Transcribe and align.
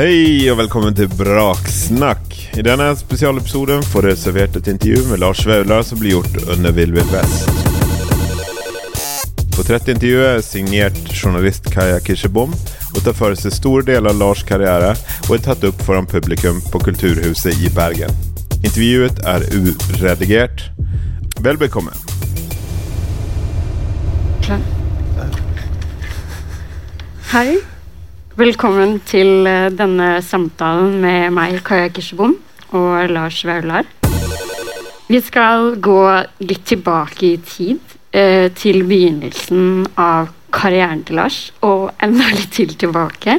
Hei 0.00 0.48
og 0.48 0.56
velkommen 0.56 0.94
til 0.96 1.10
Braksnakk. 1.12 2.30
I 2.56 2.62
denne 2.64 2.86
spesialepisoden 2.96 3.82
får 3.84 4.06
dere 4.06 4.16
servert 4.16 4.54
et 4.56 4.68
intervju 4.72 5.02
med 5.10 5.20
Lars 5.20 5.42
Vaular 5.44 5.82
som 5.84 5.98
blir 6.00 6.14
gjort 6.14 6.38
under 6.54 6.72
Vill 6.72 6.94
Vill 6.94 7.10
Vest. 7.12 7.50
Portrettintervjuet 9.52 10.38
er 10.38 10.40
signert 10.46 11.00
journalist 11.12 11.68
Kaja 11.74 11.98
Kirsebom 12.00 12.54
og 12.54 13.00
tar 13.04 13.18
for 13.18 13.36
seg 13.36 13.52
store 13.52 13.84
deler 13.90 14.14
av 14.14 14.22
Lars' 14.22 14.40
karriere 14.48 14.94
og 15.26 15.34
er 15.36 15.42
tatt 15.44 15.66
opp 15.68 15.84
foran 15.84 16.08
publikum 16.08 16.62
på 16.72 16.80
Kulturhuset 16.86 17.60
i 17.60 17.68
Bergen. 17.76 18.14
Intervjuet 18.62 19.20
er 19.28 19.44
uredigert. 19.52 20.64
Vel 21.44 21.60
bekomme. 21.60 21.92
Hei. 27.34 27.60
Velkommen 28.40 28.94
til 29.04 29.44
eh, 29.44 29.66
denne 29.76 30.22
samtalen 30.24 30.94
med 31.02 31.34
meg, 31.36 31.58
Kaja 31.66 31.90
Kirsebom, 31.92 32.38
og 32.72 33.10
Lars 33.12 33.42
Vaular. 33.44 33.84
Vi 35.10 35.20
skal 35.20 35.74
gå 35.84 35.98
litt 36.46 36.62
tilbake 36.70 37.26
i 37.26 37.34
tid, 37.44 37.82
eh, 38.16 38.46
til 38.56 38.86
begynnelsen 38.88 39.84
av 40.00 40.32
karrieren 40.56 41.04
til 41.04 41.20
Lars, 41.20 41.50
og 41.60 41.90
enda 42.00 42.32
litt 42.38 42.48
til 42.56 42.72
tilbake. 42.80 43.36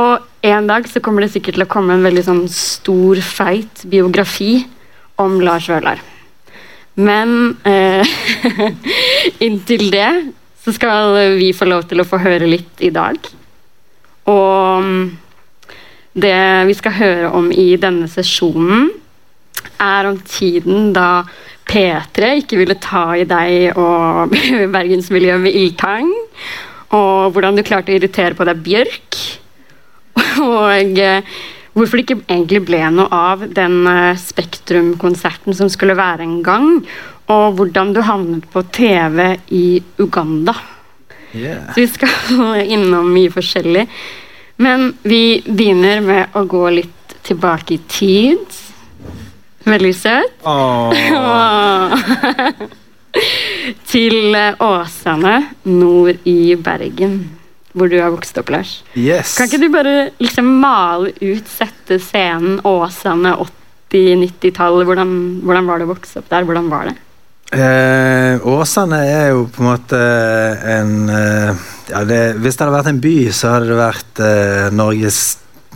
Og 0.00 0.48
en 0.48 0.72
dag 0.72 0.88
så 0.88 1.04
kommer 1.04 1.26
det 1.26 1.34
sikkert 1.36 1.60
til 1.60 1.68
å 1.68 1.70
komme 1.76 1.98
en 1.98 2.08
veldig 2.08 2.24
sånn 2.24 2.44
stor, 2.48 3.20
feit 3.20 3.84
biografi 3.84 4.62
om 5.20 5.42
Lars 5.44 5.68
Vaular. 5.68 6.00
Men 6.96 7.58
eh, 7.68 8.16
inntil 9.50 9.90
det 9.92 10.12
så 10.64 10.72
skal 10.72 11.36
vi 11.36 11.52
få 11.52 11.68
lov 11.68 11.90
til 11.90 12.00
å 12.00 12.08
få 12.08 12.24
høre 12.24 12.48
litt 12.48 12.80
i 12.80 12.96
dag. 12.96 13.20
Og 14.30 14.82
mm, 14.82 15.02
det 16.16 16.38
vi 16.68 16.76
skal 16.78 16.96
høre 16.98 17.32
om 17.36 17.50
i 17.52 17.74
denne 17.80 18.08
sesjonen, 18.10 18.90
er 19.82 20.08
om 20.08 20.16
tiden 20.24 20.92
da 20.96 21.26
P3 21.66 22.36
ikke 22.40 22.60
ville 22.60 22.78
ta 22.80 23.10
i 23.18 23.26
deg 23.28 23.76
og 23.80 24.32
bergensmiljøet 24.76 25.42
med 25.42 25.58
ildtang. 25.58 26.12
Og 26.96 27.34
hvordan 27.34 27.58
du 27.58 27.64
klarte 27.66 27.92
å 27.92 27.98
irritere 27.98 28.38
på 28.38 28.46
deg 28.46 28.62
Bjørk. 28.64 29.18
Og 30.46 31.00
eh, 31.02 31.34
hvorfor 31.76 31.98
det 31.98 32.06
ikke 32.06 32.22
egentlig 32.30 32.62
ble 32.68 32.80
noe 32.94 33.08
av 33.12 33.42
den 33.52 33.82
eh, 33.90 34.20
Spektrum-konserten 34.20 35.56
som 35.58 35.68
skulle 35.72 35.98
være 35.98 36.24
en 36.24 36.38
gang. 36.46 36.70
Og 37.34 37.58
hvordan 37.58 37.92
du 37.92 38.00
havnet 38.06 38.46
på 38.52 38.62
TV 38.72 39.34
i 39.50 39.66
Uganda. 39.98 40.54
Yeah. 41.36 41.68
Så 41.74 41.80
vi 41.84 41.88
skal 41.92 42.62
innom 42.76 43.10
mye 43.12 43.32
forskjellig. 43.34 43.86
Men 44.56 44.94
vi 45.04 45.42
begynner 45.44 46.00
med 46.00 46.36
å 46.36 46.44
gå 46.48 46.64
litt 46.72 47.16
tilbake 47.26 47.76
i 47.76 47.80
tid. 47.90 48.60
Veldig 49.66 49.94
søt. 49.98 50.46
Til 53.90 54.34
eh, 54.36 54.54
Åsane 54.62 55.36
nord 55.66 56.28
i 56.28 56.54
Bergen, 56.60 57.16
hvor 57.72 57.88
du 57.90 57.96
har 57.98 58.12
vokst 58.14 58.38
opp, 58.38 58.52
Lars. 58.52 58.78
Yes. 58.94 59.34
Kan 59.36 59.48
ikke 59.48 59.62
du 59.64 59.70
bare 59.72 59.94
liksom 60.22 60.46
male 60.62 61.12
ut, 61.20 61.48
sette 61.50 61.98
scenen 62.02 62.60
Åsane 62.68 63.32
80-90-tallet? 63.90 64.86
Hvordan, 64.88 65.10
hvordan 65.42 65.68
var 65.68 65.80
det 65.80 65.88
å 65.88 65.92
vokse 65.94 66.20
opp 66.20 66.30
der? 66.30 66.46
Hvordan 66.46 66.70
var 66.72 66.92
det? 66.92 66.96
Eh, 67.54 68.46
Åsane 68.46 68.98
er 69.06 69.28
jo 69.30 69.44
på 69.54 69.62
en 69.62 69.68
måte 69.68 69.98
en 70.66 70.94
eh, 71.14 71.66
ja, 71.92 72.00
det, 72.02 72.18
Hvis 72.42 72.56
det 72.56 72.64
hadde 72.64 72.74
vært 72.74 72.90
en 72.90 73.02
by, 73.04 73.14
så 73.30 73.52
hadde 73.54 73.68
det 73.70 73.78
vært 73.78 74.22
eh, 74.26 74.66
Norges, 74.74 75.20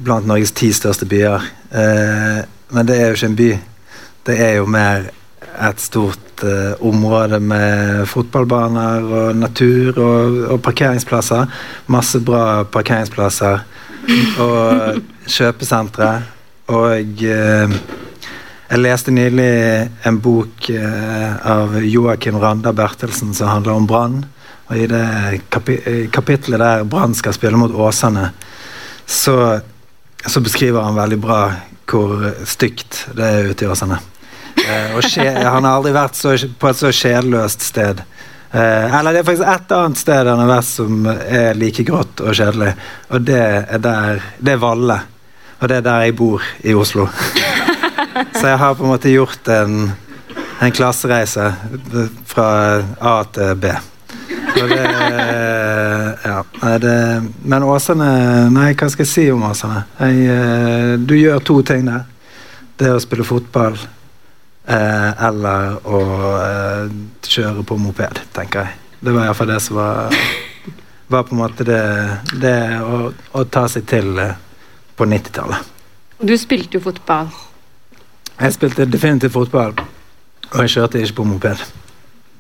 blant 0.03 0.27
Norges 0.27 0.51
ti 0.57 0.73
største 0.75 1.07
byer. 1.07 1.47
Eh, 1.71 2.41
men 2.75 2.89
det 2.89 2.99
er 2.99 3.11
jo 3.11 3.19
ikke 3.19 3.31
en 3.31 3.39
by. 3.39 3.51
Det 4.27 4.37
er 4.43 4.57
jo 4.59 4.67
mer 4.71 5.11
et 5.61 5.83
stort 5.83 6.43
eh, 6.43 6.75
område 6.87 7.39
med 7.39 8.03
fotballbaner 8.11 9.07
og 9.07 9.39
natur 9.39 9.95
og, 9.95 10.41
og 10.57 10.63
parkeringsplasser. 10.67 11.47
Masse 11.87 12.21
bra 12.25 12.65
parkeringsplasser. 12.65 13.67
Og 14.41 15.03
kjøpesentre. 15.29 16.07
Og 16.73 17.23
eh, 17.29 17.75
jeg 18.71 18.83
leste 18.85 19.11
nylig 19.11 19.51
en 20.07 20.19
bok 20.23 20.69
eh, 20.71 21.47
av 21.51 21.75
Joakim 21.83 22.39
Randa 22.39 22.73
Bertelsen 22.73 23.33
som 23.35 23.51
handler 23.51 23.75
om 23.75 23.89
Brann. 23.91 24.21
Og 24.71 24.79
i 24.79 24.87
det 24.87 26.11
kapitlet 26.15 26.63
der 26.63 26.85
Brann 26.87 27.17
skal 27.19 27.35
spille 27.35 27.59
mot 27.59 27.75
Åsane, 27.75 28.29
så, 29.07 29.59
så, 30.23 30.41
beskriver 30.41 30.87
han 30.87 30.95
veldig 30.95 31.19
bra 31.19 31.41
hvor 31.91 32.23
stygt 32.47 33.09
det 33.19 33.27
er 33.27 33.51
ute 33.51 33.67
i 33.67 33.73
Åsane. 33.75 33.99
Eh, 34.55 34.95
og 34.95 35.03
han 35.03 35.67
har 35.67 35.73
aldri 35.73 35.97
vært 35.97 36.15
så, 36.15 36.37
på 36.39 36.71
et 36.71 36.79
så 36.79 36.95
sjelløst 36.95 37.67
sted. 37.73 38.05
Eh, 38.55 38.87
eller 38.87 39.11
det 39.11 39.25
er 39.25 39.31
faktisk 39.33 39.51
ett 39.51 39.75
annet 39.75 39.99
sted 39.99 40.31
han 40.31 40.45
har 40.45 40.55
vært 40.55 40.71
som 40.71 41.07
er 41.11 41.59
like 41.59 41.83
grått 41.91 42.23
og 42.23 42.39
kjedelig, 42.39 42.77
og 43.11 43.27
det 43.27 43.43
er 43.43 43.83
der 43.83 44.29
Det 44.39 44.55
er 44.55 44.63
Valle. 44.63 45.03
Og 45.61 45.69
det 45.69 45.83
er 45.83 45.89
der 45.91 46.07
jeg 46.07 46.17
bor 46.17 46.53
i 46.63 46.75
Oslo. 46.79 47.11
Så 48.35 48.47
jeg 48.47 48.59
har 48.59 48.75
på 48.75 48.85
en 48.85 48.93
måte 48.93 49.13
gjort 49.13 49.49
en, 49.53 49.93
en 50.61 50.75
klassereise 50.75 51.51
fra 52.29 52.49
A 53.01 53.15
til 53.33 53.55
B. 53.61 53.73
Det 54.55 54.81
Ja. 56.25 56.43
Det, 56.79 56.97
men 57.43 57.65
Åsane 57.65 58.09
Nei, 58.53 58.73
hva 58.75 58.89
skal 58.93 59.07
jeg 59.07 59.13
si 59.13 59.25
om 59.33 59.47
Åsane? 59.49 59.85
Jeg, 60.01 60.27
eh, 60.35 60.93
du 60.99 61.15
gjør 61.17 61.41
to 61.45 61.61
ting 61.67 61.89
der. 61.89 62.05
Det 62.81 62.93
å 62.93 63.01
spille 63.01 63.25
fotball 63.25 63.79
eh, 64.69 65.25
eller 65.29 65.81
å 65.89 66.03
eh, 66.37 66.93
kjøre 67.25 67.65
på 67.65 67.79
moped, 67.81 68.23
tenker 68.37 68.67
jeg. 68.67 68.79
Det 69.01 69.17
var 69.17 69.31
iallfall 69.31 69.55
det 69.55 69.61
som 69.65 69.81
var 69.81 70.21
var 71.11 71.23
på 71.23 71.35
en 71.35 71.41
måte 71.41 71.65
det, 71.67 71.83
det 72.39 72.57
å, 72.87 73.11
å 73.11 73.45
ta 73.51 73.65
seg 73.69 73.87
til 73.91 74.19
eh, 74.23 74.37
på 74.95 75.07
90-tallet. 75.11 75.71
Du 76.23 76.37
spilte 76.39 76.79
jo 76.79 76.85
fotball. 76.85 77.33
Jeg 78.41 78.55
spilte 78.57 78.87
definitivt 78.89 79.35
fotball, 79.35 79.75
og 80.51 80.61
jeg 80.63 80.71
kjørte 80.73 81.01
ikke 81.03 81.19
på 81.19 81.25
moped. 81.29 81.63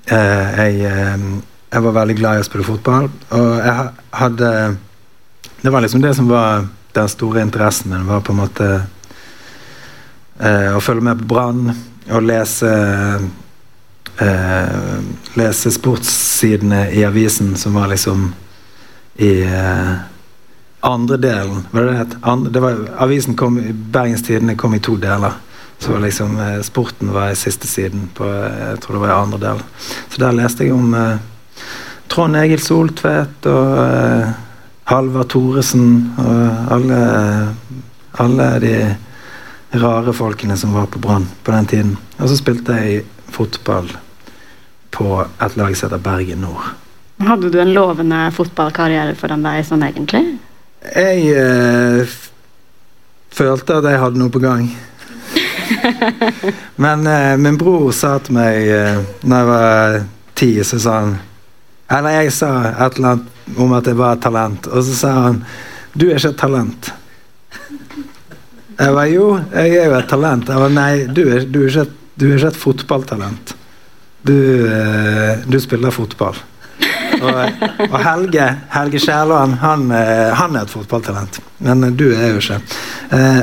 Eh, 0.09 0.61
jeg, 0.61 0.78
eh, 0.88 1.25
jeg, 1.72 1.83
var 1.84 1.93
veldig 1.93 2.15
glad 2.16 2.38
i 2.38 2.41
å 2.41 2.47
spille 2.47 2.65
fotball, 2.65 3.11
og 3.37 3.50
jeg 3.61 3.91
hadde 4.16 4.53
Det 5.61 5.72
var 5.72 5.84
liksom 5.84 6.00
det 6.00 6.15
som 6.16 6.28
var 6.28 6.65
den 6.94 7.09
store 7.09 7.43
interessen 7.43 7.91
min, 7.93 8.06
var 8.06 8.22
på 8.25 8.33
en 8.33 8.38
måte 8.41 8.69
eh, 10.41 10.72
å 10.72 10.81
følge 10.81 11.05
med 11.05 11.21
på 11.21 11.28
Brann 11.34 11.69
og 12.11 12.22
lese 12.25 12.72
Lese 15.41 15.71
sportssidene 15.72 16.91
i 16.93 17.05
avisen, 17.09 17.55
som 17.56 17.77
var 17.77 17.88
liksom 17.88 18.27
i 19.17 19.31
andre 20.84 21.17
delen. 21.17 21.62
Var 21.71 21.88
det 21.88 21.94
det? 21.97 22.50
Det 22.53 22.72
avisen 23.00 23.37
kom, 23.37 23.56
Bergens 23.93 24.22
Tidende 24.27 24.59
kom 24.61 24.75
i 24.77 24.82
to 24.84 24.99
deler. 25.00 25.38
Så 25.81 25.99
liksom 25.99 26.37
eh, 26.41 26.61
Sporten 26.63 27.13
var 27.13 27.31
i 27.33 27.39
siste 27.39 27.67
siden 27.67 28.09
på 28.15 28.29
jeg 28.29 28.81
tror 28.83 28.97
det 28.97 29.03
var 29.03 29.13
i 29.13 29.19
andre 29.19 29.39
del. 29.47 29.63
Så 30.09 30.21
der 30.21 30.37
leste 30.37 30.67
jeg 30.67 30.77
om 30.77 30.93
eh, 30.95 31.23
Trond 32.11 32.37
Egil 32.37 32.61
Soltvedt 32.61 33.49
og 33.49 33.79
eh, 33.85 34.35
Halvard 34.91 35.31
Thoresen 35.33 36.11
og 36.19 36.75
alle, 36.75 37.01
alle 38.19 38.51
de 38.65 38.75
rare 39.81 40.13
folkene 40.13 40.57
som 40.59 40.75
var 40.75 40.91
på 40.91 40.99
Brann 40.99 41.29
på 41.47 41.55
den 41.55 41.67
tiden. 41.71 41.97
Og 42.19 42.29
så 42.29 42.37
spilte 42.37 42.77
jeg 42.83 43.05
fotball 43.31 43.89
på 44.91 45.21
et 45.23 45.57
lag 45.57 45.77
som 45.77 45.89
heter 45.89 46.03
Bergen 46.03 46.43
Nord. 46.45 46.73
Hadde 47.21 47.50
du 47.53 47.61
en 47.61 47.73
lovende 47.76 48.25
fotballkarriere 48.35 49.15
foran 49.19 49.44
deg 49.44 49.62
sånn 49.69 49.85
egentlig? 49.87 50.25
Jeg 50.91 51.26
eh, 51.37 52.15
følte 53.31 53.79
at 53.79 53.91
jeg 53.91 54.00
hadde 54.03 54.21
noe 54.21 54.33
på 54.33 54.43
gang. 54.43 54.71
Men 56.84 57.06
eh, 57.06 57.34
min 57.40 57.58
bror 57.58 57.90
sa 57.96 58.17
til 58.22 58.37
meg 58.38 58.70
eh, 58.70 59.02
når 59.22 59.37
jeg 59.37 59.50
var 59.50 59.99
ti, 60.40 60.50
så 60.64 60.78
sa 60.81 60.96
han 61.00 61.19
Eller 61.90 62.20
jeg 62.20 62.32
sa 62.34 62.50
et 62.70 62.99
eller 62.99 63.14
annet 63.14 63.58
om 63.58 63.72
at 63.75 63.87
jeg 63.90 63.99
var 63.99 64.17
et 64.17 64.22
talent, 64.22 64.67
og 64.70 64.84
så 64.87 64.96
sa 64.96 65.12
han 65.26 65.44
Du 65.93 66.06
er 66.06 66.19
ikke 66.20 66.31
et 66.31 66.38
talent. 66.38 66.93
Jeg 68.81 68.94
var 68.96 69.08
jo, 69.11 69.25
jeg 69.52 69.75
er 69.76 69.90
jo 69.90 69.96
et 69.99 70.06
talent. 70.08 70.49
Jeg 70.49 70.62
var 70.62 70.70
nei, 70.72 70.93
du 71.11 71.25
er, 71.26 71.43
du 71.44 71.58
er, 71.64 71.67
ikke, 71.69 71.82
et, 71.82 71.96
du 72.16 72.28
er 72.31 72.38
ikke 72.38 72.52
et 72.55 72.61
fotballtalent. 72.61 73.52
Du, 74.23 74.37
eh, 74.70 75.43
du 75.44 75.58
spiller 75.61 75.93
fotball. 75.93 76.38
Og, 77.20 77.40
og 77.90 77.99
Helge 78.00 78.46
Helge 78.73 79.02
Skjærland, 79.02 79.58
han, 79.61 79.90
eh, 79.93 80.31
han, 80.38 80.56
er 80.56 80.64
et 80.64 80.73
fotballtalent. 80.73 81.40
Men 81.58 81.90
du 81.96 82.06
er 82.14 82.32
jo 82.32 82.40
ikke. 82.40 82.61
Eh, 83.11 83.43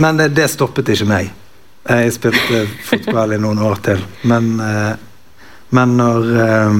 men 0.00 0.22
det, 0.22 0.30
det 0.36 0.48
stoppet 0.54 0.88
ikke 0.94 1.10
meg. 1.10 1.32
Jeg 1.82 2.12
spilte 2.14 2.60
fotball 2.86 3.34
i 3.34 3.40
noen 3.42 3.58
år 3.66 3.80
til. 3.82 4.02
Men, 4.30 4.52
eh, 4.62 4.92
men 5.74 5.96
når 5.98 6.28
eh, 6.44 6.76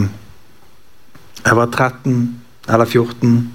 jeg 1.42 1.58
var 1.58 1.72
13 1.72 2.20
eller 2.68 2.86
14 2.86 3.50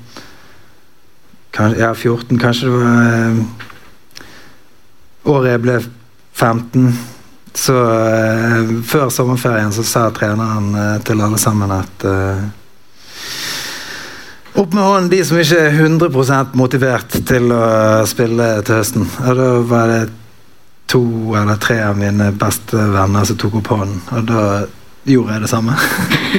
kanskje, 1.55 1.79
ja, 1.79 1.94
14, 1.94 2.39
kanskje 2.41 2.67
det 2.67 2.73
var 2.75 3.13
eh, 3.13 3.39
Året 5.27 5.51
jeg 5.51 5.59
ble 5.59 5.73
15, 6.39 6.91
så 7.57 7.73
Før 8.88 9.09
sommerferien 9.11 9.73
så 9.75 9.83
sa 9.83 10.05
treneren 10.15 11.01
til 11.03 11.19
alle 11.19 11.39
sammen 11.41 11.73
at 11.75 12.05
Opp 14.57 14.71
med 14.71 14.83
hånden 14.83 15.09
de 15.11 15.19
som 15.27 15.38
ikke 15.41 15.59
er 15.65 15.75
100 15.83 16.55
motivert 16.55 17.17
til 17.27 17.51
å 17.51 18.05
spille 18.09 18.47
til 18.65 18.79
høsten. 18.79 19.03
Og 19.25 19.35
da 19.38 19.49
var 19.67 19.91
det 19.91 19.99
to 20.88 21.36
eller 21.36 21.56
tre 21.56 21.81
av 21.84 21.98
mine 22.00 22.31
beste 22.31 22.78
venner 22.78 23.28
som 23.28 23.38
tok 23.38 23.60
opp 23.60 23.72
hånden, 23.75 24.01
og 24.16 24.28
da 24.30 24.44
gjorde 25.07 25.36
jeg 25.36 25.44
det 25.44 25.51
samme. 25.51 25.78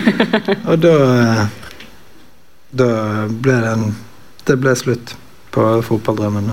og 0.71 0.79
da 0.85 0.95
Da 2.69 2.87
ble 3.33 3.55
det 3.65 3.69
en 3.73 3.95
Det 4.45 4.59
ble 4.61 4.75
slutt 4.77 5.15
på 5.53 5.63
fotballdrømmen. 5.83 6.51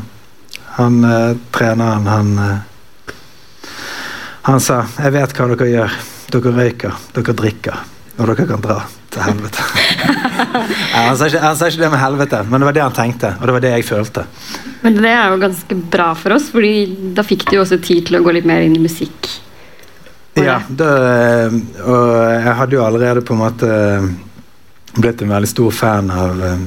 Han 0.78 1.04
eh, 1.04 1.36
treneren, 1.52 2.08
han 2.08 2.38
eh, 2.40 2.58
Han 4.48 4.60
sa 4.60 4.86
'Jeg 4.98 5.12
vet 5.12 5.34
hva 5.36 5.48
dere 5.52 5.68
gjør. 5.70 5.92
Dere 6.32 6.52
røyker, 6.56 6.96
dere 7.14 7.34
drikker, 7.34 7.78
og 8.18 8.28
dere 8.30 8.46
kan 8.48 8.62
dra 8.64 8.78
til 9.12 9.22
helvete'. 9.22 9.66
Han, 10.96 11.18
sa 11.18 11.28
ikke, 11.28 11.40
han 11.44 11.56
sa 11.58 11.68
ikke 11.68 11.82
det 11.84 11.90
med 11.92 12.00
helvete, 12.00 12.40
men 12.50 12.60
det 12.62 12.66
var 12.66 12.74
det 12.76 12.82
han 12.84 12.94
tenkte, 12.96 13.30
og 13.40 13.48
det 13.48 13.54
var 13.56 13.64
det 13.64 13.72
jeg 13.76 13.86
følte. 13.88 14.24
Men 14.84 14.96
det 15.04 15.12
er 15.12 15.30
jo 15.32 15.38
ganske 15.42 15.76
bra 15.92 16.08
for 16.16 16.36
oss, 16.36 16.50
fordi 16.52 16.72
da 17.16 17.24
fikk 17.24 17.46
du 17.50 17.56
jo 17.58 17.62
også 17.64 17.78
tid 17.84 18.06
til 18.08 18.18
å 18.20 18.24
gå 18.26 18.34
litt 18.36 18.46
mer 18.48 18.62
inn 18.66 18.76
i 18.76 18.82
musikk. 18.84 19.30
Ja, 20.36 20.58
det- 20.68 20.86
eh, 20.86 21.56
og 21.86 22.08
jeg 22.44 22.56
hadde 22.60 22.76
jo 22.76 22.84
allerede 22.86 23.22
på 23.24 23.34
en 23.36 23.40
måte 23.44 23.70
eh, 23.72 24.08
blitt 25.00 25.22
en 25.22 25.30
veldig 25.36 25.48
stor 25.48 25.72
fan 25.72 26.12
av, 26.12 26.42
eh, 26.44 26.58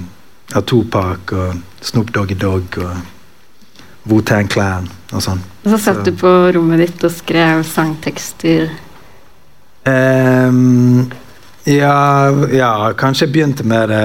av 0.57 0.63
Topak 0.69 1.33
og 1.33 1.57
Snoop 1.81 2.13
Doggy 2.13 2.35
Dogg 2.35 2.79
og 2.79 2.97
Wu-Tang 4.09 4.49
Clan 4.49 4.89
og 5.13 5.21
sånn. 5.23 5.41
Og 5.65 5.73
så 5.73 5.79
satt 5.79 5.97
Så- 6.05 6.05
du 6.05 6.13
på 6.13 6.53
rommet 6.57 6.79
ditt 6.87 7.05
og 7.05 7.11
skrev 7.13 7.65
sangtekster. 7.65 8.71
Ehm, 9.85 11.11
ja, 11.69 12.31
ja, 12.53 12.73
kanskje 12.97 13.27
jeg 13.27 13.33
begynte 13.33 13.65
med 13.69 13.91
det 13.93 14.03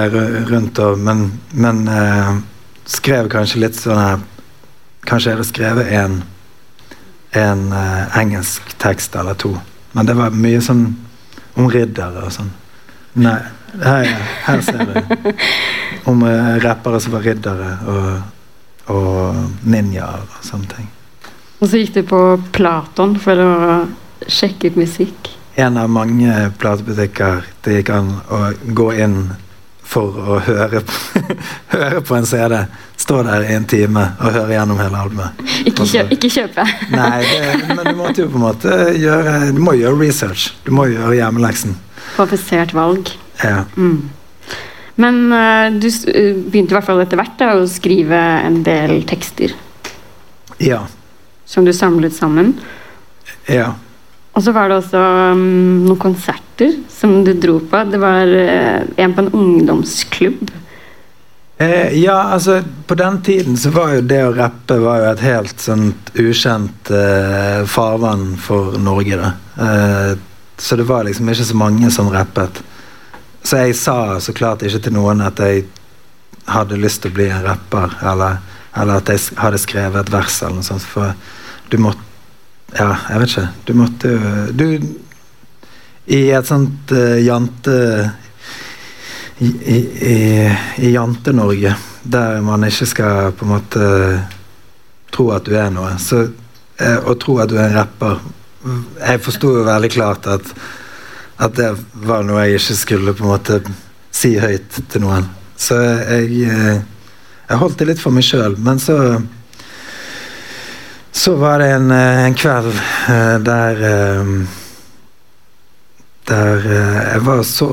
rundt 0.50 0.78
om, 0.78 1.00
Men, 1.00 1.24
men 1.50 1.88
eh, 1.88 2.34
skrev 2.84 3.30
kanskje 3.32 3.62
litt 3.62 3.78
sånn 3.78 4.00
her 4.00 4.22
Kanskje 5.08 5.30
jeg 5.30 5.38
hadde 5.38 5.48
skrevet 5.48 5.92
en 5.96 6.18
En 7.34 7.64
eh, 7.72 8.18
engelsk 8.20 8.76
tekst 8.78 9.16
eller 9.16 9.34
to. 9.34 9.56
Men 9.92 10.06
det 10.06 10.14
var 10.18 10.36
mye 10.36 10.60
sånn 10.62 10.84
om 11.58 11.66
riddere 11.70 12.26
og 12.26 12.32
sånn. 12.34 12.50
Nei, 13.18 13.38
her, 13.82 14.10
her 14.46 14.62
ser 14.62 14.84
du. 14.86 15.32
Om 16.10 16.22
eh, 16.28 16.50
rappere 16.62 17.00
som 17.02 17.14
var 17.14 17.26
riddere 17.26 17.72
og, 17.90 18.94
og 18.94 19.66
ninjaer 19.66 20.22
og 20.26 20.46
sånne 20.46 20.70
ting. 20.76 20.88
Og 21.58 21.70
så 21.70 21.80
gikk 21.80 21.94
du 21.96 22.02
på 22.10 22.20
Platon 22.54 23.16
for 23.22 23.42
å 23.42 23.52
sjekke 24.30 24.70
ut 24.70 24.78
musikk. 24.82 25.30
En 25.54 25.76
av 25.76 25.90
mange 25.90 26.50
platebutikker 26.58 27.44
det 27.64 27.78
gikk 27.78 27.90
an 27.94 28.10
å 28.32 28.40
gå 28.74 28.88
inn 29.04 29.18
for 29.84 30.16
å 30.16 30.38
høre 30.42 30.80
høre 31.74 32.00
på 32.02 32.16
en 32.16 32.26
CD. 32.26 32.56
Stå 32.98 33.20
der 33.26 33.44
i 33.44 33.52
en 33.54 33.66
time 33.68 34.06
og 34.16 34.34
høre 34.34 34.56
gjennom 34.56 34.80
hele 34.80 35.02
albumet. 35.04 35.44
Ikke, 35.68 35.86
kjøp, 35.86 36.14
ikke 36.16 36.30
kjøpe. 36.32 36.64
Nei, 36.94 37.20
det, 37.28 37.70
men 37.70 37.84
du 37.90 37.94
måtte 37.98 38.24
jo 38.24 38.30
på 38.32 38.40
en 38.40 38.46
måte 38.46 38.78
gjøre 38.96 39.52
Du 39.54 39.60
må 39.62 39.76
gjøre 39.78 40.00
research. 40.00 40.48
Du 40.64 40.72
må 40.74 40.88
gjøre 40.90 41.18
hjemmeleksen. 41.18 41.76
Kvalifisert 42.14 42.74
valg. 42.76 43.12
Ja. 43.42 43.64
Mm. 43.76 44.10
Men 45.02 45.22
uh, 45.34 45.68
du 45.74 45.88
eh, 45.90 46.36
begynte 46.38 46.70
i 46.70 46.76
hvert 46.76 46.86
fall 46.86 47.02
etter 47.02 47.18
hvert 47.18 47.38
da, 47.40 47.54
å 47.58 47.66
skrive 47.70 48.18
en 48.46 48.60
del 48.66 49.00
tekster 49.10 49.56
ja. 50.62 50.84
som 51.44 51.66
du 51.66 51.72
samlet 51.74 52.14
sammen. 52.14 52.54
ja. 53.50 53.74
Og 54.34 54.42
så 54.42 54.52
var 54.54 54.70
det 54.70 54.80
også 54.80 55.00
um, 55.32 55.84
noen 55.86 56.00
konserter 56.00 56.74
som 56.90 57.20
du 57.26 57.32
dro 57.38 57.60
på. 57.70 57.84
Det 57.86 58.00
var 58.02 58.26
uh, 58.26 58.82
en 58.98 59.14
på 59.14 59.22
en 59.24 59.32
ungdomsklubb. 59.32 60.50
Eh, 61.56 61.98
ja, 61.98 62.22
altså 62.22 62.62
På 62.86 62.94
den 62.94 63.22
tiden 63.22 63.56
så 63.56 63.70
var 63.70 63.92
jo 63.94 64.00
det 64.02 64.20
å 64.26 64.32
rappe 64.34 64.74
var 64.82 64.98
jo 65.00 65.10
et 65.12 65.22
helt 65.22 65.60
sånt 65.62 66.10
ukjent 66.18 66.90
eh, 66.90 67.62
farvann 67.70 68.32
for 68.42 68.74
Norge. 68.78 69.20
da 69.20 69.30
eh, 69.62 70.16
Så 70.56 70.76
det 70.76 70.88
var 70.88 71.04
liksom 71.06 71.30
ikke 71.30 71.46
så 71.46 71.56
mange 71.56 71.90
som 71.94 72.10
rappet. 72.10 72.58
Så 73.42 73.62
jeg 73.62 73.76
sa 73.78 74.18
så 74.20 74.34
klart 74.34 74.64
ikke 74.66 74.82
til 74.82 74.96
noen 74.96 75.22
at 75.22 75.38
jeg 75.38 75.66
hadde 76.50 76.80
lyst 76.80 77.04
til 77.04 77.12
å 77.12 77.16
bli 77.20 77.28
en 77.30 77.44
rapper, 77.44 77.92
eller, 78.02 78.40
eller 78.74 78.98
at 78.98 79.08
jeg 79.12 79.38
hadde 79.38 79.60
skrevet 79.60 80.00
et 80.02 80.12
vers 80.12 80.40
eller 80.42 80.58
noe 80.58 80.66
sånt. 80.66 80.84
For 80.84 81.14
du 81.70 81.78
måtte 81.78 82.13
Ja, 82.72 82.90
jeg 83.10 83.20
vet 83.20 83.32
ikke. 83.32 83.48
Du 83.66 83.72
måtte 83.78 84.12
jo 84.14 84.30
Du 84.56 84.66
I 86.06 86.20
et 86.36 86.48
sånt 86.48 86.92
uh, 86.92 87.18
jante 87.22 87.76
i, 89.38 89.48
i, 89.48 89.76
i, 90.08 90.16
i 90.86 90.90
Jante-Norge, 90.92 91.72
der 92.02 92.40
man 92.44 92.64
ikke 92.64 92.86
skal 92.86 93.32
på 93.34 93.46
en 93.46 93.50
måte 93.50 93.86
tro 95.10 95.30
at 95.34 95.46
du 95.48 95.56
er 95.58 95.72
noe, 95.74 95.96
så, 95.98 96.20
uh, 96.28 96.98
og 97.08 97.16
tro 97.22 97.38
at 97.42 97.50
du 97.50 97.56
er 97.56 97.70
en 97.70 97.78
rapper 97.80 98.20
Jeg 99.00 99.22
forsto 99.24 99.50
jo 99.58 99.64
veldig 99.66 99.90
klart 99.92 100.28
at, 100.30 100.52
at 101.42 101.56
det 101.56 101.72
var 102.06 102.22
noe 102.24 102.44
jeg 102.46 102.60
ikke 102.60 102.76
skulle 102.78 103.16
på 103.16 103.26
en 103.26 103.32
måte 103.32 103.58
si 104.14 104.36
høyt 104.40 104.78
til 104.90 105.04
noen. 105.04 105.26
Så 105.58 105.76
jeg, 105.78 106.30
eh, 106.48 106.80
jeg 107.48 107.60
holdt 107.60 107.78
det 107.80 107.88
litt 107.90 108.02
for 108.02 108.14
meg 108.14 108.26
sjøl. 108.26 108.56
Men 108.62 108.80
så 108.82 108.96
så 111.14 111.34
var 111.34 111.58
det 111.58 111.68
en, 111.70 111.90
eh, 111.90 112.24
en 112.26 112.34
kveld 112.34 112.72
eh, 113.08 113.38
der 113.38 113.82
eh, 113.88 114.36
Der 116.24 116.62
jeg 116.64 117.20
var 117.20 117.38
og 117.42 117.44
så 117.44 117.68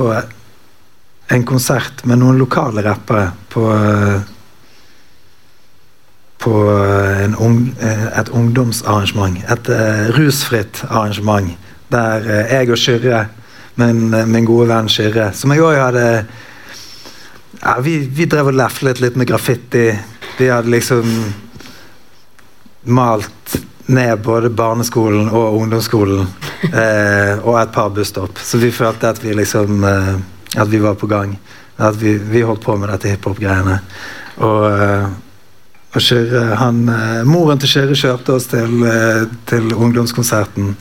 en 1.32 1.44
konsert 1.48 2.02
med 2.04 2.20
noen 2.20 2.38
lokale 2.38 2.84
rappere 2.84 3.30
på 3.50 3.64
på 6.42 6.54
ung, 7.40 7.76
et 7.80 8.30
ungdomsarrangement. 8.30 9.38
Et 9.48 9.70
rusfritt 10.18 10.84
arrangement. 10.90 11.56
Der 11.92 12.28
jeg 12.50 12.72
og 12.72 12.78
Kyrre, 12.78 13.28
min, 13.76 14.10
min 14.10 14.46
gode 14.46 14.68
venn 14.68 14.90
Kyrre, 14.90 15.30
som 15.34 15.54
jeg 15.54 15.64
òg 15.64 15.80
hadde 15.80 16.26
ja, 17.62 17.78
vi, 17.80 18.00
vi 18.04 18.26
drev 18.26 18.52
og 18.52 18.60
leflet 18.60 19.00
litt 19.00 19.16
med 19.16 19.32
graffiti. 19.32 19.94
Vi 20.40 20.52
hadde 20.52 20.76
liksom 20.76 21.08
malt 22.84 23.58
ned 23.86 24.22
både 24.22 24.50
barneskolen 24.50 25.30
og 25.30 25.58
ungdomsskolen. 25.62 26.28
Eh, 26.62 27.40
og 27.42 27.56
et 27.58 27.72
par 27.74 27.88
busstopp. 27.90 28.38
Så 28.38 28.60
vi 28.62 28.68
følte 28.72 29.10
at 29.10 29.18
vi 29.24 29.32
liksom 29.34 29.82
eh, 29.84 30.12
At 30.62 30.70
vi 30.70 30.78
var 30.78 30.94
på 30.94 31.08
gang. 31.10 31.34
At 31.78 31.96
vi, 31.98 32.14
vi 32.18 32.44
holdt 32.46 32.62
på 32.62 32.76
med 32.78 32.92
dette 32.92 33.10
hiphop-greiene. 33.10 33.80
Og, 34.46 34.66
eh, 34.70 35.08
og 35.96 36.06
Kjøre, 36.06 36.44
han, 36.62 36.84
eh, 36.86 37.24
Moren 37.26 37.60
til 37.60 37.72
Kyrre 37.72 37.98
kjørte 37.98 38.36
oss 38.36 38.46
til, 38.52 38.84
eh, 38.86 39.26
til 39.50 39.74
ungdomskonserten. 39.74 40.76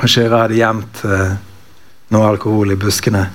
Og 0.00 0.08
Kyrre 0.08 0.42
hadde 0.42 0.58
gjemt 0.58 1.04
noe 2.10 2.26
alkohol 2.26 2.74
i 2.74 2.80
buskene 2.82 3.28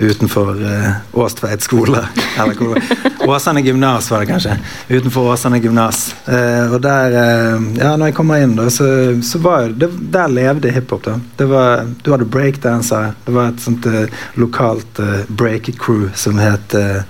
utenfor 0.00 0.62
eh, 0.64 0.90
Åstveit 1.12 1.62
skole. 1.62 2.00
Eller 2.40 2.54
hvor. 2.54 2.80
Åsane 3.28 3.60
gymnas 3.60 4.10
var 4.10 4.24
det 4.24 4.30
kanskje. 4.30 4.56
Utenfor 4.88 5.32
Åsane 5.32 5.60
gymnas. 5.60 6.14
Eh, 6.24 6.72
og 6.72 6.80
der 6.84 7.16
eh, 7.20 7.68
Ja, 7.78 7.94
når 7.96 8.10
jeg 8.10 8.16
kommer 8.16 8.40
inn, 8.40 8.56
da, 8.56 8.70
så, 8.72 8.88
så 9.22 9.40
var 9.44 9.68
det, 9.76 9.90
Der 10.12 10.32
levde 10.32 10.72
hiphop, 10.72 11.04
da. 11.04 11.18
Det 11.36 11.48
var, 11.50 11.84
du 12.02 12.12
hadde 12.14 12.28
breakdansere. 12.28 13.12
Det 13.26 13.36
var 13.36 13.52
et 13.52 13.60
sånt 13.64 13.86
eh, 13.90 14.24
lokalt 14.40 15.02
eh, 15.04 15.22
break-crew 15.28 16.08
som 16.16 16.40
het 16.40 16.74
eh, 16.74 17.02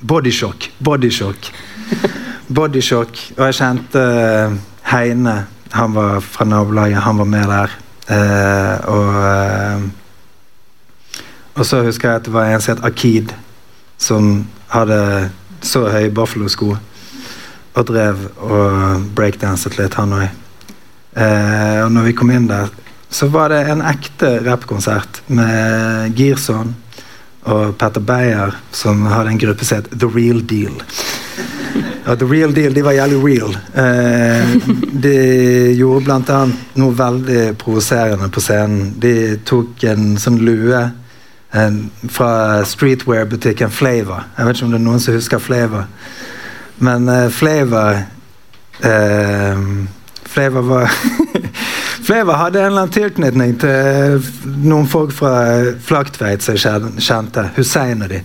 Bodyshock. 0.00 0.70
Bodyshock. 0.78 1.52
Bodyshock. 2.56 3.20
Og 3.36 3.46
jeg 3.50 3.60
kjente 3.60 4.00
eh, 4.00 4.58
Heine. 4.94 5.36
Han 5.76 5.94
var 5.94 6.20
fra 6.24 6.48
nabolaget. 6.48 7.04
Han 7.04 7.20
var 7.20 7.28
med 7.28 7.48
der. 7.52 7.80
Eh, 8.10 8.88
og 8.90 9.18
eh, 9.22 9.88
og 11.60 11.66
så 11.68 11.82
husker 11.84 12.08
jeg 12.08 12.20
at 12.22 12.28
det 12.28 12.32
var 12.32 12.48
en 12.48 12.62
som 12.64 12.72
het 12.72 12.84
Akid, 12.88 13.32
som 14.00 14.30
hadde 14.72 15.00
så 15.60 15.84
høye 15.92 16.12
Buffalo-sko. 16.16 16.72
Og 17.76 17.86
drev 17.86 18.22
og 18.40 19.02
breakdanset 19.14 19.76
litt, 19.76 19.98
han 20.00 20.14
òg. 20.16 20.30
Eh, 21.20 21.80
og 21.84 21.90
når 21.92 22.08
vi 22.08 22.14
kom 22.16 22.32
inn 22.32 22.48
der, 22.48 22.72
så 23.12 23.28
var 23.28 23.52
det 23.52 23.64
en 23.68 23.82
ekte 23.84 24.38
rappkonsert 24.46 25.20
med 25.28 26.16
Girson 26.16 26.72
og 27.50 27.76
Petter 27.78 28.00
Beyer, 28.00 28.56
som 28.72 29.04
hadde 29.10 29.34
en 29.34 29.42
gruppe 29.42 29.66
som 29.66 29.82
het 29.82 29.90
The 29.92 30.08
Real 30.08 30.40
Deal. 30.40 30.80
Og 32.06 32.16
The 32.18 32.26
Real 32.30 32.54
Deal, 32.56 32.72
de 32.74 32.84
var 32.86 32.96
jævlig 32.96 33.20
real. 33.24 33.52
Eh, 33.84 34.54
de 35.04 35.16
gjorde 35.76 36.16
annet 36.16 36.72
noe 36.80 36.96
veldig 36.96 37.42
provoserende 37.60 38.30
på 38.32 38.42
scenen. 38.42 38.94
De 39.02 39.36
tok 39.46 39.84
en 39.92 40.16
sånn 40.18 40.40
lue 40.40 40.80
fra 42.08 42.64
streetwear-butikken 42.64 43.70
Flavor. 43.70 44.24
Jeg 44.38 44.46
vet 44.46 44.56
ikke 44.56 44.66
om 44.66 44.74
det 44.74 44.78
er 44.80 44.84
noen 44.84 45.02
som 45.02 45.16
husker 45.16 45.42
Flavor. 45.42 45.88
Men 46.78 47.08
uh, 47.08 47.26
Flavor 47.30 48.02
uh, 48.84 49.64
Flavor 50.30 50.62
var 50.62 50.92
Flavor 52.06 52.32
hadde 52.32 52.60
en 52.60 52.66
eller 52.66 52.80
annen 52.80 52.94
tilknytning 52.94 53.58
til 53.60 54.30
noen 54.64 54.88
folk 54.88 55.12
fra 55.12 55.34
Flaktveit 55.84 56.42
som 56.42 56.56
jeg 56.56 56.94
kjente. 57.02 57.48
Hussein 57.56 58.02
og 58.02 58.14
de. 58.14 58.22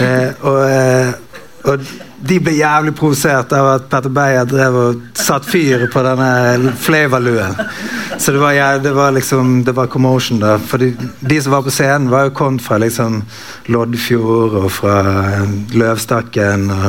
Uh, 0.00 0.46
og, 0.46 1.72
og 1.72 2.05
de 2.28 2.38
ble 2.42 2.54
jævlig 2.56 2.92
provosert 2.98 3.52
av 3.56 3.68
at 3.74 3.88
Petter 3.90 4.12
Beyer 4.12 4.46
drev 4.48 4.76
og 4.80 5.02
satt 5.18 5.46
fyr 5.48 5.86
på 5.92 6.02
denne 6.04 6.72
Flavor-luen. 6.82 7.56
Så 8.18 8.32
det 8.32 8.40
var, 8.40 8.54
ja, 8.56 8.68
det 8.78 8.92
var, 8.96 9.12
liksom 9.12 9.64
Det 9.64 9.74
var 9.76 9.86
commotion, 9.86 10.40
da. 10.40 10.56
For 10.58 10.78
de, 10.78 10.92
de, 11.20 11.40
som 11.42 11.52
var 11.52 11.62
på 11.66 11.74
scenen, 11.74 12.10
var 12.10 12.28
jo 12.28 12.34
kommet 12.36 12.64
fra 12.64 12.78
liksom 12.82 13.22
Loddfjord 13.72 14.56
og 14.62 14.70
fra 14.72 14.96
Løvstakken 15.74 16.70
og, 16.70 16.88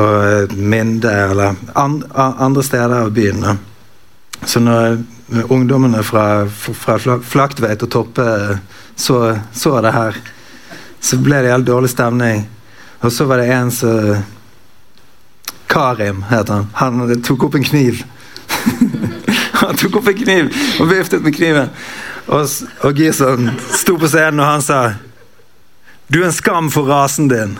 og 0.00 0.54
Minde 0.54 1.12
eller 1.12 1.58
and, 1.74 2.04
andre 2.14 2.62
steder 2.62 2.96
av 3.02 3.12
byen. 3.14 3.44
da. 3.44 3.56
Så 4.44 4.60
når 4.60 4.98
ungdommene 5.48 6.02
fra, 6.04 6.46
fra 6.48 6.98
Flaktveit 7.22 7.82
og 7.82 7.90
Toppe 7.90 8.26
så, 8.96 9.38
så 9.52 9.80
det 9.80 9.94
her, 9.94 10.18
så 11.00 11.18
ble 11.20 11.40
det 11.42 11.52
helt 11.52 11.66
dårlig 11.66 11.90
stemning. 11.90 12.44
Og 13.04 13.12
så 13.12 13.24
var 13.28 13.42
det 13.42 13.52
en 13.52 13.70
som 13.70 14.22
Karim 15.66 16.22
het 16.30 16.48
han. 16.48 16.70
Han 16.74 17.22
tok 17.22 17.42
opp 17.48 17.54
en 17.58 17.64
kniv. 17.64 18.04
han 19.60 19.76
tok 19.76 19.98
opp 20.00 20.08
en 20.08 20.16
kniv 20.16 20.48
og 20.80 20.88
viftet 20.88 21.24
med 21.24 21.36
kniven. 21.36 21.68
Og, 22.32 22.48
og 22.80 22.96
Gison 22.96 23.50
sto 23.74 23.98
på 24.00 24.08
scenen, 24.08 24.40
og 24.40 24.48
han 24.48 24.64
sa 24.64 24.78
Du 26.08 26.22
er 26.22 26.30
en 26.30 26.36
skam 26.36 26.70
for 26.72 26.88
rasen 26.88 27.28
din. 27.28 27.58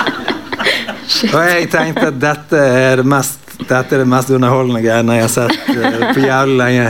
og 1.34 1.40
jeg 1.44 1.68
tenkte 1.72 2.08
at 2.08 2.20
dette 2.22 2.64
er 2.80 3.02
det 3.02 3.08
mest 3.08 3.38
dette 3.60 3.92
er 3.92 4.00
det 4.00 4.08
mest 4.08 4.30
underholdende 4.32 4.80
greiene 4.80 5.18
jeg 5.18 5.26
har 5.26 5.32
sett 5.34 5.66
uh, 5.76 6.04
på 6.14 6.22
jævlig 6.24 6.56
lenge. 6.62 6.86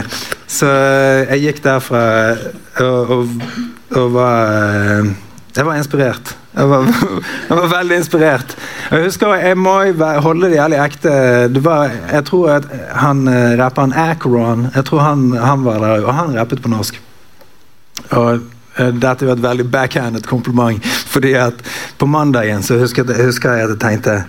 Så 0.47 0.69
uh, 0.71 1.33
jeg 1.33 1.41
gikk 1.43 1.59
derfra 1.65 2.03
og, 2.79 3.11
og, 3.17 3.33
og 3.99 4.13
var 4.15 4.53
uh, 5.03 5.11
Jeg 5.51 5.67
var 5.67 5.75
inspirert. 5.81 6.31
Jeg 6.51 6.67
var, 6.67 6.87
jeg 7.49 7.57
var, 7.57 7.67
veldig 7.71 7.97
inspirert. 8.01 8.55
Jeg 8.91 9.05
husker, 9.05 9.35
jeg 9.39 9.57
må 9.57 9.75
holde 10.25 10.49
det 10.51 10.57
jævlig 10.57 10.79
ekte. 10.83 11.13
Det 11.53 11.61
var, 11.63 11.93
jeg 12.11 12.25
tror 12.27 12.49
at 12.57 12.67
han 12.99 13.23
uh, 13.27 13.53
rapperen 13.59 13.93
Acron 13.95 14.67
Jeg 14.75 14.85
tror 14.89 14.99
han, 15.05 15.31
han, 15.37 15.63
var 15.63 15.79
der, 15.79 16.03
og 16.03 16.13
han 16.13 16.35
rappet 16.35 16.61
på 16.61 16.71
norsk. 16.73 16.99
Og 18.09 18.43
uh, 18.79 18.91
dette 18.91 19.29
var 19.29 19.39
et 19.39 19.45
veldig 19.47 19.69
backhanded 19.71 20.27
kompliment. 20.27 20.83
Fordi 20.85 21.33
at 21.39 21.63
på 21.97 22.05
mandagen 22.05 22.63
så 22.63 22.79
husker 22.81 23.07
jeg, 23.07 23.31
husker 23.31 23.55
jeg 23.55 23.69
at 23.69 23.75
jeg 23.77 23.83
tenkte 23.85 24.19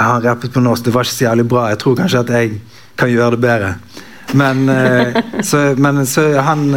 han 0.00 0.24
rappet 0.24 0.52
på 0.52 0.60
norsk, 0.64 0.84
det 0.84 0.94
var 0.94 1.04
ikke 1.04 1.12
så 1.12 1.24
jævlig 1.24 1.48
bra. 1.48 1.68
Jeg 1.68 1.78
tror 1.78 1.96
kanskje 1.98 2.24
at 2.24 2.30
jeg 2.38 2.60
kan 2.96 3.10
gjøre 3.12 3.36
det 3.36 3.40
bedre. 3.40 3.74
Men, 4.38 4.68
uh, 4.68 5.16
så, 5.46 5.62
men 5.78 6.04
så 6.06 6.26
han 6.46 6.68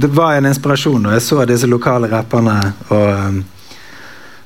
det 0.00 0.10
var 0.14 0.36
en 0.36 0.50
inspirasjon 0.50 1.02
når 1.02 1.16
jeg 1.16 1.26
så 1.26 1.40
disse 1.48 1.70
lokale 1.70 2.10
rapperne. 2.10 2.58
Og, 2.90 3.08
um, 3.08 3.42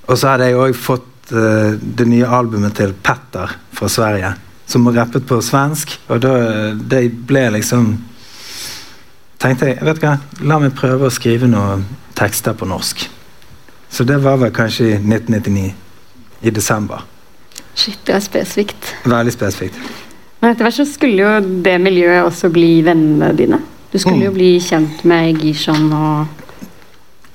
og 0.08 0.18
så 0.18 0.32
hadde 0.32 0.48
jeg 0.50 0.60
òg 0.60 0.78
fått 0.78 1.10
det 1.24 2.04
nye 2.04 2.28
albumet 2.28 2.74
til 2.76 2.90
Petter 3.00 3.54
fra 3.72 3.88
Sverige, 3.88 4.34
som 4.68 4.84
rappet 4.92 5.24
på 5.24 5.38
svensk. 5.40 5.94
Og 6.12 6.20
da 6.20 6.34
det 6.76 7.06
ble 7.24 7.46
liksom 7.54 7.94
tenkte 9.44 9.72
jeg 9.72 9.84
vet 9.84 10.00
du 10.00 10.06
hva, 10.06 10.14
la 10.48 10.60
meg 10.62 10.76
prøve 10.76 11.08
å 11.08 11.12
skrive 11.12 11.48
noen 11.50 11.84
tekster 12.16 12.56
på 12.56 12.68
norsk. 12.68 13.06
Så 13.94 14.06
det 14.08 14.16
var 14.24 14.40
vel 14.40 14.52
kanskje 14.54 14.86
i 14.88 14.94
1999. 14.98 15.74
I 16.44 16.50
desember. 16.50 17.04
Shit, 17.74 18.00
det 18.06 18.16
er 18.16 18.20
spesifikt. 18.20 18.90
Veldig 19.08 19.32
spesifikt. 19.32 19.78
Men 20.44 20.52
etter 20.52 20.66
hvert 20.66 20.76
så 20.76 20.84
skulle 20.84 21.22
jo 21.24 21.60
det 21.64 21.78
miljøet 21.80 22.26
også 22.26 22.50
bli 22.52 22.82
vennene 22.84 23.30
dine. 23.32 23.56
Du 23.88 23.96
skulle 23.96 24.18
mm. 24.18 24.24
jo 24.26 24.32
bli 24.34 24.48
kjent 24.60 25.04
med 25.08 25.38
Gishon 25.40 25.86
og 25.88 26.42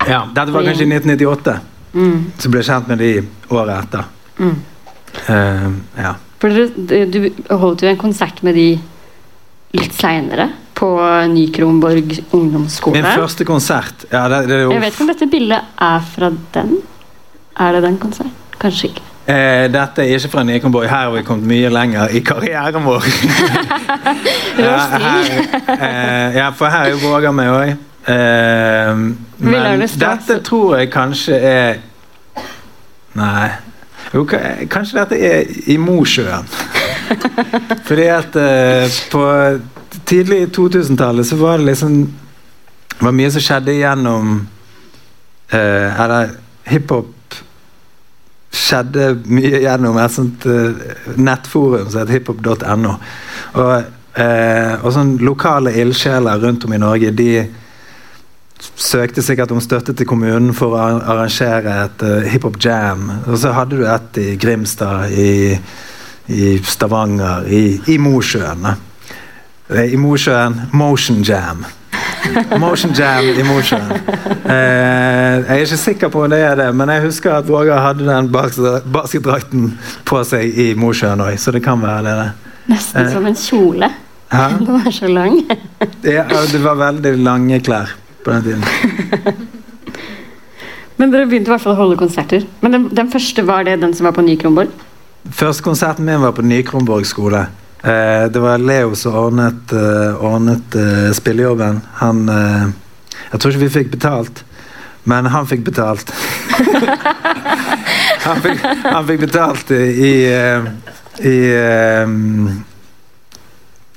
Ja, 0.06 0.20
dette 0.30 0.54
var 0.54 0.62
kanskje 0.62 0.86
i 0.86 0.92
1998. 0.94 1.54
Mm. 1.90 2.20
Så 2.38 2.52
ble 2.52 2.62
jeg 2.62 2.68
kjent 2.68 2.92
med 2.92 3.02
de 3.02 3.10
året 3.50 3.72
etter. 3.80 4.06
Mm. 4.38 4.54
Uh, 5.26 5.66
ja. 5.98 6.14
For 6.38 6.54
du, 6.54 6.86
du 7.10 7.18
holdt 7.50 7.82
jo 7.82 7.90
en 7.90 7.98
konsert 7.98 8.44
med 8.46 8.54
de 8.54 8.68
litt 9.74 9.98
seinere 9.98 10.46
på 10.78 10.94
Ny-Kronborg 11.34 12.14
ungdomsskole. 12.30 12.94
Min 12.94 13.10
første 13.10 13.48
konsert. 13.48 14.06
Ja, 14.14 14.28
det, 14.30 14.44
det, 14.52 14.62
jeg 14.70 14.86
vet 14.86 14.94
ikke 14.94 15.08
om 15.08 15.14
dette 15.16 15.32
bildet 15.34 15.84
er 15.90 16.10
fra 16.14 16.30
den. 16.54 16.76
Er 17.58 17.74
det 17.74 17.88
den 17.90 17.98
konserten? 18.06 18.38
Kanskje 18.62 18.94
ikke. 18.94 19.09
Eh, 19.30 19.66
dette 19.70 20.02
er 20.02 20.16
ikke 20.16 20.28
fra 20.32 20.42
Nikonborg. 20.42 20.88
Her 20.90 21.04
har 21.06 21.10
vi 21.14 21.22
kommet 21.22 21.46
mye 21.46 21.68
lenger 21.70 22.10
i 22.10 22.22
karrieren 22.26 22.84
vår. 22.84 23.04
ja, 24.64 24.78
her, 24.90 25.28
eh, 25.76 26.38
ja, 26.38 26.48
for 26.56 26.66
her 26.72 26.88
er 26.88 26.94
jo 26.96 26.98
Våger 27.04 27.34
med 27.36 27.50
òg. 27.54 27.74
Eh, 28.10 28.96
men 29.38 29.84
dette 30.00 30.40
tror 30.42 30.80
jeg 30.80 30.90
kanskje 30.90 31.36
er 31.36 31.78
Nei. 33.18 33.50
Jo, 34.14 34.24
kanskje 34.70 34.98
dette 34.98 35.18
er 35.18 35.70
i 35.70 35.76
Mosjøen. 35.78 36.48
Fordi 37.88 38.08
at 38.10 38.38
eh, 38.40 38.98
på 39.12 39.24
tidlig 40.06 40.48
2000-tallet 40.56 41.26
så 41.26 41.36
var 41.36 41.58
det 41.58 41.70
liksom 41.70 42.02
Det 42.90 43.06
var 43.06 43.14
mye 43.16 43.30
som 43.30 43.42
skjedde 43.42 43.74
gjennom 43.78 44.34
eh, 45.50 46.02
Eller 46.04 46.34
hiphop 46.70 47.19
skjedde 48.70 49.06
mye 49.30 49.62
gjennom 49.64 49.98
et 50.00 50.14
sånt 50.14 50.46
uh, 50.48 50.84
nettforum 51.18 51.88
som 51.90 52.02
heter 52.02 52.18
hiphop.no. 52.18 52.94
Og, 53.60 53.72
uh, 54.18 54.74
og 54.80 54.92
sånn 54.94 55.16
lokale 55.24 55.74
ildsjeler 55.82 56.40
rundt 56.44 56.66
om 56.68 56.76
i 56.76 56.80
Norge 56.80 57.12
de 57.16 57.32
søkte 58.60 59.22
sikkert 59.24 59.52
om 59.54 59.60
støtte 59.62 59.94
til 59.96 60.08
kommunen 60.08 60.52
for 60.56 60.76
å 60.76 60.84
arrangere 61.00 61.76
et 61.86 62.04
uh, 62.06 62.28
hiphop 62.28 62.60
jam. 62.62 63.08
Og 63.26 63.40
så 63.40 63.54
hadde 63.56 63.80
du 63.80 63.86
et 63.88 64.20
i 64.20 64.28
Grimstad, 64.40 65.10
i, 65.10 65.56
i 66.30 66.54
Stavanger, 66.64 67.48
i, 67.48 67.64
i 67.90 67.98
Mosjøen. 68.00 68.70
I 69.70 69.98
Mosjøen 70.00 70.64
Motion 70.74 71.22
Jam. 71.26 71.64
Motion 72.60 72.92
Jam 72.96 73.24
i 73.24 73.46
Mosjøen. 73.46 73.92
Eh, 74.50 75.36
jeg 75.46 75.60
er 75.60 75.60
ikke 75.62 75.76
sikker 75.78 76.08
på 76.10 76.24
om 76.24 76.32
det 76.32 76.40
er 76.42 76.56
det, 76.58 76.64
men 76.74 76.90
jeg 76.90 77.04
husker 77.04 77.36
at 77.36 77.46
Vågar 77.46 77.84
hadde 77.84 78.02
den 78.08 78.30
basketdrakten 78.34 79.68
på 80.08 80.22
seg 80.26 80.58
i 80.58 80.72
Mosjøen 80.74 81.22
òg, 81.22 81.36
så 81.38 81.54
det 81.54 81.60
kan 81.62 81.78
være 81.78 82.14
det. 82.18 82.24
Nesten 82.72 83.04
eh, 83.04 83.12
som 83.12 83.28
en 83.30 83.38
kjole. 83.38 83.92
Hæ? 84.32 84.48
Den 84.58 84.72
var 84.72 84.90
så 84.90 85.06
lang. 85.06 85.38
ja, 86.02 86.24
det 86.52 86.64
var 86.64 86.74
veldig 86.82 87.14
lange 87.22 87.60
klær 87.60 87.94
på 88.24 88.34
den 88.34 88.42
tiden. 88.42 88.64
Men 91.00 91.14
dere 91.14 91.26
begynte 91.30 91.48
i 91.48 91.54
hvert 91.54 91.62
fall 91.62 91.76
å 91.76 91.80
holde 91.80 91.96
konserter. 92.00 92.44
Men 92.60 92.74
den, 92.74 92.90
den 92.92 93.08
første 93.12 93.46
var 93.48 93.64
det 93.64 93.78
den 93.80 93.94
som 93.96 94.04
var 94.10 94.12
på 94.18 94.24
Ny-Kronborg? 94.26 94.74
Første 95.32 95.64
konserten 95.64 96.04
min 96.04 96.20
var 96.20 96.34
på 96.36 96.44
Ny-Kronborg 96.44 97.06
skole. 97.08 97.46
Eh, 97.82 98.30
det 98.30 98.38
var 98.38 98.58
Leo 98.58 98.94
som 98.94 99.14
ordnet, 99.14 99.72
uh, 99.72 100.24
ordnet 100.24 100.74
uh, 100.76 101.12
spillejobben. 101.12 101.80
Han 101.94 102.28
uh, 102.28 102.68
Jeg 103.32 103.40
tror 103.40 103.52
ikke 103.52 103.62
vi 103.62 103.68
fikk 103.70 103.90
betalt, 103.90 104.44
men 105.04 105.26
han 105.32 105.46
fikk 105.46 105.62
betalt. 105.64 106.12
han, 108.26 108.42
fikk, 108.42 108.60
han, 108.84 109.06
fikk, 109.06 109.20
betalt 109.20 109.70
i 109.70 110.12
i, 111.20 111.36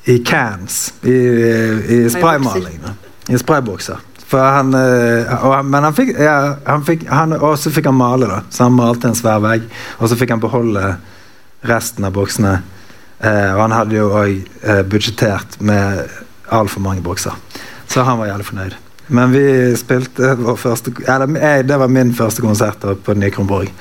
i 0.05 0.17
cans. 0.23 0.93
I, 1.03 1.17
i 1.97 1.99
spraymaling. 2.09 2.79
I 3.27 3.37
spraybokser. 3.37 3.99
Han, 4.31 4.69
men 5.69 5.83
han 5.83 5.93
fikk, 5.93 6.15
ja, 6.19 6.55
han 6.65 6.85
fikk 6.85 7.03
han, 7.09 7.35
Og 7.37 7.57
så 7.59 7.71
fikk 7.71 7.85
han 7.85 7.97
male, 7.97 8.27
da. 8.27 8.39
Så 8.49 8.67
han 8.67 8.77
malte 8.77 9.11
en 9.11 9.17
svær 9.17 9.43
vegg. 9.43 9.65
Og 9.99 10.09
så 10.09 10.17
fikk 10.19 10.35
han 10.35 10.43
beholde 10.43 10.95
resten 11.67 12.05
av 12.07 12.15
boksene. 12.15 12.61
Eh, 13.23 13.51
og 13.55 13.61
han 13.61 13.75
hadde 13.75 13.95
jo 13.95 14.09
òg 14.11 14.33
eh, 14.67 14.81
budsjettert 14.83 15.59
med 15.63 16.03
altfor 16.51 16.83
mange 16.83 17.03
bokser. 17.03 17.35
Så 17.87 18.03
han 18.03 18.19
var 18.19 18.31
jævlig 18.33 18.47
fornøyd. 18.49 18.79
Men 19.07 19.31
vi 19.31 19.45
spilte 19.75 20.33
vår 20.39 20.55
første 20.55 20.93
eller, 21.03 21.35
jeg, 21.35 21.67
Det 21.67 21.79
var 21.79 21.91
min 21.91 22.13
første 22.15 22.41
konsert 22.41 22.85
på 23.03 23.13
Nykronborg. 23.13 23.71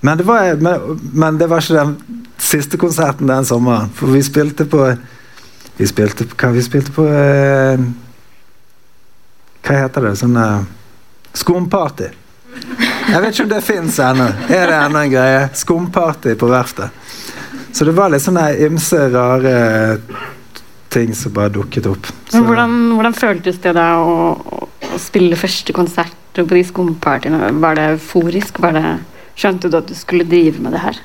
Men 0.00 0.18
det, 0.18 0.26
var, 0.26 0.54
men, 0.60 1.00
men 1.12 1.38
det 1.38 1.48
var 1.50 1.64
ikke 1.64 1.78
den 1.78 2.24
siste 2.38 2.78
konserten 2.78 3.28
den 3.28 3.44
sommeren. 3.44 3.90
For 3.94 4.12
vi 4.12 4.22
spilte 4.22 4.64
på 4.64 4.88
Vi 5.76 5.86
spilte 5.86 6.24
på 6.24 6.36
Hva 6.40 6.52
vi 6.54 6.64
spilte 6.64 6.92
på 6.92 7.04
eh, 7.08 7.80
Hva 9.66 9.80
heter 9.82 10.08
det? 10.08 10.14
Sånn 10.20 10.36
eh, 10.40 10.62
Skumparty. 11.36 12.12
Jeg 13.06 13.20
vet 13.20 13.34
ikke 13.34 13.44
om 13.44 13.50
det 13.50 13.58
fins 13.64 13.98
ennå. 14.00 14.30
Er 14.48 14.70
det 14.70 14.76
ennå 14.78 15.02
en 15.02 15.10
greie? 15.12 15.42
Skumparty 15.54 16.32
på 16.40 16.48
verftet. 16.48 16.94
Så 17.76 17.84
det 17.84 17.92
var 17.92 18.08
litt 18.08 18.24
sånne 18.24 18.46
ymse, 18.64 19.02
rare 19.12 19.56
ting 20.94 21.10
som 21.14 21.34
bare 21.36 21.52
dukket 21.52 21.88
opp. 21.90 22.08
Men 22.32 22.46
hvordan, 22.48 22.76
hvordan, 22.96 23.16
føltes 23.16 23.58
det 23.60 23.74
da 23.76 23.88
å, 24.00 24.14
å, 24.32 25.00
spille 25.02 25.36
første 25.36 25.74
konsert 25.76 26.16
på 26.36 26.46
de 26.48 26.62
skumpartyene? 26.64 27.50
Var 27.60 27.76
det 27.76 27.84
euforisk? 27.98 28.62
Var 28.64 28.78
det, 28.78 28.94
skjønte 29.36 29.68
du 29.68 29.76
at 29.76 29.90
du 29.90 29.96
skulle 29.98 30.24
drive 30.28 30.64
med 30.64 30.72
det 30.72 30.82
her? 30.86 31.02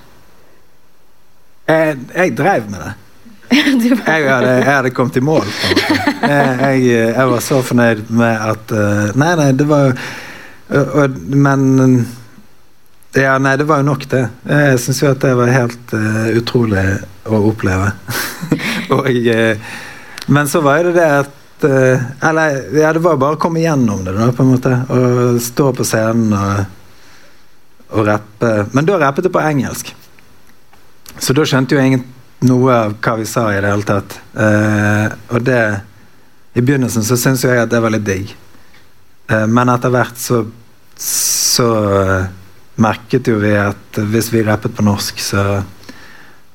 Jeg, 1.68 2.00
jeg 2.16 2.36
drev 2.40 2.72
med 2.72 2.80
det. 2.86 2.94
Jeg 3.52 4.24
hadde, 4.30 4.52
jeg 4.62 4.64
hadde 4.64 4.90
kommet 4.96 5.18
i 5.20 5.22
mål. 5.28 5.44
måte. 5.44 6.04
Jeg, 6.24 6.86
jeg, 6.88 7.26
var 7.34 7.42
så 7.44 7.58
fornøyd 7.68 8.06
med 8.16 8.46
at 8.48 8.72
eh, 8.72 9.10
Nei, 9.20 9.32
nei, 9.36 9.48
det 9.60 9.66
var 9.68 9.92
og, 9.92 10.94
og, 11.02 11.18
Men 11.36 11.66
Ja, 13.14 13.36
nei, 13.44 13.58
det 13.60 13.68
var 13.68 13.82
jo 13.82 13.90
nok, 13.90 14.06
det. 14.10 14.22
Jeg 14.48 14.80
syns 14.80 15.02
jo 15.04 15.10
at 15.12 15.24
det 15.24 15.34
var 15.36 15.52
helt 15.52 15.94
uh, 15.96 16.30
utrolig 16.40 16.84
å 17.28 17.42
oppleve. 17.50 17.90
og 18.96 19.10
uh, 19.10 19.72
Men 20.32 20.48
så 20.48 20.62
var 20.64 20.80
jo 20.80 20.94
det 20.94 20.96
det 20.96 21.10
at 21.20 21.66
uh, 21.68 22.06
Eller 22.30 22.62
ja, 22.80 22.94
det 22.96 23.04
var 23.04 23.20
bare 23.20 23.36
å 23.36 23.42
komme 23.42 23.64
gjennom 23.64 24.06
det, 24.08 24.16
da, 24.16 24.30
på 24.32 24.46
en 24.46 24.54
måte. 24.54 24.78
Og 24.96 25.42
stå 25.44 25.74
på 25.76 25.88
scenen 25.88 26.32
og, 26.38 26.64
og 27.98 28.08
rappe. 28.08 28.54
Men 28.72 28.88
da 28.88 29.02
rappet 29.04 29.28
jeg 29.28 29.36
på 29.36 29.44
engelsk. 29.44 29.92
Så 31.20 31.36
da 31.36 31.44
skjønte 31.46 31.76
jo 31.76 31.84
ingen 31.84 32.08
noe 32.48 32.74
av 32.74 32.96
hva 32.98 33.18
vi 33.20 33.28
sa 33.30 33.50
i 33.52 33.60
det 33.62 33.70
hele 33.70 33.86
tatt. 33.86 34.18
Eh, 34.34 35.08
og 35.36 35.44
det 35.46 35.62
I 36.58 36.64
begynnelsen 36.64 37.06
så 37.06 37.16
syntes 37.20 37.46
jeg 37.46 37.60
at 37.62 37.70
det 37.72 37.82
var 37.84 37.94
litt 37.94 38.08
digg. 38.08 38.32
Eh, 39.30 39.46
men 39.48 39.70
etter 39.72 39.94
hvert 39.94 40.18
så 40.20 40.46
så 41.02 41.68
eh, 42.02 42.26
merket 42.82 43.30
jo 43.30 43.38
vi 43.42 43.54
at 43.60 44.02
hvis 44.12 44.32
vi 44.34 44.44
rappet 44.48 44.74
på 44.78 44.86
norsk, 44.88 45.22
så 45.22 45.46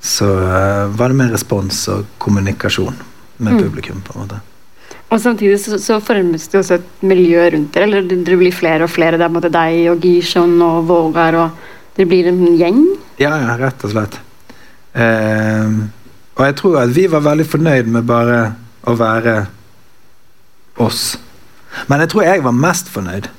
så 0.07 0.27
eh, 0.39 0.83
var 0.95 1.11
det 1.11 1.17
mer 1.19 1.33
respons 1.35 1.81
og 1.91 2.05
kommunikasjon 2.23 2.95
med 3.39 3.53
Mm. 3.57 3.63
publikum. 3.63 4.03
på 4.05 4.13
en 4.15 4.21
måte. 4.23 4.41
Og 5.11 5.21
samtidig 5.21 5.59
så, 5.61 5.79
så 5.83 6.01
formes 6.01 6.47
det 6.49 6.59
også 6.61 6.75
et 6.75 7.03
miljø 7.03 7.43
rundt 7.51 7.73
dere. 7.75 7.85
Eller 7.89 8.03
det, 8.07 8.21
det 8.27 8.37
blir 8.39 8.53
flere 8.55 8.85
og 8.87 8.91
flere. 8.91 9.19
Det 9.19 9.27
er 9.27 9.33
måte 9.35 9.51
deg 9.51 9.89
og 9.91 10.01
Gishon 10.03 10.55
og 10.63 10.87
Vågar 10.89 11.35
og 11.35 11.51
Det 11.97 12.05
blir 12.07 12.27
en 12.29 12.43
gjeng. 12.59 12.83
Ja, 13.19 13.31
ja, 13.41 13.55
rett 13.57 13.83
og 13.87 13.91
slett. 13.95 14.19
Eh, 14.95 15.71
og 16.37 16.43
jeg 16.45 16.57
tror 16.59 16.75
at 16.83 16.91
vi 16.93 17.07
var 17.09 17.23
veldig 17.25 17.47
fornøyd 17.49 17.87
med 17.89 18.05
bare 18.07 18.41
å 18.85 18.95
være 18.99 19.47
oss. 20.85 21.17
Men 21.89 22.01
jeg 22.05 22.11
tror 22.13 22.27
jeg 22.27 22.45
var 22.45 22.53
mest 22.53 22.89
fornøyd. 22.93 23.31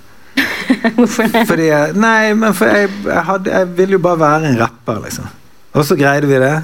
Hvorfor 0.98 1.30
det? 1.34 1.44
Fordi 1.50 1.68
jeg, 1.70 1.98
Nei, 2.00 2.34
men 2.38 2.56
for 2.58 2.72
jeg, 2.72 2.90
jeg, 3.06 3.24
hadde, 3.30 3.52
jeg 3.54 3.70
ville 3.78 3.98
jo 3.98 4.02
bare 4.04 4.20
være 4.20 4.52
en 4.52 4.60
rapper, 4.62 5.02
liksom. 5.06 5.30
Og 5.74 5.86
så 5.86 5.98
greide 6.00 6.30
vi 6.30 6.40
det. 6.42 6.56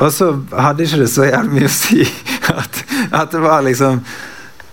Og 0.00 0.12
så 0.12 0.30
hadde 0.56 0.84
ikke 0.84 1.00
det 1.02 1.10
så 1.12 1.26
jævlig 1.28 1.56
mye 1.58 1.68
å 1.68 1.72
si 1.74 2.04
at, 2.60 2.84
at 3.10 3.32
det 3.32 3.42
var 3.42 3.64
liksom 3.66 4.00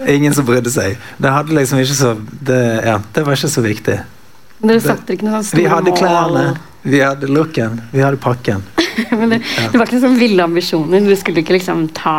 ingen 0.07 0.35
som 0.35 0.45
brydde 0.47 0.71
seg. 0.71 0.97
Det 1.17 1.33
hadde 1.33 1.57
liksom 1.57 1.81
ikke 1.81 1.97
så 1.97 2.13
Det, 2.49 2.61
ja, 2.85 2.99
det 3.15 3.25
var 3.25 3.37
ikke 3.37 3.51
så 3.51 3.63
viktig. 3.65 3.97
Dere 4.57 4.81
satte 4.81 5.13
ikke 5.13 5.27
noen 5.27 5.45
sånne 5.45 5.61
Vi 5.61 5.69
hadde 5.69 5.93
klærne, 5.97 6.45
vi 6.87 7.01
hadde 7.03 7.29
looken, 7.29 7.81
vi 7.91 8.01
hadde 8.01 8.19
pakken. 8.21 8.63
Men 9.19 9.29
det, 9.29 9.41
det 9.71 9.77
var 9.77 9.85
ikke 9.87 9.99
sånn 10.01 10.17
ville 10.19 10.43
ambisjoner. 10.43 11.05
Du 11.05 11.13
skulle 11.19 11.43
ikke 11.43 11.57
liksom 11.57 11.85
ta 11.97 12.17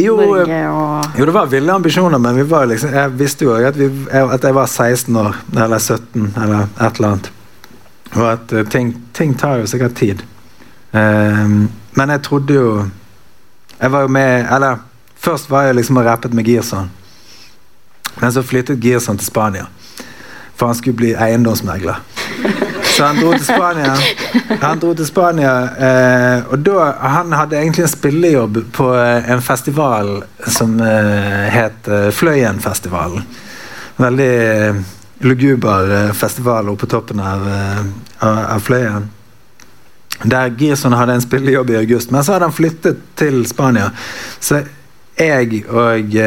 Jo, 0.00 0.16
Norge 0.20 0.60
og 0.70 1.18
Jo, 1.18 1.26
det 1.26 1.34
var 1.34 1.50
ville 1.50 1.74
ambisjoner, 1.74 2.22
men 2.22 2.38
vi 2.38 2.46
var 2.50 2.68
liksom, 2.70 2.94
jeg 2.94 3.14
visste 3.18 3.46
jo 3.48 3.56
at, 3.58 3.78
vi, 3.78 3.90
at 4.10 4.44
jeg 4.46 4.56
var 4.56 4.66
16 4.66 5.16
år, 5.16 5.40
eller 5.56 5.78
17, 5.78 6.32
eller 6.44 6.68
et 6.68 7.00
eller 7.00 7.08
annet. 7.08 7.30
Og 8.12 8.24
at 8.26 8.52
eh, 8.52 8.66
ting, 8.66 8.94
ting 9.14 9.34
tar 9.38 9.60
jo 9.60 9.68
sikkert 9.70 9.98
tid. 9.98 10.22
Um, 10.92 11.70
men 11.94 12.10
jeg 12.10 12.22
trodde 12.26 12.54
jo 12.54 12.70
Jeg 13.80 13.92
var 13.92 14.00
jo 14.00 14.08
med 14.10 14.46
Eller 14.50 14.80
først 15.14 15.50
var 15.50 15.62
jeg 15.62 15.74
liksom 15.78 15.96
og 15.96 16.04
rappet 16.04 16.34
med 16.34 16.44
Girson. 16.44 16.90
Men 18.20 18.32
så 18.32 18.42
flyttet 18.42 18.80
Girson 18.82 19.18
til 19.18 19.26
Spania. 19.26 19.66
For 20.56 20.66
han 20.66 20.74
skulle 20.74 20.96
bli 20.96 21.14
eiendomsmegler. 21.14 22.02
Så 23.00 23.06
han 23.06 23.16
dro 23.16 23.30
til 23.32 23.44
Spania. 23.44 23.92
Han 24.60 24.80
dro 24.80 24.90
til 24.92 25.06
Spania 25.08 25.52
eh, 25.88 26.50
Og 26.52 26.58
da 26.60 26.90
Han 27.14 27.32
hadde 27.32 27.56
egentlig 27.56 27.86
en 27.86 27.92
spillejobb 27.94 28.58
på 28.76 28.88
eh, 28.92 29.30
en 29.32 29.40
festival 29.40 30.10
som 30.44 30.74
eh, 30.84 31.46
het 31.48 31.88
eh, 31.88 32.10
Fløyenfestivalen. 32.12 33.24
Veldig 33.96 34.28
eh, 34.42 34.82
luguber 35.24 35.96
eh, 35.96 36.12
festival 36.12 36.68
oppe 36.68 36.84
på 36.84 36.92
toppen 36.92 37.24
av, 37.24 37.48
av, 38.18 38.38
av 38.58 38.68
Fløyen. 38.68 39.08
Der 40.20 40.52
Girson 40.60 40.92
hadde 40.92 41.16
en 41.16 41.24
spillejobb 41.24 41.72
i 41.72 41.80
august, 41.80 42.12
men 42.12 42.20
så 42.24 42.36
hadde 42.36 42.50
han 42.50 42.60
flyttet 42.60 43.00
til 43.16 43.46
Spania. 43.48 43.94
Så 44.44 44.60
jeg 45.16 45.64
og, 45.72 46.18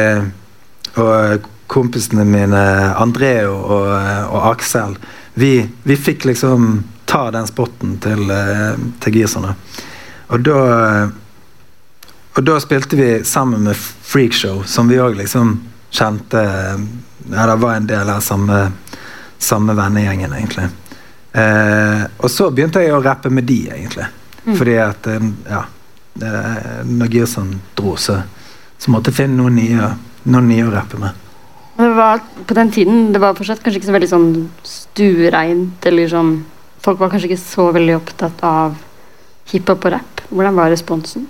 og 0.98 1.50
kompisene 1.70 2.26
mine 2.26 2.70
Andreo 2.98 3.60
og, 3.62 3.92
og 4.26 4.48
Aksel 4.56 4.98
vi, 5.34 5.68
vi 5.82 5.96
fikk 5.96 6.24
liksom 6.30 6.84
ta 7.10 7.30
den 7.34 7.46
spotten 7.46 7.96
til, 8.02 8.30
eh, 8.30 8.74
til 9.00 9.12
Girson. 9.20 9.50
Og 10.28 10.40
da 10.46 11.10
Og 12.36 12.42
da 12.42 12.56
spilte 12.58 12.96
vi 12.98 13.08
sammen 13.24 13.62
med 13.62 13.76
Freakshow, 13.78 14.64
som 14.66 14.88
vi 14.90 14.96
òg 14.98 15.14
liksom 15.20 15.60
kjente 15.94 16.40
Ja, 17.30 17.44
det 17.46 17.54
var 17.62 17.74
en 17.76 17.86
del 17.86 18.08
av 18.10 18.20
samme, 18.20 18.72
samme 19.38 19.74
vennegjengen, 19.78 20.32
egentlig. 20.34 20.66
Eh, 21.32 22.02
og 22.18 22.30
så 22.30 22.50
begynte 22.50 22.82
jeg 22.82 22.92
å 22.92 22.98
rappe 23.02 23.30
med 23.30 23.44
de, 23.48 23.60
egentlig. 23.70 24.04
Mm. 24.44 24.56
Fordi 24.58 24.74
at 24.82 25.06
eh, 25.06 25.28
Ja. 25.50 25.62
eh, 26.20 26.82
Når 26.84 27.08
Girson 27.14 27.60
dro, 27.74 27.94
så, 27.96 28.18
så 28.78 28.90
måtte 28.90 29.10
jeg 29.10 29.14
finne 29.22 29.36
noen 29.38 29.54
nye, 29.56 29.92
noen 30.24 30.48
nye 30.48 30.66
å 30.66 30.74
rappe 30.74 30.98
med. 30.98 31.10
Var, 31.76 32.20
På 32.46 32.54
den 32.54 32.70
tiden 32.70 33.12
det 33.12 33.20
var 33.22 33.34
fortsatt 33.34 33.62
kanskje 33.62 33.80
ikke 33.80 33.90
så 33.90 33.96
veldig 33.96 34.10
sånn 34.10 34.28
stuereint. 34.62 35.86
eller 35.86 36.10
sånn 36.10 36.34
Folk 36.84 37.00
var 37.00 37.10
kanskje 37.10 37.32
ikke 37.32 37.40
så 37.42 37.70
veldig 37.72 37.96
opptatt 37.96 38.42
av 38.44 38.74
hiphop 39.50 39.86
og 39.86 39.94
rap. 39.94 40.20
Hvordan 40.28 40.58
var 40.58 40.70
responsen? 40.72 41.26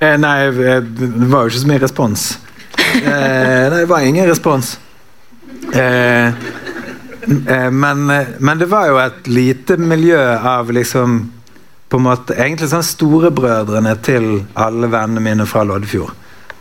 Eh, 0.00 0.16
nei, 0.16 0.36
eh, 0.46 0.78
det 0.80 1.28
var 1.28 1.44
jo 1.44 1.50
ikke 1.50 1.64
så 1.64 1.68
mye 1.68 1.82
respons. 1.82 2.38
Eh, 2.78 3.66
nei, 3.70 3.80
det 3.80 3.88
var 3.90 4.06
ingen 4.06 4.28
respons. 4.28 4.78
Eh, 5.74 6.28
eh, 6.28 7.70
men, 7.70 8.10
eh, 8.10 8.32
men 8.38 8.58
det 8.58 8.70
var 8.70 8.86
jo 8.88 8.96
et 9.02 9.28
lite 9.28 9.76
miljø 9.76 10.18
av 10.38 10.70
liksom 10.72 11.20
på 11.90 11.98
en 11.98 12.06
måte, 12.06 12.34
Egentlig 12.38 12.70
sånn 12.70 12.86
storebrødrene 12.86 13.96
til 14.06 14.44
alle 14.54 14.88
vennene 14.90 15.22
mine 15.24 15.46
fra 15.46 15.64
Loddefjord. 15.66 16.14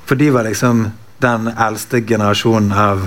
For 0.09 0.17
de 0.17 0.31
var 0.33 0.47
liksom 0.47 0.87
den 1.21 1.51
eldste 1.53 1.99
generasjonen 2.01 2.71
av, 2.73 3.03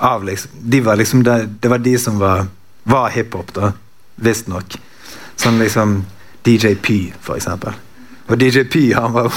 av 0.00 0.22
liksom, 0.24 0.50
de 0.72 0.80
var 0.80 0.96
liksom 0.96 1.22
det, 1.26 1.34
det 1.60 1.68
var 1.68 1.82
de 1.84 1.92
som 2.00 2.16
var, 2.18 2.46
var 2.88 3.10
hiphop, 3.12 3.52
da. 3.52 3.74
Visstnok. 4.16 4.78
Sånn 5.36 5.60
liksom 5.60 5.98
DJ 6.48 6.72
P, 6.80 6.96
for 7.20 7.36
eksempel. 7.36 7.76
Og 8.32 8.40
DJ 8.40 8.64
P 8.64 8.86
han, 8.96 9.12
var, 9.12 9.28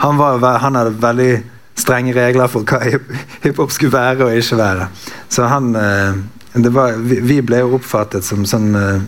han, 0.00 0.16
var, 0.16 0.58
han 0.64 0.80
hadde 0.80 0.96
veldig 1.04 1.30
strenge 1.76 2.14
regler 2.16 2.48
for 2.48 2.64
hva 2.64 2.80
hip- 2.86 3.12
hiphop 3.44 3.72
skulle 3.74 3.92
være 3.92 4.30
og 4.30 4.40
ikke 4.40 4.58
være. 4.62 4.88
Så 5.28 5.44
han 5.50 5.74
eh, 5.76 6.68
var, 6.72 6.96
vi, 6.96 7.20
vi 7.28 7.40
ble 7.44 7.60
jo 7.60 7.76
oppfattet 7.76 8.24
som 8.24 8.44
sånn 8.48 8.72
eh, 8.78 9.02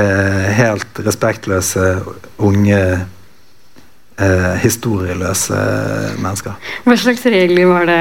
eh, 0.00 0.48
helt 0.56 1.02
respektløse, 1.04 1.98
unge, 2.40 2.82
eh, 4.22 4.48
historieløse 4.62 5.58
mennesker. 6.22 6.72
Hva 6.86 6.96
slags 7.02 7.26
regler 7.26 7.70
var 7.70 7.90
det 7.90 8.00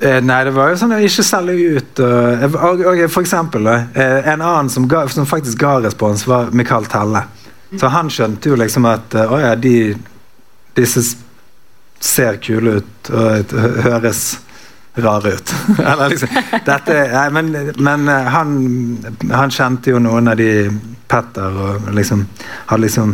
Eh, 0.00 0.18
nei, 0.26 0.40
det 0.44 0.50
var 0.56 0.72
jo 0.72 0.78
sånn 0.80 0.96
ikke 0.98 1.22
selge 1.24 1.78
ut. 1.78 2.00
Og, 2.02 2.56
og, 2.58 2.80
og 2.90 3.02
for 3.12 3.22
eksempel, 3.22 3.68
eh, 3.70 4.26
en 4.32 4.42
annen 4.42 4.70
som, 4.72 4.88
ga, 4.90 5.04
som 5.08 5.26
faktisk 5.28 5.60
ga 5.62 5.76
respons, 5.84 6.26
var 6.26 6.50
Mikael 6.50 6.88
Telle. 6.90 7.22
Så 7.78 7.90
han 7.90 8.10
skjønte 8.12 8.50
jo 8.50 8.58
liksom 8.58 8.86
at 8.86 9.14
eh, 9.18 9.30
Å 9.30 9.38
ja, 9.40 9.52
de, 9.58 9.94
disse 10.76 11.02
ser 12.04 12.40
kule 12.42 12.80
ut 12.80 13.10
og 13.14 13.54
høres 13.86 14.24
rare 15.00 15.32
ut. 15.34 15.52
Liksom 16.12 16.34
dette, 16.66 16.98
nei, 17.10 17.24
Men, 17.34 17.48
men 17.82 18.10
eh, 18.12 18.28
han, 18.34 18.52
han 19.32 19.54
kjente 19.54 19.94
jo 19.94 20.02
noen 20.02 20.30
av 20.30 20.38
de 20.38 20.50
Petter 21.10 21.56
og 21.60 21.88
liksom 21.92 22.22
hadde 22.70 22.84
liksom 22.86 23.10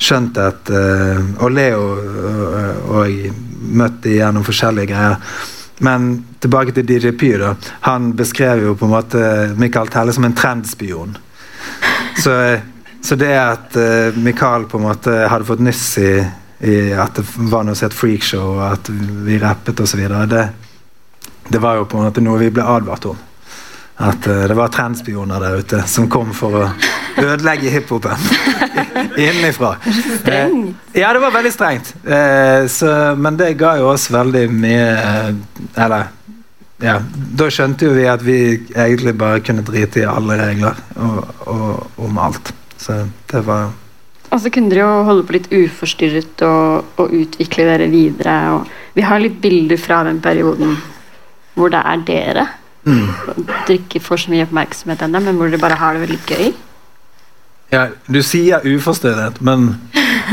skjønt 0.00 0.38
at 0.42 0.70
eh, 0.70 1.20
Og 1.40 1.50
Leo 1.54 1.82
og, 1.94 2.94
og 2.98 3.42
møtt 3.74 4.06
gjennom 4.08 4.44
forskjellige 4.46 4.92
greier. 4.92 5.20
Men 5.84 6.24
tilbake 6.40 6.72
til 6.72 6.86
DJ 6.86 7.12
Py. 7.18 7.32
Han 7.88 8.12
beskrev 8.16 8.62
jo 8.62 8.74
på 8.78 8.86
en 8.86 8.94
måte 8.94 9.20
Michael 9.58 9.90
Telle 9.90 10.12
som 10.14 10.24
en 10.24 10.36
trendspion. 10.36 11.16
Så, 12.22 12.34
så 13.02 13.16
det 13.18 13.32
at 13.34 13.76
uh, 13.76 14.16
Michael 14.22 14.68
på 14.70 14.78
en 14.78 14.86
måte 14.86 15.16
hadde 15.28 15.48
fått 15.48 15.64
nyss 15.64 15.86
i, 15.98 16.12
i 16.62 16.76
at 16.92 17.18
det 17.18 17.24
var 17.50 17.66
noe 17.66 17.74
som 17.74 17.88
het 17.88 17.96
freakshow, 17.96 18.54
og 18.58 18.64
at 18.68 18.90
vi 19.26 19.40
rappet 19.42 19.80
osv., 19.82 20.04
det, 20.30 20.44
det 21.48 21.62
var 21.62 21.80
jo 21.80 21.88
på 21.90 21.98
en 21.98 22.06
måte 22.06 22.22
noe 22.22 22.38
vi 22.44 22.52
ble 22.54 22.62
advart 22.62 23.08
om. 23.10 23.18
At 24.04 24.26
eh, 24.26 24.46
det 24.50 24.56
var 24.58 24.72
trendspioner 24.74 25.42
der 25.42 25.58
ute 25.62 25.82
som 25.90 26.08
kom 26.10 26.32
for 26.34 26.60
å 26.62 26.68
ødelegge 27.22 27.70
hiphopen 27.70 28.16
innenfra. 29.24 29.74
Strengt. 30.20 30.76
Eh, 30.92 31.00
ja, 31.00 31.12
det 31.12 31.22
var 31.22 31.30
veldig 31.34 31.52
strengt. 31.54 31.94
Eh, 32.06 32.66
så, 32.70 32.90
men 33.16 33.36
det 33.40 33.52
ga 33.60 33.76
jo 33.80 33.88
oss 33.92 34.08
veldig 34.12 34.44
mye 34.52 34.84
eh, 34.98 35.30
Eller 35.84 36.10
ja, 36.84 36.98
da 37.38 37.46
skjønte 37.54 37.86
jo 37.86 37.94
vi 37.96 38.04
at 38.10 38.22
vi 38.26 38.38
egentlig 38.74 39.14
bare 39.16 39.40
kunne 39.46 39.62
drite 39.64 40.02
i 40.02 40.08
alle 40.10 40.36
regler 40.40 40.80
og, 41.00 41.20
og 41.48 42.02
om 42.08 42.18
alt. 42.20 42.50
Så 42.76 43.04
det 43.30 43.44
var 43.46 43.70
Og 44.34 44.40
så 44.42 44.50
kunne 44.52 44.72
dere 44.72 44.82
jo 44.82 45.04
holde 45.06 45.24
på 45.28 45.36
litt 45.36 45.46
uforstyrret 45.54 46.42
og, 46.44 46.90
og 47.00 47.14
utvikle 47.14 47.68
dere 47.70 47.86
videre. 47.92 48.34
Og 48.56 48.98
vi 48.98 49.06
har 49.06 49.22
litt 49.22 49.38
bilder 49.40 49.80
fra 49.80 50.02
den 50.08 50.20
perioden 50.24 50.76
hvor 51.54 51.70
det 51.70 51.80
er 51.86 52.04
dere. 52.08 52.46
mm. 52.82 53.08
Dere 53.46 53.78
ikke 53.78 54.02
får 54.02 54.24
så 54.24 54.34
mye 54.34 54.44
oppmerksomhet 54.48 55.06
ennå, 55.06 55.20
men 55.22 55.38
hvor 55.38 55.48
dere 55.48 55.62
bare 55.62 55.78
har 55.78 55.94
det 55.94 56.02
veldig 56.08 56.20
gøy. 56.26 56.48
Ja, 57.74 57.88
du 58.06 58.20
sier 58.22 58.62
uforstyrret, 58.62 59.40
men 59.42 59.72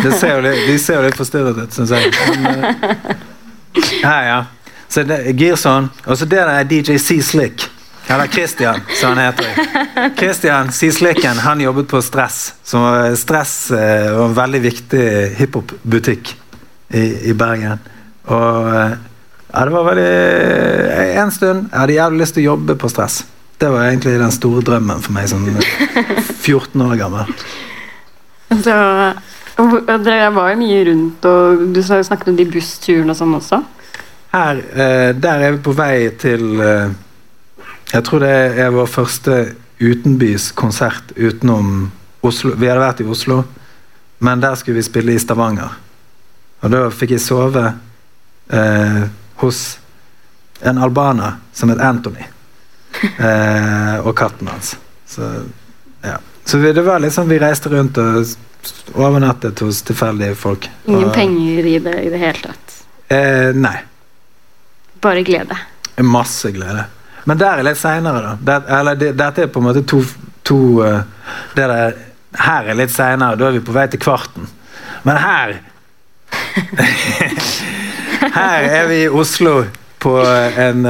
det 0.03 0.13
ser 0.19 0.37
jo 0.37 0.45
litt, 0.45 0.67
litt 0.69 1.17
forstyrret 1.17 1.57
ut, 1.57 1.73
syns 1.73 1.93
jeg. 1.95 2.11
Men, 2.43 2.65
her, 4.03 4.23
ja. 4.27 4.39
Så 4.91 5.05
det, 5.07 5.21
er 5.31 5.37
Girson, 5.39 5.87
og 6.05 6.19
så 6.19 6.27
der 6.29 6.51
er 6.51 6.67
DJ 6.67 6.99
C 7.01 7.21
Slick. 7.23 7.65
Eller 8.11 8.27
Christian, 8.27 8.81
som 8.99 9.15
han 9.15 9.31
heter. 9.31 10.11
Christian 10.17 10.71
C 10.71 10.91
Slicken 10.91 11.37
han 11.37 11.61
jobbet 11.61 11.87
på 11.87 12.01
Stress. 12.01 12.53
Som 12.63 13.15
Stress 13.15 13.71
eh, 13.71 14.11
var 14.11 14.25
en 14.25 14.35
veldig 14.35 14.61
viktig 14.61 15.05
hiphop-butikk 15.37 16.33
i, 16.89 17.05
i 17.31 17.33
Bergen. 17.33 17.79
Og 18.27 18.67
eh, 18.75 18.97
ja, 19.51 19.63
det 19.65 19.73
var 19.73 19.87
veldig 19.87 20.11
En 21.21 21.31
stund 21.31 21.65
jeg 21.65 21.79
hadde 21.79 21.95
jævlig 21.95 22.21
lyst 22.21 22.35
til 22.37 22.43
å 22.43 22.49
jobbe 22.51 22.75
på 22.79 22.91
Stress. 22.91 23.21
Det 23.61 23.69
var 23.69 23.83
egentlig 23.85 24.17
den 24.17 24.31
store 24.33 24.63
drømmen 24.65 25.03
for 25.05 25.13
meg 25.13 25.27
som 25.29 25.43
14 26.47 26.81
år 26.81 26.95
gammel. 26.97 27.29
Så, 28.63 28.73
og, 29.61 29.75
dere 30.01 30.31
var 30.33 30.49
jo 30.51 30.57
mye 30.63 30.79
rundt, 30.89 31.27
og 31.29 31.61
du 31.75 31.81
snakket 31.85 32.31
om 32.33 32.39
de 32.39 32.47
bussturene 32.49 33.13
og 33.13 33.19
sånn 33.19 33.37
også. 33.37 33.61
Her, 34.31 34.63
eh, 34.73 35.11
der 35.13 35.45
er 35.45 35.53
vi 35.53 35.61
på 35.61 35.75
vei 35.75 36.09
til 36.15 36.61
eh, 36.63 36.93
Jeg 37.91 38.03
tror 38.07 38.23
det 38.23 38.35
er 38.63 38.71
vår 38.71 38.87
første 38.87 39.37
utenbys 39.81 40.51
konsert 40.55 41.11
utenom 41.17 41.91
Oslo. 42.23 42.55
Vi 42.55 42.69
hadde 42.69 42.81
vært 42.81 43.01
i 43.03 43.09
Oslo, 43.11 43.41
men 44.23 44.41
der 44.41 44.55
skulle 44.55 44.79
vi 44.79 44.87
spille 44.87 45.13
i 45.13 45.19
Stavanger. 45.19 45.73
Og 46.61 46.71
da 46.71 46.85
fikk 46.93 47.17
jeg 47.17 47.25
sove 47.25 47.65
eh, 48.49 49.01
hos 49.43 49.63
en 50.63 50.79
albaner 50.79 51.41
som 51.53 51.73
het 51.73 51.83
Anthony. 51.83 52.23
Eh, 53.17 53.97
og 54.05 54.13
katten 54.17 54.47
hans. 54.47 54.75
Så, 55.09 55.27
ja. 56.05 56.17
Så 56.45 56.57
det 56.61 56.81
var 56.85 56.99
liksom 57.01 57.29
vi 57.29 57.39
reiste 57.41 57.69
rundt 57.69 57.97
og 57.97 58.25
overnattet 58.93 59.59
hos 59.65 59.81
tilfeldige 59.87 60.35
folk. 60.37 60.67
Ingen 60.85 61.07
Og- 61.09 61.13
penger 61.15 61.65
i 61.65 61.79
det 61.79 61.95
i 62.03 62.09
det 62.13 62.19
hele 62.21 62.43
tatt. 62.43 62.75
Eh, 63.11 63.49
nei. 63.57 63.77
Bare 65.01 65.23
glede. 65.25 65.57
Masse 66.05 66.51
glede. 66.53 66.85
Men 67.25 67.37
der 67.37 67.59
er 67.59 67.65
litt 67.65 67.77
seinere, 67.81 68.21
da. 68.21 68.35
Det, 68.41 68.59
eller 68.79 68.95
det, 68.97 69.11
dette 69.17 69.43
er 69.43 69.51
på 69.53 69.61
en 69.61 69.67
måte 69.67 69.83
to, 69.85 69.99
to 70.47 70.59
uh, 70.81 71.01
det 71.57 71.67
der, 71.69 71.97
Her 72.41 72.69
er 72.71 72.77
litt 72.79 72.93
seinere, 72.93 73.35
da 73.37 73.49
er 73.49 73.57
vi 73.57 73.65
på 73.65 73.73
vei 73.75 73.87
til 73.91 73.99
kvarten. 74.01 74.47
Men 75.03 75.17
her 75.21 75.57
Her 78.37 78.63
er 78.69 78.87
vi 78.87 79.03
i 79.03 79.09
Oslo 79.09 79.63
på 80.01 80.15
en 80.57 80.85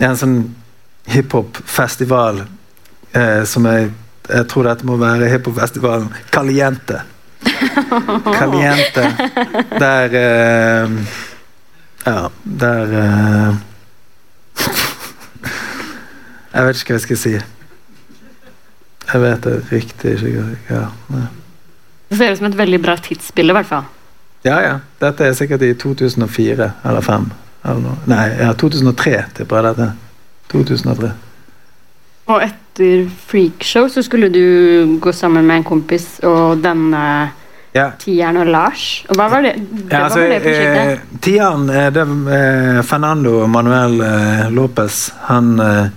eh, 0.00 0.08
En 0.08 0.16
sånn 0.16 0.36
hiphop-festival 1.10 2.44
eh, 3.12 3.42
som 3.44 3.66
jeg 3.68 3.90
Jeg 4.30 4.46
tror 4.46 4.62
dette 4.68 4.86
må 4.86 4.94
være 5.00 5.26
hiphop-festivalen 5.32 6.08
Caliente. 6.30 7.00
Caliente. 8.40 9.08
Der 9.80 10.14
eh, 10.14 10.92
ja, 12.06 12.28
der 12.44 12.94
eh, 13.00 13.54
Jeg 16.54 16.66
vet 16.66 16.80
ikke 16.80 16.92
hva 16.94 16.98
jeg 17.00 17.06
skal 17.08 17.20
si. 17.24 17.34
Jeg 19.10 19.22
vet 19.24 19.44
det 19.48 19.56
riktig 19.72 20.14
ikke. 20.18 20.46
Ja, 20.70 20.86
ja. 21.10 21.26
Det 22.10 22.18
ser 22.18 22.32
ut 22.32 22.38
som 22.38 22.46
et 22.50 22.58
veldig 22.58 22.80
bra 22.82 22.96
tidsbilde, 23.02 23.50
i 23.50 23.58
hvert 23.58 23.66
fall. 23.66 23.84
ja, 24.44 24.60
ja. 24.62 24.78
Dette 25.00 25.24
er 25.26 25.32
sikkert 25.38 25.62
i 25.62 25.74
2004 25.74 26.70
eller 26.84 27.00
2005. 27.00 27.30
Nei, 28.06 28.28
ja, 28.40 28.52
2003 28.56 29.16
tipper 29.36 29.56
jeg 29.60 29.74
dette. 29.76 29.90
2003. 30.52 31.10
Og 32.30 32.42
etter 32.46 33.04
freakshow 33.28 33.88
så 33.90 34.02
skulle 34.06 34.30
du 34.32 34.96
gå 35.02 35.12
sammen 35.12 35.44
med 35.46 35.60
en 35.60 35.64
kompis 35.68 36.06
og 36.24 36.62
denne 36.64 37.30
Ja. 37.74 37.90
tieren 37.98 38.36
og 38.36 38.46
Lars. 38.50 39.04
Og 39.08 39.14
hva 39.16 39.28
var 39.30 39.42
det? 39.42 39.52
det, 39.58 39.92
Ja, 39.92 40.04
altså, 40.04 40.18
var 40.20 40.28
det 40.28 40.42
prosjektet? 40.42 40.92
eh, 40.92 41.18
Tian, 41.22 41.68
eh, 41.70 41.90
det 41.94 42.02
eh, 42.02 42.82
Fernando 42.82 43.46
Manuel 43.46 44.00
eh, 44.00 44.50
Lopez, 44.50 45.12
han 45.28 45.60
eh, 45.60 45.88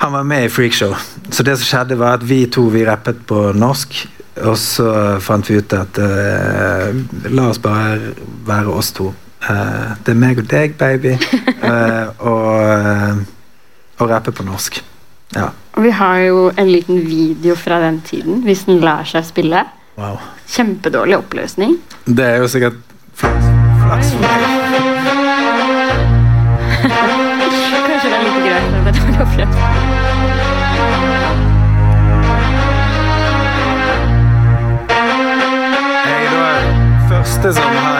Han 0.00 0.12
var 0.12 0.22
med 0.24 0.44
i 0.44 0.48
Freakshow. 0.48 0.94
Så 1.30 1.42
det 1.44 1.58
som 1.58 1.66
skjedde, 1.66 1.98
var 1.98 2.14
at 2.14 2.22
vi 2.28 2.46
to 2.46 2.62
vi 2.72 2.86
rappet 2.86 3.18
på 3.26 3.52
norsk. 3.52 4.08
Og 4.46 4.56
så 4.56 5.20
fant 5.20 5.44
vi 5.50 5.58
ut 5.58 5.72
at 5.76 5.98
eh, 5.98 6.94
la 7.28 7.48
oss 7.50 7.58
bare 7.58 7.98
være 8.46 8.66
oss 8.72 8.92
to. 8.96 9.10
Eh, 9.50 9.90
det 10.04 10.14
er 10.14 10.18
meg 10.18 10.38
og 10.38 10.46
deg, 10.50 10.76
baby. 10.78 11.16
Uh, 11.62 12.06
og, 12.30 12.50
eh, 12.70 13.16
og 13.98 14.10
rappe 14.10 14.32
på 14.32 14.46
norsk. 14.46 14.82
Ja. 15.34 15.50
Og 15.74 15.84
vi 15.86 15.90
har 15.94 16.18
jo 16.26 16.50
en 16.58 16.70
liten 16.70 17.02
video 17.06 17.54
fra 17.58 17.80
den 17.82 18.00
tiden, 18.06 18.42
hvis 18.46 18.64
den 18.68 18.80
lar 18.84 19.04
seg 19.08 19.26
spille. 19.26 19.64
Wow. 19.98 20.18
Kjempedårlig 20.50 21.18
oppløsning. 21.18 21.76
Det 22.06 22.26
er 22.26 22.36
jo 22.42 22.48
sikkert 22.50 22.78
flaks, 23.14 23.50
flaks 23.82 24.12
for 24.14 24.20
meg. 24.24 24.28
Kanskje 27.86 28.08
det 28.08 28.16
er 28.18 28.24
litt 28.26 28.42
greit 28.46 28.70
med 28.84 29.00
dårlig 29.00 29.20
oppløsning. 29.26 29.98
Jeg 36.10 36.26
er 36.26 36.30
da 36.34 36.46
første 37.10 37.54
som 37.60 37.82
har 37.84 37.99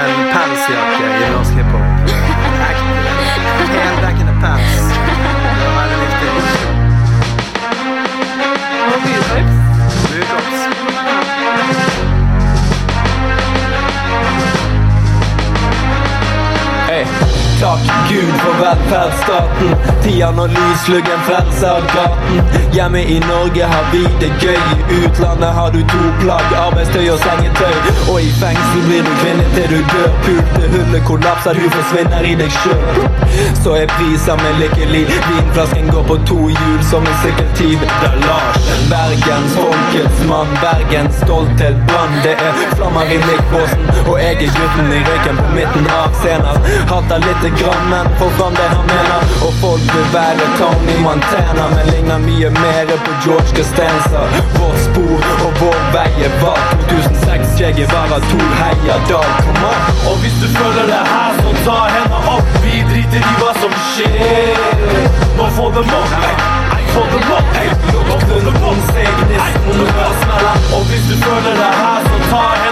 takk 18.11 18.27
Gud 18.27 18.41
for 18.41 18.50
velferdsstaten. 18.63 19.71
Tida 20.03 20.31
når 20.37 20.53
lysluggen 20.57 21.21
frelser 21.29 21.87
gaten. 21.95 22.41
Hjemme 22.75 23.03
i 23.15 23.19
Norge 23.25 23.65
har 23.73 23.85
vi 23.93 24.03
det 24.21 24.31
gøy. 24.43 24.61
I 24.91 25.01
utlandet 25.05 25.53
har 25.59 25.71
du 25.75 25.81
to 25.93 26.03
plagg, 26.23 26.47
arbeidstøy 26.67 27.09
og 27.15 27.19
sengetøy. 27.25 27.75
Og 28.13 28.19
i 28.23 28.31
fengsel 28.41 28.83
blir 28.89 29.07
du 29.07 29.13
kvinne 29.23 29.47
til 29.57 29.69
du 29.75 29.79
dør. 29.93 30.11
Pulte 30.27 30.73
hullet 30.75 31.05
kollapser, 31.09 31.61
du 31.61 31.69
forsvinner 31.77 32.29
i 32.31 32.35
deg 32.41 32.53
sjøl. 32.61 32.85
Så 33.63 33.77
er 33.81 33.93
priser 33.97 34.41
med 34.43 34.61
lykkelig. 34.63 35.05
Vinflasken 35.29 35.91
går 35.95 36.07
på 36.11 36.19
to 36.31 36.41
hjul 36.55 36.81
som 36.91 37.07
en 37.07 37.19
sykkeltyv. 37.25 37.87
Det 38.01 38.11
er 38.11 38.19
Lars, 38.27 38.71
Bergens 38.93 39.57
folkets 39.59 40.25
mann, 40.31 40.55
Bergens 40.63 41.21
stolthet 41.25 41.77
brann. 41.91 42.17
Det 42.25 42.37
er 42.49 42.63
flammer 42.77 43.15
i 43.15 43.19
blikkbåsen, 43.25 43.85
og 44.07 44.15
jeg 44.23 44.37
er 44.47 44.55
gutten 44.57 44.93
i 44.97 45.01
røyken 45.09 45.41
på 45.41 45.49
midten 45.57 45.91
av 45.97 46.15
scenen. 46.23 46.71
Hater 46.91 47.23
lite 47.27 47.53
grann, 47.61 47.85
men 47.93 48.11
får 48.21 48.33
fram 48.51 48.55
det 48.57 48.77
han 48.77 48.87
mener. 48.87 49.21
Og 49.47 49.53
folk 49.63 49.83
vil 49.95 50.09
være 50.13 50.45
Tony 50.59 50.97
Montana, 51.07 51.65
men 51.75 51.85
ligner 51.93 52.19
mye 52.19 52.51
mer 52.51 52.87
på 53.05 53.13
George 53.25 53.51
Costanza. 53.57 54.21
Vårt 54.59 54.81
spor 54.87 55.19
og 55.47 55.53
vår 55.61 55.81
vei 55.95 56.13
er 56.27 56.35
valgt. 56.43 56.81
2006, 56.91 57.61
Jeg 57.61 57.81
er 57.81 57.89
bare 57.93 58.21
to 58.31 58.41
heia 58.61 58.97
dag. 59.11 59.31
Come 59.45 59.67
on. 59.71 59.81
Og 60.09 60.17
hvis 60.23 60.37
du 60.43 60.47
føler 60.59 60.85
det 60.93 61.03
her, 61.13 61.31
så 61.43 61.51
ta 61.67 61.79
henda 61.95 62.19
opp. 62.35 62.47
Vi 62.65 62.75
driter 62.91 63.21
i 63.31 63.35
hva 63.41 63.53
som 63.63 63.73
skjer. 63.91 64.57
Nå 65.39 65.45
får 65.57 65.71
dem 65.77 65.95
opp. 66.01 66.11
Hey, 66.25 66.85
får 66.95 67.07
dem 67.15 67.33
opp. 67.37 67.49
Hey, 67.57 67.69
dem 67.93 68.63
opp. 68.71 68.81
Det 69.91 70.11
smelle. 70.23 70.53
Og 70.77 70.83
hvis 70.89 71.05
du 71.11 71.15
føler 71.27 71.53
det 71.63 71.73
her, 71.81 71.99
så 72.09 72.17
ta 72.31 72.45
henda 72.63 72.70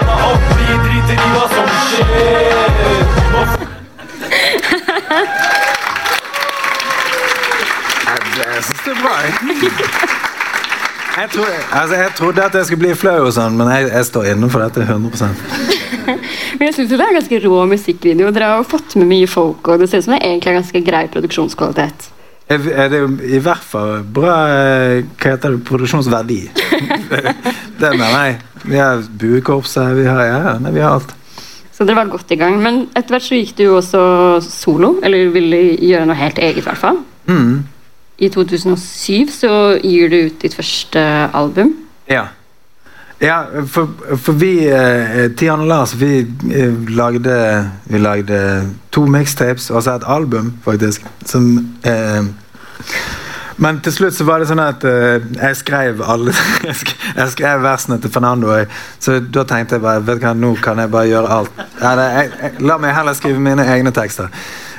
Syns 8.99 9.07
bra. 9.07 9.15
jeg. 11.19 11.29
Tror, 11.31 11.47
altså, 11.71 11.95
jeg 11.95 12.11
trodde 12.15 12.43
at 12.43 12.55
jeg 12.55 12.65
skulle 12.65 12.83
bli 12.83 12.95
flau, 12.95 13.25
og 13.27 13.33
sånn, 13.35 13.57
men 13.59 13.71
jeg, 13.73 13.89
jeg 13.91 14.07
står 14.07 14.29
innenfor 14.33 14.63
dette 14.63 14.85
100% 14.85 15.41
Men 16.59 16.69
jeg 16.69 16.75
synes 16.75 16.93
jo 16.93 16.99
det 16.99 17.05
er 17.05 17.17
ganske 17.17 17.39
rå 17.43 17.57
musikkvideo. 17.69 18.31
Dere 18.35 18.51
har 18.51 18.61
jo 18.63 18.67
fått 18.71 18.95
med 18.99 19.09
mye 19.11 19.27
folk, 19.29 19.67
og 19.67 19.81
det 19.81 19.89
ser 19.91 20.01
ut 20.01 20.07
som 20.07 20.15
det 20.15 20.21
er 20.23 20.31
egentlig 20.33 20.55
ganske 20.57 20.81
grei 20.87 21.03
produksjonskvalitet. 21.13 22.09
Er, 22.49 22.65
er 22.73 22.91
det 22.91 23.01
i 23.29 23.39
hvert 23.45 23.61
fall 23.61 23.99
bra 24.09 24.35
eh, 24.49 25.03
Hva 25.21 25.35
heter 25.35 25.53
det? 25.53 25.61
Produksjonsverdi. 25.69 26.39
det 27.81 27.91
mener 27.93 28.15
jeg. 28.25 28.39
Vi 28.65 28.79
har 28.81 29.03
buekorpset, 29.21 29.93
vi 29.99 30.07
har, 30.09 30.23
ja, 30.25 30.55
nei, 30.59 30.73
vi 30.75 30.83
har 30.83 30.97
alt. 30.97 31.13
Så 31.75 31.85
dere 31.87 32.01
var 32.01 32.11
godt 32.11 32.33
i 32.33 32.39
gang. 32.41 32.57
Men 32.63 32.87
etter 32.89 33.15
hvert 33.15 33.27
så 33.27 33.37
gikk 33.37 33.53
du 33.59 33.67
jo 33.67 33.77
også 33.79 34.01
solo, 34.43 34.95
eller 35.05 35.29
ville 35.35 35.61
gjøre 35.77 36.09
noe 36.09 36.19
helt 36.19 36.41
eget, 36.41 36.63
i 36.63 36.65
hvert 36.65 36.81
fall. 36.81 37.03
Mm. 37.29 37.61
I 38.19 38.27
2007 38.29 39.29
så 39.31 39.53
gir 39.83 40.09
du 40.11 40.17
ut 40.27 40.41
ditt 40.41 40.55
første 40.57 40.99
album. 41.33 41.73
Ja. 42.09 42.25
Ja, 43.19 43.41
for, 43.67 43.89
for 44.15 44.37
vi, 44.39 44.53
eh, 44.71 45.25
Tian 45.35 45.59
og 45.65 45.67
Lars, 45.67 45.91
vi 45.99 46.21
eh, 46.55 46.75
lagde, 46.95 47.33
vi 47.91 47.99
lagde 47.99 48.37
to 48.95 49.03
mixtapes, 49.11 49.69
og 49.75 49.83
så 49.83 49.97
et 49.99 50.05
album, 50.07 50.53
faktisk, 50.63 51.03
som 51.27 51.49
eh, 51.83 52.23
Men 53.59 53.81
til 53.83 53.91
slutt 53.91 54.15
så 54.15 54.23
var 54.23 54.39
det 54.39 54.47
sånn 54.47 54.61
at 54.63 54.85
eh, 54.87 55.17
jeg 55.35 55.57
skrev 55.59 55.99
alle 56.07 56.31
Jeg 57.19 57.25
skrev 57.33 57.59
versene 57.65 57.97
til 57.99 58.11
Fernando, 58.13 58.53
jeg- 58.55 58.69
så 59.03 59.17
da 59.19 59.43
tenkte 59.43 59.75
jeg 59.75 59.83
bare 59.83 60.05
Vet 60.07 60.23
hva, 60.23 60.31
nå 60.39 60.53
kan 60.63 60.79
jeg 60.79 60.91
bare 60.93 61.09
gjøre 61.11 61.33
alt. 61.41 61.59
Eller, 61.81 62.15
jeg, 62.21 62.53
la 62.63 62.77
meg 62.79 62.95
heller 62.95 63.17
skrive 63.19 63.43
mine 63.43 63.65
egne 63.75 63.91
tekster. 63.91 64.31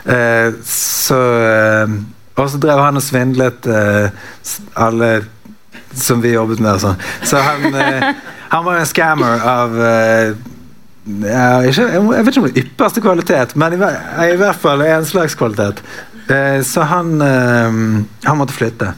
Eh, 0.09 0.57
så 0.65 1.21
eh, 1.45 1.93
Og 2.41 2.49
så 2.51 2.61
drev 2.61 2.81
han 2.81 2.97
og 2.97 3.05
svindlet 3.05 3.69
eh, 3.69 4.09
alle 4.81 5.11
som 5.97 6.23
vi 6.23 6.33
jobbet 6.35 6.63
med 6.63 6.77
og 6.79 6.85
sånn. 6.85 7.03
Så 7.27 7.43
han, 7.45 7.75
eh, 7.75 8.09
han 8.55 8.65
var 8.67 8.81
en 8.81 8.89
scammer 8.89 9.45
av 9.45 9.77
eh, 9.85 10.33
ja, 11.25 11.61
ikke, 11.67 11.87
jeg 11.91 12.25
vet 12.25 12.33
ikke 12.33 12.43
om 12.43 12.49
det 12.49 12.53
er 12.55 12.65
ypperste 12.65 13.03
kvalitet, 13.03 13.55
men 13.59 13.75
i, 13.75 13.79
i 14.31 14.41
hvert 14.41 14.61
fall 14.61 14.85
en 14.85 15.07
slags 15.09 15.37
kvalitet. 15.39 15.81
Eh, 16.31 16.61
så 16.67 16.85
han, 16.87 17.15
eh, 17.25 17.79
han 18.29 18.39
måtte 18.39 18.57
flytte. 18.57 18.93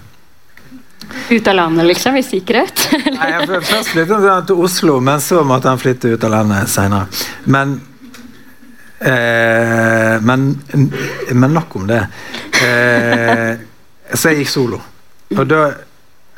Ut 1.31 1.49
av 1.49 1.55
landet, 1.55 1.87
liksom, 1.87 2.17
i 2.17 2.25
sikkerhet. 2.25 2.87
Nei, 2.93 3.31
jeg, 3.35 3.63
først 3.69 3.93
flyttet 3.95 4.27
han 4.27 4.45
til 4.49 4.61
Oslo, 4.65 4.99
men 5.05 5.23
så 5.23 5.43
måtte 5.47 5.71
han 5.73 5.81
flytte 5.81 6.13
ut 6.15 6.27
av 6.27 6.35
landet 6.35 6.71
senere. 6.73 7.09
Eh, 9.03 10.21
men, 10.23 10.63
men 11.33 11.55
nok 11.55 11.77
om 11.77 11.87
det. 11.87 12.07
Eh, 12.63 13.53
så 14.15 14.31
jeg 14.31 14.43
gikk 14.43 14.53
solo. 14.53 14.81
Da, 15.33 15.63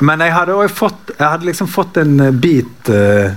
men 0.07 0.23
jeg 0.23 0.33
hadde 0.33 0.55
også 0.55 0.75
fått 0.79 1.11
Jeg 1.19 1.27
hadde 1.27 1.47
liksom 1.49 1.67
fått 1.67 1.97
en 1.99 2.21
bit 2.39 2.89
eh, 2.95 3.33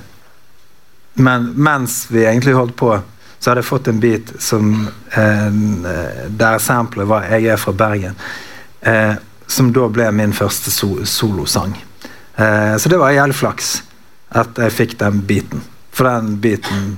men, 1.18 1.48
Mens 1.58 1.96
vi 2.14 2.28
egentlig 2.28 2.54
holdt 2.54 2.76
på, 2.78 2.92
så 3.40 3.50
hadde 3.50 3.64
jeg 3.64 3.70
fått 3.72 3.90
en 3.90 4.02
bit 4.04 4.36
som 4.42 4.70
eh, 4.86 5.58
Der 6.30 6.62
samplet 6.62 7.10
var 7.10 7.26
'Jeg 7.26 7.50
er 7.54 7.58
fra 7.58 7.74
Bergen'. 7.74 8.16
Eh, 8.82 9.16
som 9.48 9.74
da 9.74 9.88
ble 9.88 10.12
min 10.12 10.34
første 10.34 10.72
so 10.72 11.06
solosang. 11.06 11.76
Eh, 12.36 12.78
så 12.78 12.90
det 12.90 13.00
var 13.00 13.12
jævlig 13.12 13.36
flaks 13.36 13.82
at 14.30 14.58
jeg 14.58 14.72
fikk 14.72 14.98
den 15.00 15.22
biten. 15.22 15.62
For 15.92 16.04
den 16.04 16.38
biten 16.38 16.98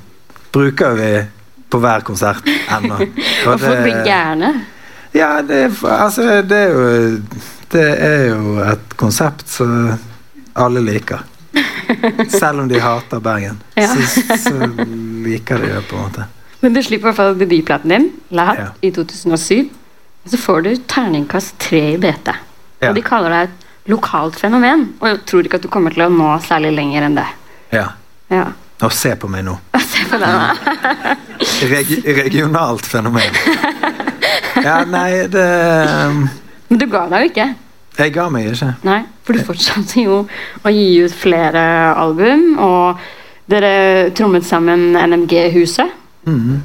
bruker 0.51 0.97
vi 0.97 1.11
på 1.69 1.79
hver 1.83 2.01
konsert 2.07 2.45
ennå. 2.73 2.97
Og 3.47 3.59
folk 3.61 3.83
blir 3.85 4.03
gærne. 4.05 4.53
Ja, 5.13 5.39
det, 5.41 5.63
altså, 5.89 6.41
det 6.45 6.57
er 6.57 6.73
jo 6.73 7.19
Det 7.71 7.85
er 8.01 8.23
jo 8.29 8.55
et 8.65 8.95
konsept 8.97 9.49
som 9.49 9.91
alle 10.57 10.81
liker. 10.81 11.21
Selv 12.39 12.59
om 12.63 12.67
de 12.69 12.79
hater 12.81 13.19
Bergen, 13.21 13.59
Ja. 13.77 13.87
så, 13.93 14.37
så 14.37 14.53
liker 15.25 15.57
de 15.61 15.69
det 15.75 15.83
på 15.89 15.95
en 15.97 16.01
måte. 16.07 16.25
Men 16.61 16.73
du 16.75 16.81
slipper 16.83 17.07
i 17.07 17.09
hvert 17.11 17.17
fall 17.21 17.37
debutplaten 17.39 17.89
din, 17.93 18.09
Lahat, 18.35 18.57
Ja. 18.59 18.67
i 18.81 18.91
2007. 18.91 19.69
Og 20.25 20.31
så 20.33 20.37
får 20.37 20.61
du 20.65 20.71
terningkast 20.91 21.55
tre 21.61 21.81
i 21.93 21.97
BT. 21.97 22.33
Ja. 22.81 22.89
Og 22.89 22.95
de 22.97 23.01
kaller 23.05 23.29
deg 23.33 23.47
et 23.49 23.89
lokalt 23.93 24.35
fenomen. 24.39 24.89
Og 24.99 25.07
jeg 25.07 25.21
tror 25.29 25.45
ikke 25.47 25.61
at 25.61 25.65
du 25.65 25.69
kommer 25.71 25.93
til 25.95 26.03
å 26.05 26.09
nå 26.13 26.33
særlig 26.45 26.73
lenger 26.75 27.07
enn 27.07 27.15
det. 27.21 27.27
Ja. 27.73 27.85
Ja. 28.29 28.49
Og 28.83 28.93
se 28.95 29.13
på 29.19 29.29
meg 29.31 29.45
nå. 29.47 29.55
Se 30.09 30.17
denne. 30.17 30.51
den. 30.59 31.71
Regi 31.71 32.01
regionalt 32.17 32.85
fenomen. 32.89 33.39
Ja, 34.59 34.83
nei, 34.85 35.27
det 35.31 35.47
Men 36.69 36.79
du 36.81 36.85
ga 36.91 37.05
deg 37.09 37.23
jo 37.23 37.31
ikke. 37.31 37.47
Jeg 37.99 38.13
ga 38.15 38.25
meg 38.31 38.49
ikke. 38.51 38.73
Nei, 38.87 38.99
for 39.27 39.35
du 39.35 39.45
fortsatte 39.47 40.03
jo 40.03 40.19
å 40.63 40.73
gi 40.73 40.89
ut 41.03 41.15
flere 41.15 41.61
album, 41.99 42.53
og 42.61 42.99
dere 43.51 44.11
trommet 44.15 44.45
sammen 44.47 44.93
NMG-huset. 44.95 45.95
Mm. 46.29 46.59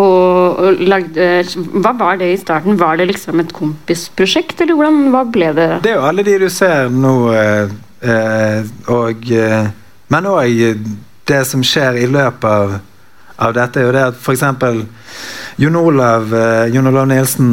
Og, 0.00 0.78
lagde 0.88 1.24
Hva 1.52 1.90
var 1.98 2.16
det 2.16 2.30
i 2.32 2.38
starten? 2.40 2.78
Var 2.80 2.96
det 2.96 3.10
liksom 3.10 3.42
et 3.42 3.52
kompisprosjekt, 3.52 4.62
eller 4.64 4.78
hvordan, 4.78 5.10
hva 5.12 5.26
ble 5.28 5.50
det? 5.58 5.68
Det 5.84 5.92
er 5.92 5.98
jo 5.98 6.06
alle 6.08 6.24
de 6.24 6.38
du 6.40 6.48
ser 6.52 6.88
nå, 6.88 7.16
eh, 7.36 7.74
eh, 8.00 8.70
og 8.94 9.32
eh, 9.36 9.66
Men 10.12 10.28
òg 10.32 10.62
det 11.24 11.44
som 11.48 11.62
skjer 11.64 11.98
i 12.02 12.06
løpet 12.10 12.48
av, 12.48 12.78
av 13.36 13.54
dette, 13.56 13.80
er 13.80 13.88
jo 13.88 13.94
det 13.94 14.06
at 14.12 14.18
f.eks. 14.18 14.44
Jon 15.62 15.76
Olav 15.76 16.34
eh, 16.34 16.66
Jon 16.74 16.88
Olav 16.90 17.06
Nielsen 17.10 17.52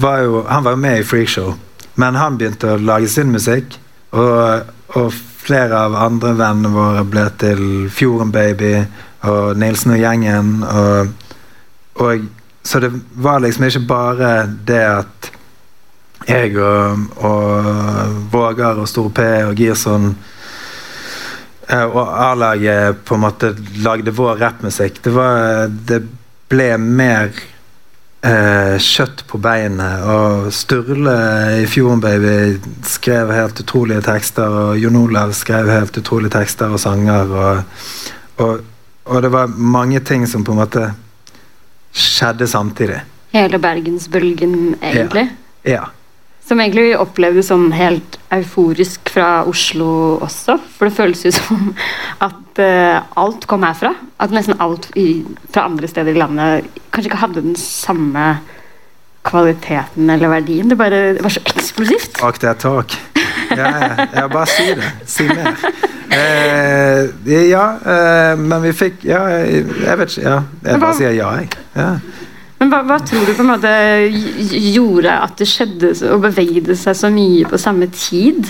var 0.00 0.24
jo, 0.24 0.42
han 0.48 0.64
var 0.64 0.76
jo 0.76 0.82
med 0.82 1.00
i 1.00 1.06
Freakshow, 1.06 1.54
men 1.94 2.18
han 2.18 2.36
begynte 2.38 2.74
å 2.74 2.80
lage 2.82 3.08
sin 3.08 3.32
musikk. 3.32 3.78
Og, 4.16 4.72
og 4.96 5.12
flere 5.46 5.78
av 5.86 5.96
andre 5.98 6.32
vennene 6.38 6.72
våre 6.74 7.04
ble 7.06 7.26
til 7.40 7.62
Fjorden 7.92 8.32
Baby 8.34 8.74
og 9.26 9.58
Nielsen 9.60 9.94
og 9.94 10.00
gjengen. 10.00 10.52
Og, 10.66 11.12
og, 12.02 12.28
så 12.66 12.80
det 12.82 12.90
var 13.14 13.42
liksom 13.44 13.68
ikke 13.68 13.86
bare 13.88 14.32
det 14.66 14.82
at 14.84 15.30
jeg 16.26 16.56
og, 16.58 17.04
og 17.22 18.24
Vågar 18.32 18.80
og 18.82 18.88
Store 18.90 19.12
P 19.14 19.26
og 19.46 19.54
Girson 19.60 20.16
og 21.74 22.02
A-laget 22.06 23.04
på 23.04 23.16
en 23.16 23.24
måte 23.24 23.52
lagde 23.82 24.14
vår 24.14 24.38
rappmusikk. 24.38 25.00
Det, 25.02 25.12
var, 25.14 25.66
det 25.66 26.00
ble 26.50 26.68
mer 26.78 27.32
eh, 28.26 28.76
kjøtt 28.82 29.24
på 29.26 29.40
beinet. 29.42 30.04
Og 30.06 30.52
Sturle 30.54 31.16
i 31.62 31.66
Fjorden 31.70 32.02
Baby 32.04 32.36
skrev 32.86 33.32
helt 33.34 33.64
utrolige 33.64 34.04
tekster, 34.06 34.46
og 34.46 34.78
Jon 34.80 35.00
Olav 35.00 35.34
skrev 35.36 35.70
helt 35.72 35.98
utrolige 35.98 36.36
tekster 36.38 36.72
og 36.72 36.82
sanger. 36.82 37.34
Og, 37.34 37.82
og, 38.44 38.62
og 39.06 39.26
det 39.26 39.32
var 39.34 39.50
mange 39.50 40.00
ting 40.06 40.26
som 40.30 40.46
på 40.46 40.54
en 40.54 40.62
måte 40.62 40.86
skjedde 41.96 42.48
samtidig. 42.50 43.02
Hele 43.34 43.58
bergensbølgen, 43.60 44.76
egentlig. 44.80 45.28
Ja. 45.66 45.88
Som 46.46 46.60
egentlig 46.62 46.92
opplevdes 46.94 47.48
sånn 47.50 47.72
helt 47.74 48.18
euforisk 48.34 49.10
fra 49.10 49.42
Oslo 49.50 49.88
også. 50.22 50.58
For 50.76 50.88
det 50.88 50.96
føles 50.96 51.24
jo 51.26 51.32
som 51.40 51.72
at 52.22 52.60
uh, 52.62 53.00
alt 53.18 53.48
kom 53.50 53.66
herfra. 53.66 53.94
At 54.22 54.34
nesten 54.34 54.58
alt 54.62 54.90
i, 54.98 55.24
fra 55.50 55.66
andre 55.66 55.90
steder 55.90 56.14
i 56.14 56.20
landet 56.22 56.68
kanskje 56.94 57.10
ikke 57.10 57.24
hadde 57.24 57.44
den 57.48 57.58
samme 57.60 58.36
kvaliteten 59.26 60.10
eller 60.10 60.30
verdien. 60.30 60.70
Det, 60.70 60.78
bare, 60.78 61.02
det 61.18 61.26
var 61.26 61.34
så 61.34 61.42
eksplosivt. 61.50 62.14
Talk 62.20 62.38
that 62.38 62.62
talk. 62.62 62.94
Ja, 63.50 63.56
ja, 63.56 64.06
ja, 64.14 64.28
bare 64.28 64.46
si 64.46 64.74
det. 64.74 64.92
Si 65.06 65.26
mer. 65.28 65.58
Eh, 66.16 67.32
ja, 67.50 67.64
eh, 67.82 68.38
men 68.38 68.62
vi 68.62 68.70
fikk 68.72 69.02
Ja, 69.04 69.24
jeg, 69.32 69.64
jeg 69.82 69.98
vet 69.98 70.12
ikke. 70.14 70.22
Ja, 70.22 70.36
jeg 70.62 70.80
bare 70.80 70.98
sier 70.98 71.14
ja, 71.16 71.32
jeg. 71.40 71.50
Ja. 71.74 71.88
Men 72.56 72.70
hva, 72.72 72.80
hva 72.88 72.96
tror 73.04 73.26
du 73.26 73.34
på 73.36 73.44
en 73.44 73.50
måte 73.50 73.72
gjorde 74.72 75.12
at 75.12 75.34
det 75.40 75.48
skjedde 75.50 75.90
og 76.14 76.22
bevegde 76.24 76.76
seg 76.78 76.96
så 76.96 77.10
mye 77.12 77.44
på 77.48 77.60
samme 77.60 77.88
tid? 77.92 78.48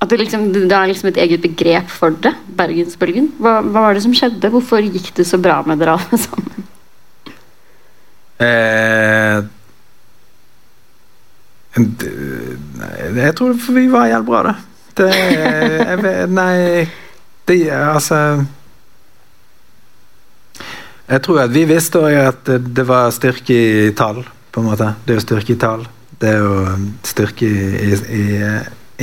At 0.00 0.08
det 0.08 0.22
liksom, 0.22 0.46
det 0.54 0.72
er 0.72 0.88
liksom 0.88 1.10
et 1.10 1.20
eget 1.20 1.42
begrep 1.44 1.92
for 1.92 2.16
det? 2.24 2.32
Bergensbølgen? 2.56 3.34
Hva, 3.36 3.58
hva 3.60 3.84
var 3.84 3.96
det 3.96 4.04
som 4.06 4.14
skjedde? 4.16 4.52
Hvorfor 4.52 4.80
gikk 4.86 5.12
det 5.18 5.28
så 5.28 5.40
bra 5.40 5.60
med 5.68 5.82
dere 5.82 5.98
alle 5.98 6.20
sammen? 6.24 6.68
Eh, 8.40 9.42
jeg 13.20 13.34
tror 13.36 13.52
vi 13.76 13.84
var 13.92 14.08
jævlig 14.08 14.26
bra, 14.30 14.42
da. 14.48 14.54
Det, 14.96 15.10
jeg 15.12 16.30
nei 16.32 16.88
det, 17.48 17.60
Altså 17.70 18.44
Jeg 21.10 21.22
tror 21.26 21.40
at 21.42 21.50
vi 21.50 21.64
visste 21.66 22.02
at 22.06 22.46
det, 22.46 22.84
var 22.86 23.10
styrke 23.10 23.54
i 23.54 23.94
tall, 23.98 24.22
på 24.50 24.62
en 24.62 24.68
måte. 24.70 24.92
Det 25.04 25.14
er 25.14 25.18
jo 25.18 25.24
styrke 25.24 25.56
i 25.56 25.58
tall. 25.58 25.82
Det 26.20 26.28
er 26.30 26.44
jo 26.44 26.74
styrke 27.06 27.48
i, 27.48 27.70
i, 27.90 27.96
i, 28.20 28.26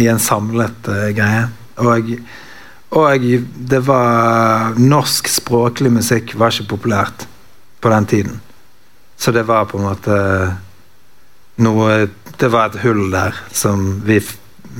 i 0.03 0.07
en 0.07 0.21
samlet 0.21 0.87
uh, 0.87 1.09
greie. 1.17 1.47
Og, 1.83 2.13
og 2.95 3.27
det 3.71 3.81
var 3.85 4.77
Norsk 4.79 5.27
språklig 5.27 5.91
musikk 5.97 6.35
var 6.39 6.55
ikke 6.55 6.71
populært 6.77 7.27
på 7.83 7.91
den 7.91 8.07
tiden. 8.07 8.39
Så 9.17 9.35
det 9.35 9.43
var 9.49 9.67
på 9.67 9.79
en 9.79 9.89
måte 9.89 10.17
noe 11.57 12.07
Det 12.37 12.51
var 12.53 12.69
et 12.69 12.83
hull 12.83 13.07
der 13.09 13.33
som 13.49 14.03
vi, 14.05 14.19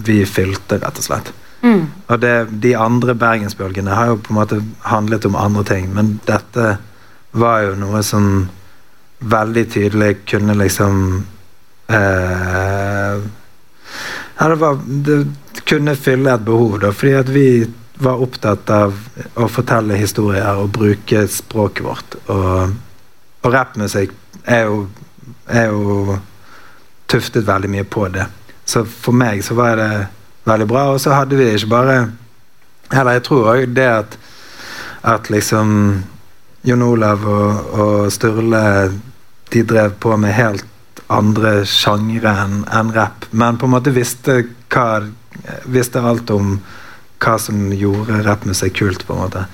vi 0.06 0.20
fylte, 0.30 0.78
rett 0.78 1.00
og 1.02 1.06
slett. 1.08 1.32
Mm. 1.66 1.88
Og 2.06 2.20
det, 2.22 2.34
de 2.62 2.76
andre 2.78 3.16
bergensbølgene 3.18 3.96
har 3.98 4.12
jo 4.12 4.20
på 4.22 4.30
en 4.30 4.38
måte 4.38 4.60
handlet 4.86 5.26
om 5.26 5.36
andre 5.36 5.64
ting, 5.66 5.88
men 5.96 6.20
dette 6.28 6.76
var 7.38 7.66
jo 7.68 7.76
noe 7.80 8.04
som 8.06 8.48
veldig 9.20 9.66
tydelig 9.74 10.12
kunne 10.30 10.56
liksom 10.58 11.26
eh, 11.88 13.18
Ja, 14.38 14.48
det, 14.48 14.56
var, 14.62 14.80
det 14.86 15.18
kunne 15.66 15.96
fylle 15.98 16.36
et 16.36 16.46
behov, 16.46 16.80
da, 16.84 16.92
fordi 16.94 17.14
at 17.18 17.30
vi 17.34 17.48
var 17.98 18.22
opptatt 18.22 18.70
av 18.70 18.94
å 19.42 19.48
fortelle 19.50 19.98
historier 19.98 20.60
og 20.62 20.70
bruke 20.76 21.24
språket 21.32 21.86
vårt. 21.86 22.18
Og, 22.30 22.76
og 23.42 23.54
rappmusikk 23.54 24.14
er 24.46 24.68
jo, 24.70 24.84
er 25.50 25.72
jo 25.74 26.20
tuftet 27.10 27.48
veldig 27.48 27.72
mye 27.74 27.88
på 27.90 28.06
det. 28.14 28.28
Så 28.68 28.84
for 28.86 29.16
meg 29.18 29.42
så 29.46 29.58
var 29.58 29.80
det 29.80 29.90
veldig 30.48 30.68
bra. 30.70 30.84
Og 30.94 31.02
så 31.02 31.16
hadde 31.16 31.40
vi 31.40 31.50
ikke 31.56 31.74
bare 31.74 31.98
Eller 32.92 33.18
jeg 33.18 33.24
tror 33.28 33.50
òg 33.52 33.74
det 33.76 33.88
at, 33.88 34.14
at 35.04 35.30
liksom 35.30 35.72
Jon 36.68 36.84
Olav 36.84 37.24
og, 37.24 37.70
og 37.80 38.12
Sturle 38.12 38.64
de 39.54 39.64
drev 39.64 39.94
på 40.04 40.18
med 40.20 40.36
helt 40.36 40.66
andre 41.08 41.62
sjangre 41.70 42.34
enn 42.44 42.66
en 42.68 42.90
rapp, 42.92 43.30
men 43.32 43.56
på 43.56 43.68
en 43.68 43.74
måte 43.78 43.94
visste, 43.96 44.42
hva, 44.74 45.00
visste 45.72 46.04
alt 46.04 46.32
om 46.36 46.58
hva 47.24 47.38
som 47.40 47.70
gjorde 47.72 48.20
rappmusikk 48.26 48.82
kult, 48.82 49.06
på 49.08 49.16
en 49.16 49.22
måte. 49.24 49.46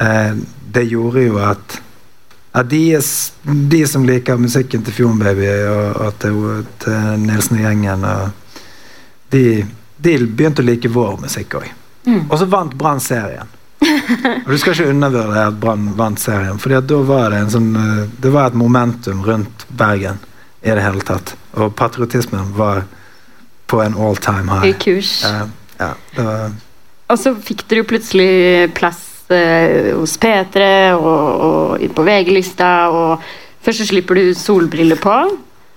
Eh, 0.00 0.32
det 0.72 0.86
gjorde 0.88 1.26
jo 1.26 1.36
at, 1.44 1.76
at 2.56 2.70
de, 2.70 2.82
de, 3.74 3.82
som 3.88 4.06
liker 4.08 4.40
musikken 4.40 4.84
til 4.86 4.96
Fjornbaby 4.96 5.50
og, 5.68 6.00
og 6.06 6.18
til, 6.24 6.40
til 6.82 7.26
Nilsen 7.26 7.60
og 7.60 7.66
gjengen 7.66 8.08
og 8.08 8.64
de, 9.34 9.44
de 10.00 10.16
begynte 10.24 10.64
å 10.64 10.66
like 10.66 10.90
vår 10.92 11.20
musikk 11.26 11.58
òg. 11.60 11.68
Mm. 12.06 12.24
Og 12.30 12.38
så 12.40 12.48
vant 12.48 12.74
Brann 12.78 13.02
serien. 13.02 13.50
Og 14.44 14.52
Du 14.52 14.58
skal 14.58 14.74
ikke 14.74 14.92
undervurdere 14.92 15.46
at 15.50 15.58
Brann 15.60 15.90
vant 15.98 16.20
serien. 16.20 16.58
Fordi 16.62 16.80
da 16.90 17.00
var 17.08 17.32
det 17.32 17.42
en 17.44 17.52
sånn 17.52 17.70
eh, 17.80 18.02
Det 18.22 18.32
var 18.34 18.50
et 18.50 18.58
momentum 18.58 19.24
rundt 19.26 19.66
Bergen 19.68 20.20
i 20.62 20.72
det 20.74 20.82
hele 20.82 21.04
tatt. 21.06 21.34
Og 21.56 21.74
patriotismen 21.78 22.52
var 22.56 22.84
på 23.70 23.80
en 23.82 23.94
all 23.94 24.18
time 24.22 24.50
high. 24.50 24.66
Høy 24.66 24.78
kurs. 24.82 25.12
Uh, 25.26 25.46
ja, 25.78 25.92
var... 26.16 26.54
Og 27.10 27.20
så 27.20 27.32
fikk 27.38 27.64
dere 27.68 27.82
jo 27.82 27.88
plutselig 27.90 28.30
plass 28.74 29.00
uh, 29.30 29.92
hos 29.94 30.16
P3 30.22 30.68
og, 30.98 31.46
og 31.46 31.86
på 31.94 32.06
VG-lista, 32.06 32.70
og 32.90 33.26
først 33.66 33.82
så 33.82 33.88
slipper 33.90 34.18
du 34.18 34.34
solbriller 34.38 34.98
på, 35.02 35.14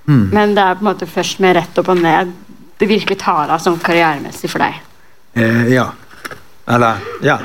mm. 0.10 0.27
men 0.34 0.55
det 0.58 0.65
er 0.65 0.77
på 0.77 0.86
en 0.86 0.91
måte 0.91 1.10
først 1.10 1.41
med 1.43 1.58
rett 1.58 1.82
opp 1.82 1.91
og 1.93 2.01
ned 2.01 2.34
det 2.79 2.88
virkelig 2.88 3.19
tar 3.19 3.51
av 3.51 3.60
sånn 3.60 3.79
karrieremessig 3.84 4.49
for 4.49 4.63
deg. 4.63 4.77
Uh, 5.38 5.65
ja. 5.73 5.89
Eller 6.69 7.01
Ja. 7.25 7.41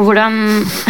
Hvordan 0.00 0.36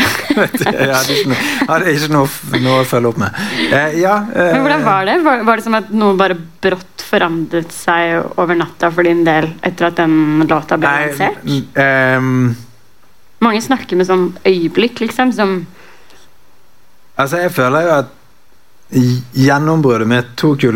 Jeg 0.31 0.92
hadde 0.94 1.14
ikke, 1.16 1.31
noe, 1.33 1.46
hadde 1.66 1.92
ikke 1.94 2.11
noe, 2.14 2.29
noe, 2.62 2.77
å 2.81 2.87
følge 2.87 3.11
opp 3.11 3.18
med. 3.20 3.40
Eh, 3.66 3.96
ja, 3.99 4.14
eh, 4.31 4.53
Men 4.55 4.62
hvordan 4.62 4.85
var 4.87 5.09
det? 5.09 5.16
Var, 5.27 5.42
var, 5.49 5.59
det 5.59 5.66
som 5.66 5.77
at 5.81 5.90
noe 5.90 6.16
bare 6.18 6.37
brått 6.38 7.03
forandret 7.03 7.75
seg 7.75 8.38
over 8.38 8.59
natta 8.59 8.92
for 8.94 9.09
din 9.09 9.25
del 9.27 9.51
etter 9.66 9.88
at 9.88 9.99
den 9.99 10.46
låta 10.46 10.79
ble 10.79 10.92
lansert? 11.09 11.42
Um, 11.75 12.55
Mange 13.42 13.62
snakker 13.64 13.99
med 13.99 14.07
sånn 14.07 14.31
øyeblikk, 14.46 15.03
liksom, 15.03 15.35
som 15.35 15.61
Altså, 17.20 17.42
jeg 17.42 17.53
føler 17.53 17.85
jo 17.85 17.96
at 17.99 18.16
gjennombruddet 19.37 20.09
mitt 20.09 20.31
tok 20.40 20.64
jo 20.64 20.70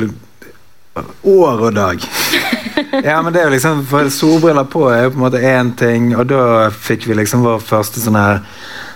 år 1.22 1.62
og 1.68 1.72
dag. 1.74 2.02
ja, 3.08 3.20
men 3.22 3.32
det 3.32 3.40
er 3.40 3.48
jo 3.48 3.54
liksom 3.54 3.80
For 3.90 4.08
solbriller 4.12 4.66
på 4.70 4.86
er 4.92 5.04
jo 5.04 5.14
på 5.14 5.18
en 5.18 5.24
måte 5.24 5.42
én 5.42 5.72
ting, 5.78 6.12
og 6.16 6.28
da 6.30 6.70
fikk 6.70 7.08
vi 7.10 7.18
liksom 7.18 7.42
vår 7.46 7.62
første 7.64 8.02
sånn 8.02 8.18
her 8.18 8.44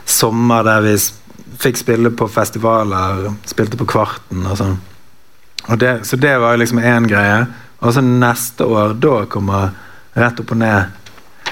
sommer 0.08 0.66
der 0.66 0.84
vi 0.86 0.94
fikk 1.58 1.80
spille 1.80 2.12
på 2.14 2.28
festivaler, 2.30 3.26
spilte 3.48 3.78
på 3.80 3.88
Kvarten 3.88 4.46
og 4.46 4.60
sånn. 4.60 4.76
Og 5.68 5.80
det, 5.80 5.98
så 6.06 6.16
det 6.16 6.36
var 6.40 6.54
jo 6.54 6.62
liksom 6.62 6.80
én 6.80 7.08
greie. 7.10 7.42
Og 7.82 7.94
så 7.94 8.02
neste 8.02 8.66
år, 8.66 8.94
da 8.98 9.20
kommer 9.30 9.74
Rett 10.18 10.40
opp 10.40 10.50
og 10.50 10.58
ned. 10.58 10.94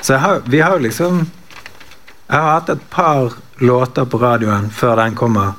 Så 0.03 0.17
har, 0.19 0.41
vi 0.51 0.59
har 0.61 0.73
jo 0.75 0.83
liksom 0.83 1.21
Jeg 2.27 2.41
har 2.41 2.57
hatt 2.57 2.71
et 2.73 2.91
par 2.91 3.37
låter 3.63 4.05
på 4.05 4.19
radioen 4.19 4.71
før 4.75 4.97
den 4.99 5.15
kommer. 5.15 5.53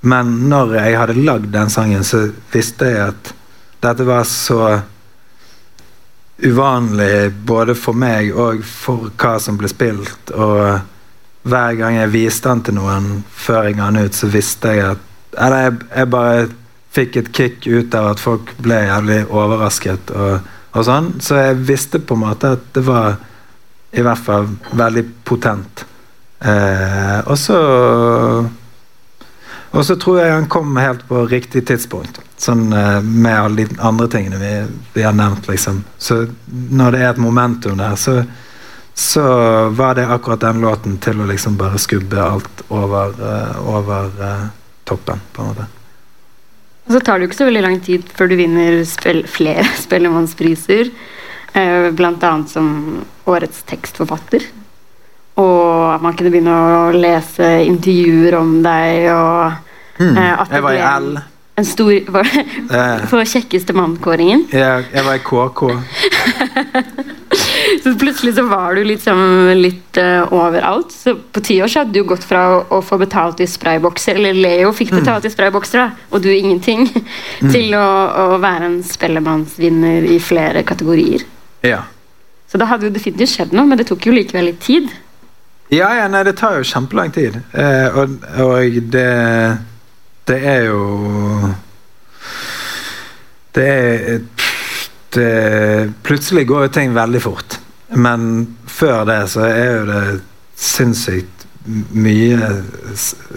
Men 0.00 0.30
når 0.48 0.72
jeg 0.78 0.96
hadde 0.96 1.24
lagd 1.26 1.50
den 1.52 1.70
sangen, 1.70 2.04
så 2.04 2.30
visste 2.52 2.88
jeg 2.88 3.10
at 3.10 3.32
dette 3.86 4.06
var 4.06 4.26
så 4.28 4.60
uvanlig 6.42 7.32
både 7.48 7.74
for 7.78 7.96
meg 7.96 8.34
og 8.36 8.60
for 8.66 9.10
hva 9.16 9.36
som 9.40 9.56
ble 9.60 9.70
spilt. 9.72 10.32
Og 10.34 11.46
hver 11.46 11.78
gang 11.78 12.00
jeg 12.00 12.12
viste 12.12 12.50
den 12.50 12.64
til 12.66 12.78
noen 12.80 13.10
før 13.32 13.68
jeg 13.68 13.78
ga 13.78 13.90
den 13.90 14.08
ut, 14.08 14.16
så 14.16 14.30
visste 14.32 14.76
jeg 14.76 14.94
at 14.94 15.02
Eller 15.36 15.66
jeg, 15.66 15.72
jeg 15.92 16.08
bare 16.08 16.44
fikk 16.96 17.16
et 17.20 17.26
kick 17.36 17.66
ut 17.66 17.94
av 17.98 18.06
at 18.14 18.20
folk 18.22 18.54
ble 18.64 18.78
jævlig 18.86 19.18
overrasket 19.28 20.12
og, 20.16 20.46
og 20.72 20.86
sånn. 20.86 21.10
Så 21.20 21.36
jeg 21.36 21.58
visste 21.68 22.00
på 22.00 22.16
en 22.16 22.22
måte 22.22 22.54
at 22.56 22.62
det 22.72 22.84
var 22.86 23.18
i 23.92 24.04
hvert 24.06 24.22
fall 24.24 24.48
veldig 24.80 25.02
potent. 25.28 25.84
Eh, 26.40 27.18
og 27.26 27.36
så 27.36 27.58
og 29.70 29.84
så 29.86 29.96
tror 30.00 30.20
jeg 30.20 30.32
han 30.32 30.48
kom 30.52 30.76
helt 30.80 31.04
på 31.08 31.24
riktig 31.30 31.66
tidspunkt. 31.68 32.20
Sånn 32.40 32.68
uh, 32.72 33.00
med 33.02 33.34
alle 33.34 33.64
de 33.64 33.78
andre 33.80 34.08
tingene 34.12 34.40
vi, 34.40 34.52
vi, 34.94 35.04
har 35.04 35.16
nevnt, 35.16 35.48
liksom. 35.48 35.82
Så 35.98 36.26
når 36.46 36.96
det 36.96 37.00
er 37.02 37.08
et 37.10 37.22
momentum 37.22 37.78
der, 37.80 37.96
så, 38.00 38.20
så 38.94 39.24
var 39.76 39.96
det 39.98 40.06
akkurat 40.06 40.44
den 40.44 40.62
låten 40.64 40.98
til 41.02 41.20
å 41.20 41.28
liksom 41.28 41.58
bare 41.60 41.80
skubbe 41.82 42.20
alt 42.22 42.64
over, 42.68 43.16
uh, 43.20 43.58
over 43.76 44.12
uh, 44.20 44.46
toppen, 44.88 45.20
på 45.32 45.42
en 45.42 45.52
måte. 45.52 45.68
Og 46.86 46.94
så 46.94 47.02
tar 47.02 47.18
det 47.18 47.26
jo 47.26 47.32
ikke 47.32 47.40
så 47.40 47.48
veldig 47.48 47.64
lang 47.64 47.80
tid 47.82 48.10
før 48.14 48.30
du 48.30 48.36
vinner 48.38 48.82
spil 48.86 49.24
flere 49.30 49.66
Spellemannspriser. 49.84 50.92
Eh, 51.56 51.90
blant 51.96 52.22
annet 52.22 52.52
som 52.52 52.68
årets 53.24 53.62
tekstforfatter. 53.66 54.44
Og 55.36 56.02
man 56.02 56.16
kunne 56.16 56.32
begynne 56.32 56.56
å 56.56 56.92
lese 56.96 57.48
intervjuer 57.66 58.38
om 58.38 58.58
deg. 58.64 59.08
og 59.12 60.02
mm. 60.02 60.14
eh, 60.16 60.44
Jeg 60.52 60.64
var 60.64 60.76
i 60.76 60.84
L. 60.90 61.10
En 61.56 61.64
stor 61.64 61.92
var, 62.14 62.30
For 63.08 63.24
kjekkeste 63.24 63.76
mannkåringen? 63.76 64.46
Jeg, 64.52 64.88
jeg 64.92 65.04
var 65.06 65.16
i 65.16 65.22
KK. 65.24 65.62
så 67.84 67.92
plutselig 68.00 68.34
så 68.36 68.44
var 68.48 68.76
du 68.76 68.82
liksom 68.84 69.20
litt 69.56 70.00
uh, 70.00 70.32
overalt. 70.36 70.92
Så 70.92 71.16
på 71.32 71.40
ti 71.44 71.58
år 71.64 71.72
så 71.72 71.82
hadde 71.82 71.96
du 71.96 72.04
gått 72.08 72.24
fra 72.28 72.42
å, 72.54 72.60
å, 72.76 72.82
få 72.84 72.98
betalt 73.00 73.40
i 73.40 73.48
spraybokser, 73.48 74.20
eller 74.20 74.36
Leo 74.36 74.72
fikk 74.76 74.92
hmm. 74.92 75.00
betalt 75.00 75.24
mm. 75.24 75.30
i 75.30 75.34
spraybokser, 75.36 75.82
da, 75.82 76.06
og 76.12 76.24
du 76.24 76.30
ingenting, 76.32 76.86
mm. 77.42 77.50
til 77.52 77.76
å, 77.78 77.86
å, 78.26 78.26
være 78.42 78.70
en 78.70 78.78
spellemannsvinner 78.84 80.08
i 80.12 80.20
flere 80.22 80.64
kategorier. 80.66 81.24
Ja. 81.64 81.86
Så 82.46 82.60
da 82.60 82.68
hadde 82.70 82.88
jo 82.88 82.94
definitivt 82.94 83.32
skjedd 83.32 83.56
noe, 83.56 83.66
men 83.68 83.80
det 83.80 83.88
tok 83.88 84.06
jo 84.06 84.14
likevel 84.14 84.50
litt 84.52 84.60
tid. 84.64 84.92
Ja, 85.68 85.88
ja, 85.98 86.06
nei, 86.08 86.22
det 86.24 86.36
tar 86.38 86.60
jo 86.60 86.66
kjempelang 86.66 87.10
tid. 87.14 87.40
Eh, 87.52 87.96
og, 87.98 88.18
og 88.42 88.76
det 88.92 89.08
Det 90.26 90.38
er 90.42 90.64
jo 90.66 91.52
Det 93.54 93.66
er 93.66 94.20
det, 95.14 95.92
Plutselig 96.02 96.46
går 96.46 96.66
jo 96.66 96.72
ting 96.74 96.94
veldig 96.94 97.22
fort. 97.22 97.58
Men 97.94 98.56
før 98.66 99.04
det 99.08 99.20
så 99.32 99.46
er 99.46 99.70
jo 99.78 99.84
det 99.90 100.04
sinnssykt 100.56 101.46
mye 101.66 102.50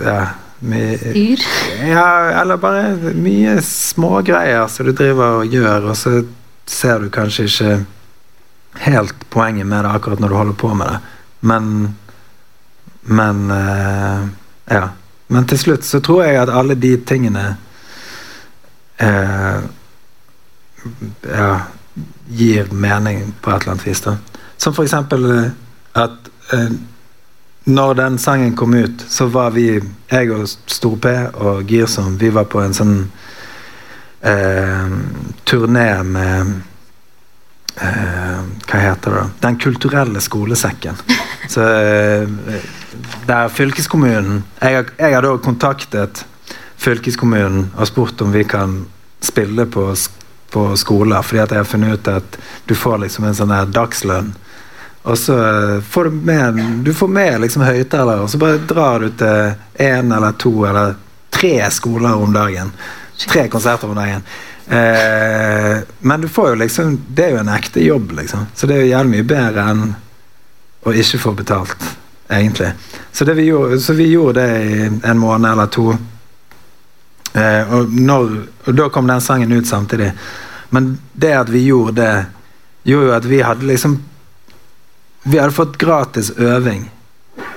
Ja, 0.04 0.20
mye 0.60 0.98
Styr? 1.00 1.46
Ja, 1.88 2.10
eller 2.42 2.60
bare 2.62 3.14
mye 3.16 3.58
smågreier 3.64 4.68
som 4.70 4.90
du 4.90 4.94
driver 4.94 5.40
og 5.40 5.54
gjør, 5.54 5.90
og 5.94 5.98
så 5.98 6.20
ser 6.70 7.00
du 7.02 7.10
kanskje 7.10 7.48
ikke 7.50 7.78
helt 8.86 9.24
poenget 9.34 9.66
med 9.66 9.86
det 9.86 9.94
akkurat 9.96 10.22
når 10.22 10.30
du 10.30 10.38
holder 10.38 10.58
på 10.60 10.74
med 10.78 10.92
det. 10.92 11.00
Men 11.42 11.72
men 13.02 13.52
uh, 13.52 14.28
ja. 14.66 14.90
Men 15.28 15.46
til 15.46 15.60
slutt 15.60 15.86
så 15.86 16.00
tror 16.02 16.24
jeg 16.26 16.40
at 16.42 16.50
alle 16.50 16.76
de 16.76 16.96
tingene 17.06 17.44
uh, 19.02 19.60
ja, 21.30 21.52
gir 22.28 22.72
mening 22.74 23.34
på 23.42 23.52
et 23.52 23.62
eller 23.62 23.76
annet 23.76 23.88
vis. 23.88 24.02
da. 24.02 24.16
Som 24.58 24.74
eksempel 24.84 25.26
uh, 25.26 25.50
at 25.94 26.18
når 27.70 27.94
den 27.94 28.18
sangen 28.18 28.56
kom 28.58 28.74
ut, 28.74 29.04
så 29.10 29.28
var 29.30 29.52
vi, 29.54 29.68
jeg 30.10 30.32
og 30.34 30.48
Stor-P 30.50 31.06
og 31.38 31.70
Girsom, 31.70 32.16
vi 32.18 32.32
var 32.34 32.48
på 32.50 32.62
en 32.64 32.74
sånn 32.74 32.96
turné 35.46 35.86
med 36.04 36.56
Hva 37.78 38.82
heter 38.82 39.12
det? 39.12 39.20
da? 39.20 39.28
Den 39.46 39.60
kulturelle 39.62 40.22
skolesekken. 40.22 40.98
Så 41.50 41.62
der 43.28 43.50
fylkeskommunen 43.50 44.44
Jeg, 44.62 44.86
jeg 44.98 45.16
har 45.16 45.26
da 45.26 45.38
kontaktet 45.38 46.26
fylkeskommunen 46.80 47.70
og 47.76 47.88
spurt 47.88 48.22
om 48.22 48.32
vi 48.32 48.44
kan 48.48 48.86
spille 49.22 49.66
på, 49.66 49.96
på 50.52 50.66
skoler, 50.80 51.22
fordi 51.22 51.42
at 51.44 51.52
jeg 51.52 51.60
har 51.60 51.68
funnet 51.68 52.00
ut 52.00 52.08
at 52.08 52.38
du 52.66 52.76
får 52.76 53.02
liksom 53.04 53.28
en 53.28 53.36
sånn 53.36 53.52
der 53.52 53.74
dagslønn. 53.76 54.32
Og 55.10 55.18
så 55.18 55.36
får 55.90 56.10
du 56.10 56.12
med 56.12 56.60
Du 56.84 56.94
får 56.94 57.08
med 57.08 57.42
liksom 57.42 57.64
høyttalere, 57.64 58.24
og 58.24 58.30
så 58.32 58.40
bare 58.40 58.62
drar 58.68 59.04
du 59.04 59.10
til 59.10 59.54
én 59.80 60.16
eller 60.16 60.36
to 60.40 60.54
eller 60.68 60.96
tre 61.30 61.72
skoler 61.72 62.16
om 62.16 62.34
dagen. 62.34 62.72
Tre 63.28 63.48
konserter 63.52 63.90
om 63.90 63.96
dagen. 63.96 64.24
Eh, 64.70 65.78
men 66.00 66.22
du 66.22 66.28
får 66.28 66.50
jo 66.50 66.56
liksom 66.56 67.00
Det 67.08 67.26
er 67.26 67.32
jo 67.34 67.40
en 67.42 67.50
ekte 67.50 67.84
jobb, 67.84 68.12
liksom. 68.20 68.46
Så 68.56 68.68
det 68.68 68.76
er 68.76 68.84
jo 68.84 68.92
jævlig 68.92 69.16
mye 69.16 69.30
bedre 69.32 69.66
enn 69.72 69.88
å 70.86 70.94
ikke 70.96 71.20
få 71.20 71.34
betalt, 71.36 71.88
egentlig. 72.30 72.72
Så, 73.12 73.26
vi 73.26 73.44
gjorde, 73.44 73.80
så 73.80 73.94
vi 73.94 74.08
gjorde 74.08 74.42
det 74.42 74.64
i 74.64 74.92
en 75.04 75.18
måned 75.18 75.52
eller 75.52 75.66
to. 75.66 75.98
Eh, 77.34 77.74
og, 77.74 77.94
når, 77.94 78.36
og 78.66 78.74
da 78.74 78.90
kom 78.90 79.08
den 79.08 79.22
sangen 79.22 79.52
ut 79.52 79.68
samtidig. 79.68 80.12
Men 80.70 80.98
det 81.14 81.34
at 81.34 81.50
vi 81.50 81.66
gjorde 81.66 82.02
det, 82.02 82.26
gjorde 82.84 83.08
jo 83.08 83.16
at 83.18 83.26
vi 83.26 83.42
hadde 83.42 83.66
liksom 83.66 84.04
Vi 85.24 85.38
hadde 85.38 85.52
fått 85.52 85.78
gratis 85.78 86.30
øving 86.32 86.86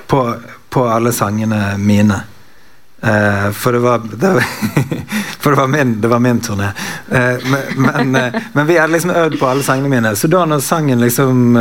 på, 0.06 0.34
på 0.68 0.82
alle 0.88 1.12
sangene 1.12 1.76
mine. 1.78 2.16
Eh, 3.04 3.50
for 3.50 3.72
det 3.72 3.78
var, 3.78 3.98
det 3.98 4.28
var 4.28 4.44
For 5.42 5.50
det 5.50 5.56
var 5.56 5.66
min, 5.66 6.00
det 6.00 6.08
var 6.08 6.18
min 6.18 6.40
turné. 6.40 6.68
Eh, 7.10 7.36
men, 7.76 8.16
eh, 8.16 8.34
men 8.52 8.66
vi 8.66 8.78
hadde 8.78 8.92
liksom 8.92 9.10
øvd 9.10 9.38
på 9.38 9.46
alle 9.46 9.62
sangene 9.62 9.88
mine. 9.88 10.12
Så 10.16 10.28
da 10.30 10.44
når 10.46 10.60
sangen 10.62 11.02
liksom 11.02 11.56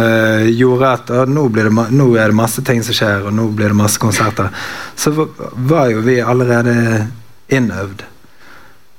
gjorde 0.54 0.92
at 0.92 1.10
nå, 1.30 1.48
nå 1.90 2.06
er 2.14 2.30
det 2.30 2.38
masse 2.38 2.62
ting 2.62 2.84
som 2.86 2.94
skjer, 2.94 3.26
og 3.26 3.34
nå 3.34 3.48
blir 3.58 3.74
det 3.74 3.80
masse 3.80 3.98
konserter, 4.00 4.52
så 4.96 5.16
var 5.16 5.90
jo 5.90 6.04
vi 6.06 6.20
allerede 6.22 7.08
innøvd. 7.50 8.06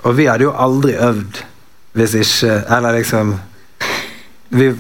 Og 0.02 0.18
vi 0.18 0.26
hadde 0.26 0.48
jo 0.48 0.56
aldri 0.58 0.96
øvd 0.98 1.44
hvis 1.92 2.14
ikke 2.16 2.54
Eller 2.72 2.94
liksom 2.96 3.34
vi, 4.48 4.70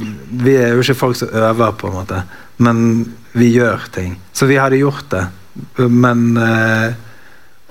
vi 0.42 0.54
er 0.56 0.72
jo 0.72 0.80
ikke 0.82 0.96
folk 0.96 1.16
som 1.16 1.28
øver, 1.28 1.76
på 1.78 1.88
en 1.88 1.94
måte, 1.94 2.22
men 2.58 2.78
vi 3.36 3.52
gjør 3.54 3.86
ting. 3.92 4.18
Så 4.32 4.48
vi 4.50 4.58
hadde 4.60 4.80
gjort 4.80 5.06
det. 5.12 5.22
Men 5.88 6.34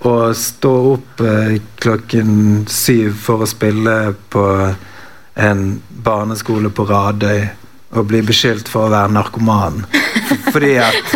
å 0.07 0.33
stå 0.37 0.73
opp 0.93 1.21
eh, 1.25 1.57
klokken 1.81 2.63
syv 2.69 3.17
for 3.21 3.43
å 3.43 3.49
spille 3.49 3.97
på 4.33 4.45
en 5.41 5.65
barneskole 6.03 6.71
på 6.73 6.85
Radøy 6.89 7.41
og 7.91 8.07
bli 8.07 8.21
beskyldt 8.25 8.71
for 8.71 8.87
å 8.87 8.93
være 8.93 9.13
narkoman 9.13 9.83
fordi 10.53 10.77
at 10.81 11.15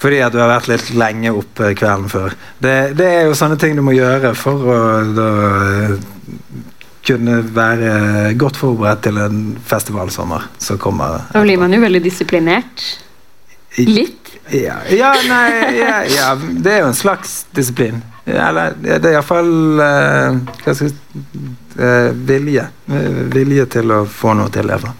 fordi 0.00 0.22
at 0.24 0.32
du 0.32 0.40
har 0.40 0.48
vært 0.48 0.70
litt 0.70 0.86
lenge 0.96 1.32
oppe 1.36 1.74
kvelden 1.76 2.08
før. 2.08 2.34
Det, 2.56 2.74
det 2.96 3.08
er 3.18 3.26
jo 3.28 3.36
sånne 3.36 3.58
ting 3.60 3.74
du 3.76 3.82
må 3.84 3.92
gjøre 3.92 4.32
for 4.38 4.64
å 4.64 4.78
da, 5.12 5.26
eh, 5.60 5.92
kunne 7.04 7.40
være 7.56 8.32
godt 8.40 8.60
forberedt 8.60 9.04
til 9.06 9.20
en 9.20 9.42
festivalsommer 9.66 10.46
som 10.60 10.80
kommer. 10.80 11.26
Da 11.34 11.42
blir 11.44 11.60
man 11.60 11.72
jo 11.72 11.80
veldig 11.82 12.02
disiplinert. 12.04 12.86
Litt. 13.80 14.19
Ja, 14.50 14.80
ja 14.90 15.10
nei 15.28 15.76
ja, 15.78 15.98
ja, 16.08 16.30
det 16.36 16.72
er 16.72 16.80
jo 16.84 16.88
en 16.90 16.96
slags 16.98 17.44
disiplin. 17.54 18.00
Eller 18.26 18.74
det 18.78 18.98
er 18.98 19.14
iallfall 19.16 19.80
uh, 19.80 20.40
Hva 20.62 20.74
skal 20.74 20.90
jeg 20.90 20.96
eh, 21.80 22.10
Vilje. 22.28 22.66
Eh, 22.90 23.20
Vilje 23.32 23.66
til 23.76 23.94
å 23.94 24.02
få 24.06 24.34
noe 24.38 24.52
til, 24.52 24.70
iallfall. 24.70 24.96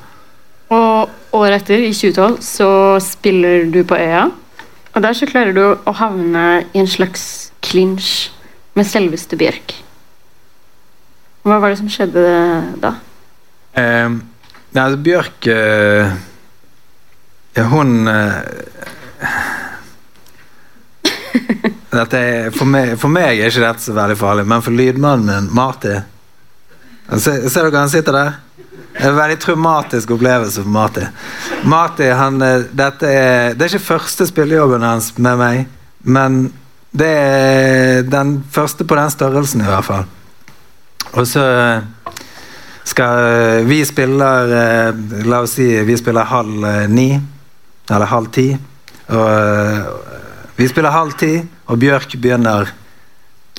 Og 0.70 1.34
året 1.36 1.61
etter, 1.61 1.82
i 1.82 1.93
2012, 1.95 2.38
så 2.47 2.70
spiller 3.03 3.66
du 3.70 3.82
på 3.86 3.99
Øya. 3.99 4.28
Og 4.95 5.05
der 5.05 5.14
så 5.14 5.28
klarer 5.30 5.55
du 5.55 5.62
å 5.62 5.95
havne 5.99 6.64
i 6.72 6.82
en 6.82 6.91
slags 6.91 7.53
clinch 7.62 8.30
med 8.78 8.88
selveste 8.88 9.38
Bjørk. 9.38 9.74
Hva 11.47 11.59
var 11.62 11.72
det 11.72 11.80
som 11.80 11.91
skjedde 11.91 12.24
da? 12.82 12.95
Eh, 13.78 14.09
nei, 14.11 14.82
altså, 14.82 15.01
Bjørk 15.07 15.47
eh, 15.51 16.11
hun 17.70 18.11
eh, 18.11 18.41
er, 21.92 22.50
for, 22.56 22.66
meg, 22.68 22.94
for 23.00 23.08
meg 23.12 23.38
er 23.38 23.50
ikke 23.50 23.66
dette 23.66 23.84
så 23.84 23.92
veldig 23.96 24.18
farlig, 24.20 24.46
men 24.48 24.64
for 24.64 24.72
lydmannen 24.76 25.26
min, 25.30 25.54
Marty 25.56 25.96
Ser, 27.10 27.48
ser 27.50 27.66
dere 27.66 27.80
han 27.80 27.90
sitter 27.90 28.14
der? 28.14 28.28
Det 28.94 29.02
er 29.02 29.08
en 29.10 29.16
veldig 29.16 29.38
traumatisk 29.42 30.12
opplevelse 30.14 30.62
for 30.62 30.70
Marty. 30.70 31.02
Marty, 31.66 32.06
han, 32.14 32.38
eh, 32.42 32.68
dette 32.70 33.06
er, 33.10 33.54
Det 33.54 33.64
er 33.64 33.72
ikke 33.74 33.88
første 33.96 34.26
spillejobben 34.30 34.82
hans 34.86 35.18
med 35.18 35.38
meg, 35.40 35.66
men 36.06 36.52
det 36.94 37.10
er 37.10 38.02
den 38.06 38.44
første 38.50 38.84
på 38.84 38.94
den 38.94 39.10
størrelsen, 39.10 39.60
i 39.62 39.70
hvert 39.70 39.84
fall. 39.84 40.06
Og 41.12 41.26
så 41.26 41.44
skal 42.86 43.64
vi 43.66 43.82
spiller 43.86 44.54
eh, 44.54 45.24
La 45.26 45.42
oss 45.44 45.56
si 45.58 45.66
vi 45.86 45.96
spiller 45.98 46.28
halv 46.30 46.64
eh, 46.66 46.88
ni. 46.90 47.10
Eller 47.90 48.06
halv 48.10 48.30
ti. 48.34 48.52
Og 49.11 49.26
eh, 49.26 49.88
vi 50.61 50.68
spiller 50.68 50.94
halv 50.94 51.16
ti, 51.18 51.32
og 51.70 51.80
Bjørk 51.80 52.14
begynner 52.20 52.70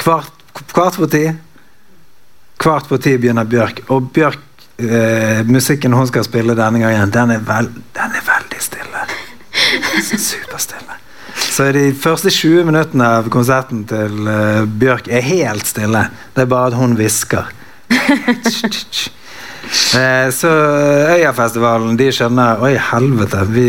kvart, 0.02 0.32
kvart 0.72 1.00
på 1.02 1.10
ti. 1.12 1.26
Kvart 2.62 2.88
på 2.92 3.00
ti 3.02 3.18
begynner 3.18 3.48
Bjørk. 3.50 3.84
Og 3.92 4.12
Bjørk 4.14 4.68
eh, 4.78 5.42
musikken 5.48 5.96
hun 5.98 6.10
skal 6.10 6.28
spille 6.28 6.56
denne 6.58 6.84
gangen, 6.84 7.14
den 7.14 7.36
er, 7.38 7.44
vel, 7.48 7.72
den 7.98 8.18
er 8.20 8.28
veldig 8.28 8.64
stille. 8.64 9.06
Superstille. 10.30 11.00
Så 11.52 11.72
de 11.76 11.90
første 11.98 12.32
20 12.32 12.68
minuttene 12.68 13.08
av 13.20 13.28
konserten 13.34 13.84
til 13.90 14.30
eh, 14.30 14.62
Bjørk 14.66 15.10
er 15.12 15.26
helt 15.26 15.68
stille. 15.68 16.06
Det 16.36 16.46
er 16.46 16.54
bare 16.54 16.72
at 16.72 16.80
hun 16.80 16.96
hvisker. 17.00 17.50
Eh, 19.96 20.30
så 20.34 20.50
Øyafestivalen 21.16 21.94
de 22.00 22.08
skjønner 22.12 22.64
Oi, 22.66 22.74
helvete. 22.92 23.44
Vi, 23.54 23.68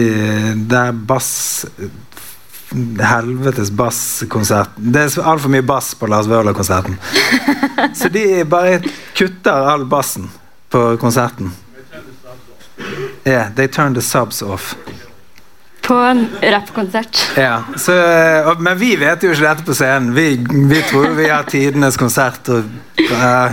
det 0.70 0.79
er 0.79 0.97
bass 1.07 1.66
Helvetes 2.73 3.68
basskonsert. 3.77 4.73
Det 4.77 5.03
er 5.05 5.27
altfor 5.29 5.53
mye 5.53 5.64
bass 5.66 5.93
på 5.99 6.09
Lars 6.09 6.29
Vaular-konserten. 6.31 6.97
Så 7.99 8.09
de 8.09 8.45
bare 8.49 8.79
kutter 9.12 9.68
all 9.75 9.85
bassen 9.85 10.31
på 10.73 10.97
konserten. 10.97 11.53
Yeah, 13.27 13.53
they 13.55 13.68
turn 13.68 13.95
the 13.95 14.03
subs 14.03 14.43
off. 14.43 14.75
På 15.83 15.95
en 15.95 16.28
rappkonsert. 16.43 17.18
Ja, 17.37 17.62
så, 17.76 17.95
og, 18.47 18.61
Men 18.62 18.78
vi 18.78 18.93
vet 18.97 19.24
jo 19.24 19.33
ikke 19.33 19.49
dette 19.49 19.66
på 19.66 19.74
scenen. 19.74 20.12
Vi, 20.14 20.26
vi 20.70 20.83
tror 20.91 21.16
vi 21.18 21.26
har 21.28 21.49
tidenes 21.51 21.99
konsert. 21.99 22.49
Og, 22.55 22.70
uh, 23.01 23.53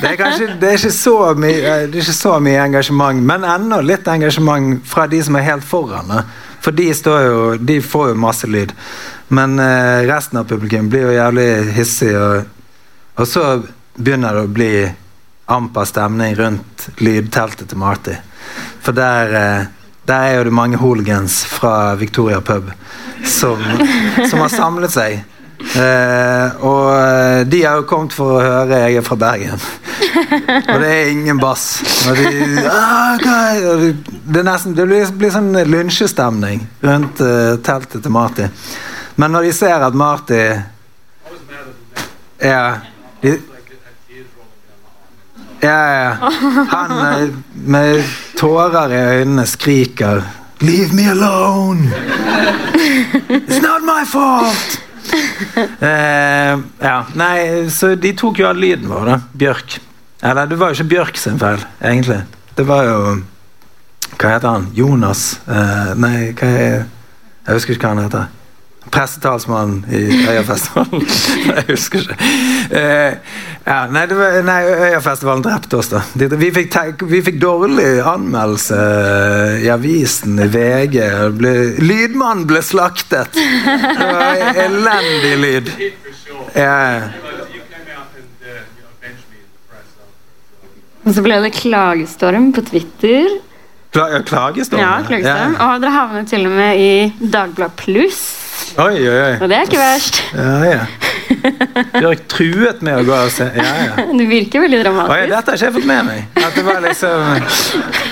det, 0.00 0.08
er 0.08 0.16
kanskje, 0.16 0.48
det, 0.60 0.72
er 0.72 1.40
mye, 1.40 1.60
det 1.86 2.00
er 2.00 2.00
ikke 2.00 2.16
så 2.16 2.38
mye 2.42 2.64
engasjement, 2.64 3.22
men 3.28 3.44
ennå 3.44 3.82
litt 3.84 4.08
engasjement 4.08 4.80
fra 4.88 5.06
de 5.10 5.20
som 5.22 5.36
er 5.36 5.48
helt 5.50 5.66
foran. 5.68 6.14
For 6.64 6.74
de, 6.74 6.88
jo, 6.90 7.56
de 7.60 7.80
får 7.84 8.12
jo 8.14 8.20
masse 8.24 8.48
lyd. 8.50 8.72
Men 9.28 9.58
uh, 9.60 10.02
resten 10.08 10.40
av 10.40 10.48
publikum 10.48 10.88
blir 10.90 11.10
jo 11.10 11.16
jævlig 11.18 11.50
hissig, 11.76 12.14
og, 12.16 12.46
og 13.20 13.28
så 13.28 13.50
begynner 13.96 14.36
det 14.36 14.46
å 14.46 14.54
bli 14.56 14.72
amper 15.46 15.86
stemning 15.86 16.34
rundt 16.38 16.88
lydteltet 16.98 17.68
til 17.70 17.78
Marty. 17.78 18.16
For 18.82 18.96
der 18.96 19.34
eh, 19.40 19.66
der 20.06 20.26
er 20.30 20.36
jo 20.38 20.44
det 20.48 20.52
mange 20.54 20.78
hooligans 20.80 21.40
fra 21.50 21.94
Victoria 21.98 22.40
pub 22.40 22.68
som, 23.26 23.62
som 24.30 24.42
har 24.44 24.52
samlet 24.52 24.92
seg. 24.94 25.24
Eh, 25.56 26.56
og 26.68 26.90
eh, 26.92 27.40
de 27.48 27.62
har 27.64 27.80
jo 27.80 27.86
kommet 27.88 28.12
for 28.14 28.36
å 28.36 28.42
høre 28.44 28.78
jeg 28.84 28.98
er 29.00 29.06
fra 29.06 29.16
Bergen. 29.18 29.62
Og 30.68 30.76
det 30.82 30.90
er 30.92 31.10
ingen 31.10 31.40
bass. 31.40 31.64
Og 32.10 32.18
de, 32.20 32.28
ah, 32.70 33.16
hva 33.22 33.36
er-" 33.54 33.66
og 33.72 33.82
de- 33.82 34.20
det, 34.36 34.44
nesten, 34.46 34.76
det 34.76 34.86
blir, 34.86 35.08
blir 35.16 35.32
sånn 35.34 35.50
lynsjestemning 35.66 36.62
rundt 36.84 37.22
uh, 37.24 37.56
teltet 37.66 38.04
til 38.04 38.12
Marty. 38.14 38.46
Men 39.16 39.32
når 39.32 39.48
de 39.48 39.52
ser 39.56 39.80
at 39.86 39.96
Marty 39.96 40.42
Ja. 42.42 42.62
De, 43.22 43.38
ja, 45.66 46.04
ja. 46.04 46.32
Han 46.70 46.96
eh, 47.00 47.28
med 47.66 48.16
tårer 48.38 48.92
i 48.92 49.02
øynene 49.20 49.46
skriker 49.46 50.22
'Leave 50.60 50.92
me 50.96 51.10
alone! 51.10 51.92
It's 53.28 53.60
not 53.60 53.82
my 53.84 54.04
fault!' 54.06 54.80
Uh, 55.56 56.62
ja, 56.80 56.96
nei, 57.14 57.68
så 57.70 57.94
de 57.94 58.12
tok 58.16 58.40
jo 58.40 58.48
all 58.48 58.58
lyden 58.60 58.88
vår, 58.90 59.04
da. 59.06 59.18
Bjørk. 59.32 59.78
Eller 60.22 60.48
det 60.50 60.58
var 60.58 60.72
jo 60.72 60.78
ikke 60.78 60.90
Bjørk 60.94 61.20
sin 61.20 61.38
feil, 61.38 61.62
egentlig. 61.80 62.22
Det 62.56 62.66
var 62.66 62.88
jo 62.88 63.00
Hva 64.16 64.30
heter 64.32 64.48
han? 64.48 64.68
Jonas? 64.74 65.40
Uh, 65.48 65.92
nei, 66.00 66.32
hva 66.38 66.48
er 66.48 66.74
Jeg 67.46 67.58
husker 67.58 67.76
ikke 67.76 67.86
hva 67.86 67.94
han 67.94 68.04
heter. 68.06 68.32
Pressetalsmannen 68.90 69.84
i 69.90 70.02
Øyafestivalen. 70.30 71.02
Jeg 71.56 71.64
husker 71.68 72.00
ikke. 72.00 72.16
Eh, 72.70 73.12
ja, 73.66 73.78
nei, 73.90 74.06
var, 74.14 74.40
nei, 74.46 74.60
Øyafestivalen 74.92 75.44
drepte 75.44 75.80
oss, 75.80 75.90
da. 75.90 76.02
Vi 76.14 76.50
fikk, 76.54 76.70
tenk, 76.72 77.04
vi 77.10 77.20
fikk 77.26 77.40
dårlig 77.42 77.98
anmeldelse 78.06 78.80
i 79.64 79.70
avisen, 79.74 80.38
i 80.38 80.48
VG. 80.52 81.00
Ble, 81.36 81.54
lydmannen 81.82 82.46
ble 82.48 82.62
slaktet! 82.62 83.34
Det 83.36 84.10
var 84.12 84.44
elendig 84.66 85.34
lyd. 85.42 85.72
Ja, 86.56 86.76
Og 91.06 91.14
så 91.14 91.22
ble 91.22 91.36
det 91.44 91.54
klagestorm 91.54 92.48
på 92.54 92.64
Twitter. 92.66 93.28
Kla- 93.96 94.10
ja, 94.12 94.20
klagestorm. 94.28 94.80
Ja. 95.24 95.70
Og 95.70 95.80
dere 95.82 95.92
havnet 95.94 96.28
til 96.28 96.44
og 96.48 96.52
med 96.52 96.80
i 96.82 97.30
Dagblad 97.32 97.72
Pluss. 97.80 98.18
Oi, 98.76 98.92
oi, 99.08 99.16
oi. 99.22 99.34
Og 99.40 99.48
det 99.48 99.56
er 99.56 99.68
ikke 99.68 99.80
verst. 99.80 100.18
Ja, 100.36 100.56
ja. 100.68 100.84
Bjørk 101.96 102.22
truet 102.30 102.82
med 102.84 103.00
å 103.00 103.04
gå 103.08 103.16
og 103.16 103.30
se. 103.32 103.46
Ja, 103.56 103.72
ja. 103.86 104.04
Du 104.20 104.24
virker 104.28 104.62
veldig 104.64 104.82
dramatisk. 104.84 105.14
Oi, 105.16 105.28
dette 105.32 105.52
har 105.52 105.58
ikke 105.58 105.68
jeg 105.70 105.76
fått 105.78 105.88
med 105.90 106.08
meg. 106.10 106.40
At 106.44 106.56
det 106.58 106.64
var 106.66 106.80
liksom 106.84 107.34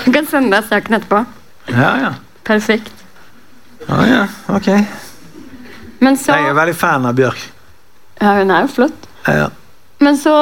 Du 0.05 0.11
kan 0.15 0.29
sende 0.31 0.57
deg 0.57 0.69
saken 0.71 0.97
etterpå. 0.99 1.21
Ja, 1.73 1.91
ja. 2.01 2.11
Perfekt. 2.45 2.91
Ja, 3.87 3.99
ja, 4.09 4.23
ok. 4.53 4.71
Men 6.01 6.17
så 6.17 6.35
Jeg 6.37 6.49
er 6.51 6.57
veldig 6.57 6.75
fan 6.77 7.05
av 7.09 7.15
Bjørk. 7.17 7.41
Ja, 8.21 8.35
hun 8.41 8.51
er 8.53 8.65
jo 8.65 8.73
flott. 8.79 9.09
Ja, 9.27 9.37
Ja. 9.45 9.47
Men 10.03 10.17
så 10.19 10.33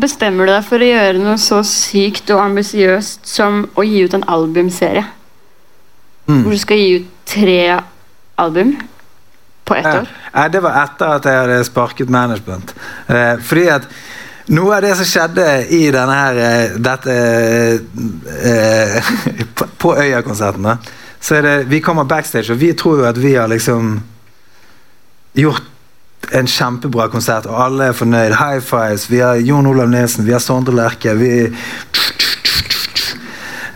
bestemmer 0.00 0.46
du 0.46 0.52
deg 0.52 0.66
for 0.66 0.82
å 0.82 0.90
gjøre 0.90 1.22
noe 1.22 1.38
så 1.40 1.60
sykt 1.66 2.30
og 2.34 2.42
ambisiøst 2.44 3.28
som 3.28 3.64
å 3.78 3.84
gi 3.86 4.04
ut 4.06 4.16
en 4.16 4.26
albumserie. 4.30 5.04
Mm. 6.26 6.42
Hvor 6.44 6.54
du 6.54 6.60
skal 6.62 6.80
gi 6.80 6.94
ut 7.00 7.10
tre 7.30 7.60
album 8.40 8.74
på 9.70 9.76
ett 9.78 9.86
år. 9.86 10.08
Ja, 10.32 10.48
det 10.48 10.62
var 10.64 10.78
etter 10.82 11.14
at 11.16 11.26
jeg 11.28 11.42
hadde 11.42 11.60
sparket 11.66 12.10
management. 12.10 12.74
Eh, 13.06 13.36
fordi 13.46 13.66
at 13.70 13.86
noe 14.50 14.76
av 14.76 14.82
det 14.82 14.96
som 14.98 15.06
skjedde 15.06 15.46
i 15.76 15.82
denne 15.94 16.16
her 16.16 16.40
eh, 16.44 16.78
dette 16.82 17.16
eh, 18.50 19.10
på, 19.82 19.94
Øya-konserten, 19.94 20.70
så 21.20 21.36
er 21.38 21.46
det 21.46 21.56
Vi 21.70 21.82
kommer 21.84 22.08
backstage, 22.08 22.50
og 22.50 22.60
vi 22.60 22.72
tror 22.72 23.02
jo 23.02 23.10
at 23.10 23.20
vi 23.20 23.34
har 23.36 23.50
liksom 23.50 23.98
gjort 25.38 25.69
en 26.32 26.46
kjempebra 26.46 27.08
konsert, 27.10 27.48
og 27.50 27.58
alle 27.64 27.90
er 27.90 27.96
fornøyd. 27.96 28.34
High 28.38 28.62
fives. 28.64 29.08
Vi 29.10 29.20
har 29.22 29.40
Jon 29.44 29.66
Olav 29.66 29.90
Nesen, 29.90 30.26
vi 30.26 30.32
har 30.32 30.42
Sondre 30.42 30.74
Lerche. 30.76 31.14
Vi 31.18 31.30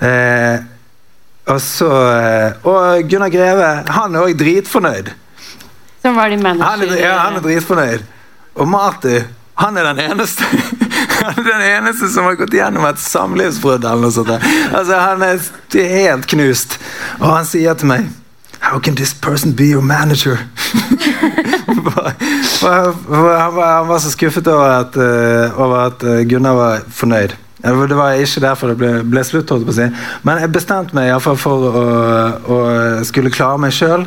eh, 0.00 0.56
Og 1.50 1.60
så 1.60 1.90
eh, 1.90 2.66
Og 2.68 3.10
Gunnar 3.10 3.32
Greve, 3.32 3.70
han 3.90 4.14
er 4.14 4.26
òg 4.26 4.38
dritfornøyd. 4.38 5.12
Som 6.02 6.16
var 6.16 6.28
din 6.30 6.42
manager. 6.42 6.70
Han 6.70 6.82
er, 6.88 6.98
ja, 7.00 7.14
han 7.26 7.38
er 7.38 7.46
dritfornøyd. 7.46 8.04
Og 8.54 8.68
Marty, 8.68 9.20
han 9.58 9.76
er 9.76 9.92
den 9.92 10.04
eneste 10.10 10.44
Han 11.24 11.38
er 11.38 11.46
den 11.46 11.62
eneste 11.62 12.08
som 12.10 12.26
har 12.26 12.34
gått 12.36 12.52
gjennom 12.52 12.84
et 12.88 12.98
samlivsbrudd. 13.00 13.84
Altså, 13.86 14.24
han 14.98 15.22
er 15.22 15.38
helt 15.72 16.26
knust. 16.28 16.76
Og 17.20 17.30
han 17.30 17.46
sier 17.48 17.78
til 17.78 17.88
meg 17.88 18.10
How 18.64 18.78
can 18.80 18.94
this 18.94 19.12
person 19.14 19.52
be 19.52 19.66
your 19.74 19.82
manager? 19.82 20.38
Han, 22.64 23.54
var, 23.54 23.66
han 23.66 23.88
var 23.88 23.98
så 23.98 24.10
skuffet 24.10 24.46
over 24.48 24.64
at, 24.80 24.96
eh, 24.96 25.60
over 25.60 25.76
at 25.86 26.02
eh, 26.02 26.22
Gunnar 26.28 26.54
var 26.56 26.80
fornøyd. 26.88 27.34
Det 27.64 27.96
var- 27.96 28.12
ikke 28.12 28.40
derfor 28.40 28.68
det 28.68 28.76
ble, 28.78 28.92
ble 29.04 29.24
slutt. 29.24 29.50
Men 30.22 30.38
jeg 30.40 30.52
bestemte 30.52 30.94
meg 30.94 31.08
i 31.08 31.12
hvert 31.12 31.22
fall 31.22 31.36
for 31.36 31.68
å, 31.68 31.84
å 32.48 32.58
skulle 33.04 33.30
klare 33.32 33.58
meg 33.58 33.72
sjøl 33.72 34.06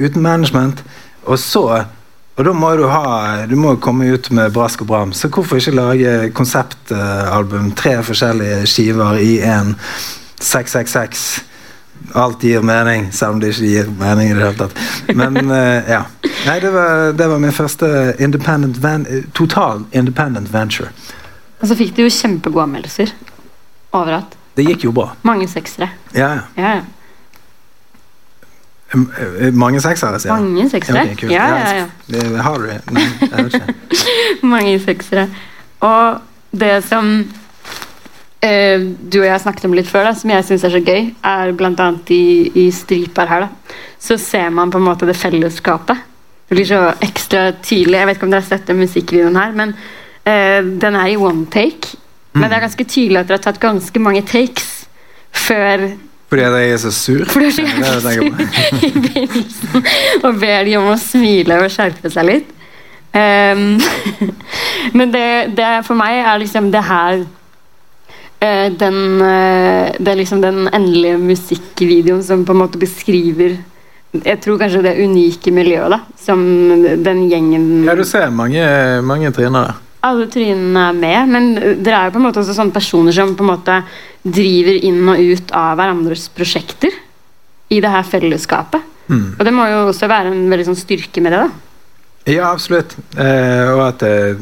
uten 0.00 0.22
management. 0.22 0.82
Og 1.26 1.38
så 1.38 1.84
Og 2.36 2.44
da 2.44 2.52
må 2.52 2.72
du 2.76 2.82
ha 2.90 3.46
Du 3.46 3.54
må 3.56 3.76
komme 3.76 4.08
ut 4.10 4.30
med 4.30 4.52
brask 4.52 4.80
og 4.82 4.86
bram. 4.86 5.12
Så 5.12 5.28
hvorfor 5.28 5.56
ikke 5.56 5.70
lage 5.76 6.30
konseptalbum? 6.34 7.72
Tre 7.78 8.02
forskjellige 8.02 8.66
skiver 8.66 9.16
i 9.22 9.38
en 9.40 9.76
666. 10.40 11.42
Alt 12.14 12.42
gir 12.44 12.60
mening, 12.62 13.08
selv 13.12 13.32
om 13.34 13.40
det 13.40 13.54
ikke 13.54 13.66
gir 13.70 13.88
mening 13.98 14.30
i 14.30 14.34
det 14.36 14.42
hele 14.44 14.58
tatt. 14.58 14.76
Men 15.16 15.38
uh, 15.50 15.80
ja. 15.96 16.02
Nei, 16.46 16.58
det 16.60 16.70
var, 16.74 17.12
det 17.16 17.28
var 17.30 17.38
min 17.40 17.52
første 17.56 17.88
independent 18.20 18.76
van, 18.82 19.06
eh, 19.08 19.24
total 19.34 19.84
independent 19.96 20.52
venture. 20.52 20.90
Og 21.62 21.68
så 21.70 21.76
fikk 21.78 21.94
du 21.96 22.02
jo 22.04 22.10
kjempegode 22.12 22.66
anmeldelser 22.68 23.14
overalt. 23.96 24.36
Det 24.54 24.66
gikk 24.68 24.84
jo 24.84 24.92
bra. 24.94 25.14
Mange 25.26 25.48
seksere. 25.48 25.88
Ja, 26.14 26.34
ja. 26.58 26.74
Eh, 28.94 29.50
Mange 29.52 29.80
seksere, 29.82 30.20
sier 30.22 30.30
jeg. 30.34 30.42
Mange 30.44 30.68
seksere. 30.70 31.06
Ja, 31.32 31.46
ja, 31.56 31.72
ja. 31.80 31.86
Det- 32.06 32.42
Har 32.42 32.58
du? 32.58 32.68
Nei, 32.94 33.06
jeg 33.20 33.44
vet 33.44 33.54
ikke. 33.54 33.74
Mange 34.54 34.76
seksere. 34.84 35.24
Og 35.80 36.20
det 36.54 36.84
som 36.86 37.24
eh, 38.44 38.84
du 38.84 39.18
og 39.22 39.26
jeg 39.28 39.42
snakket 39.42 39.68
om 39.68 39.76
litt 39.76 39.90
før, 39.90 40.10
da, 40.10 40.14
som 40.18 40.32
jeg 40.32 40.46
syns 40.46 40.66
er 40.66 40.74
så 40.76 40.82
gøy, 40.84 41.10
er 41.24 41.52
bl.a. 41.56 41.90
I, 42.12 42.24
i 42.64 42.68
striper 42.74 43.30
her, 43.30 43.46
da, 43.46 43.76
så 44.00 44.18
ser 44.20 44.52
man 44.54 44.72
på 44.72 44.80
en 44.80 44.88
måte 44.88 45.08
det 45.08 45.16
fellesskapet. 45.18 46.10
Det 46.48 46.58
blir 46.58 46.68
så 46.68 46.80
ekstra 47.02 47.48
tydelig. 47.64 47.98
Jeg 47.98 48.08
vet 48.08 48.18
ikke 48.18 48.26
om 48.28 48.32
dere 48.34 48.44
har 48.44 48.50
sett 48.50 48.66
den 48.68 48.82
musikkvideoen 48.82 49.38
her, 49.40 49.54
men 49.56 49.76
eh, 50.28 50.60
den 50.84 50.98
er 51.00 51.12
i 51.12 51.16
one 51.16 51.46
take. 51.52 51.96
Men 52.34 52.50
det 52.50 52.56
er 52.56 52.64
ganske 52.66 52.84
tydelig 52.84 53.20
at 53.20 53.28
dere 53.28 53.38
har 53.38 53.44
tatt 53.46 53.62
ganske 53.62 54.00
mange 54.02 54.24
takes 54.26 54.72
før 55.34 55.84
Fordi 56.30 56.42
jeg 56.42 56.72
er 56.72 56.80
så 56.82 56.90
sur? 56.90 57.22
For 57.30 57.40
du 57.40 57.46
er 57.46 57.54
så 57.54 57.62
jeg 57.62 57.78
jævlig 57.78 58.02
sur 58.02 58.86
i 58.88 58.90
begynnelsen 59.04 59.86
og 60.26 60.40
ber 60.40 60.64
de 60.66 60.74
om 60.80 60.88
å 60.90 60.96
smile 60.98 61.60
og 61.62 61.70
skjerpe 61.70 62.10
seg 62.10 62.26
litt. 62.26 62.50
Um, 63.14 63.78
men 64.98 65.12
det, 65.14 65.54
det 65.54 65.70
for 65.86 65.94
meg 65.98 66.24
er 66.24 66.40
liksom 66.42 66.72
det 66.74 66.82
her 66.88 67.22
den, 68.40 69.20
eh, 69.22 69.92
Det 69.98 70.08
er 70.08 70.16
liksom 70.16 70.40
den 70.42 70.68
endelige 70.68 71.18
musikkvideoen 71.18 72.22
som 72.22 72.44
på 72.44 72.52
en 72.52 72.58
måte 72.58 72.78
beskriver 72.78 73.56
Jeg 74.12 74.40
tror 74.40 74.58
kanskje 74.58 74.82
det 74.82 74.98
unike 75.02 75.50
miljøet 75.50 75.90
da 75.90 76.00
som 76.20 76.42
den 77.02 77.28
gjengen 77.30 77.84
Ja, 77.84 77.94
du 77.94 78.04
ser 78.04 78.30
mange, 78.30 79.02
mange 79.02 79.32
tryner 79.32 79.66
der. 79.66 79.74
alle 80.04 80.26
trynene 80.28 80.88
er 80.90 80.92
med, 80.92 81.28
men 81.28 81.54
dere 81.82 81.96
er 81.96 82.04
jo 82.10 82.12
på 82.12 82.20
en 82.20 82.26
måte 82.26 82.40
også 82.42 82.54
sånne 82.54 82.72
personer 82.72 83.12
som 83.12 83.34
på 83.34 83.42
en 83.42 83.56
måte 83.56 83.82
driver 84.22 84.76
inn 84.84 85.08
og 85.08 85.18
ut 85.18 85.52
av 85.56 85.78
hverandres 85.78 86.28
prosjekter 86.28 86.92
i 87.70 87.80
det 87.80 87.90
her 87.90 88.02
fellesskapet. 88.02 88.82
Mm. 89.08 89.36
Og 89.38 89.44
det 89.44 89.52
må 89.52 89.64
jo 89.68 89.88
også 89.88 90.08
være 90.08 90.28
en 90.32 90.50
veldig 90.50 90.66
sånn 90.68 90.76
styrke 90.76 91.22
med 91.24 91.32
det. 91.32 91.40
da. 91.46 91.50
Ja, 92.30 92.52
absolutt. 92.52 92.94
Eh, 93.16 93.72
og 93.72 93.80
at 93.88 94.04
det, 94.04 94.36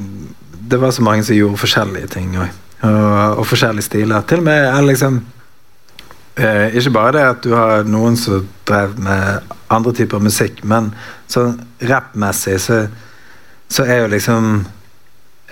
det 0.68 0.78
var 0.82 0.90
så 0.90 1.02
mange 1.02 1.22
som 1.26 1.34
gjorde 1.36 1.62
forskjellige 1.62 2.10
ting 2.14 2.34
òg. 2.38 2.50
Og, 2.82 3.38
og 3.38 3.46
forskjellige 3.46 3.86
stiler. 3.86 4.24
Til 4.26 4.42
og 4.42 4.48
med 4.48 4.64
er 4.66 4.82
liksom 4.82 5.20
eh, 6.34 6.74
Ikke 6.74 6.90
bare 6.90 7.12
det 7.14 7.22
at 7.28 7.44
du 7.44 7.52
har 7.54 7.84
noen 7.86 8.16
som 8.18 8.48
drev 8.66 8.96
med 8.98 9.52
andre 9.72 9.92
typer 9.94 10.22
musikk, 10.22 10.64
men 10.66 10.90
sånn 11.30 11.60
rappmessig 11.88 12.58
så, 12.60 12.82
så 13.70 13.86
er 13.86 14.02
jo 14.02 14.10
liksom 14.12 14.50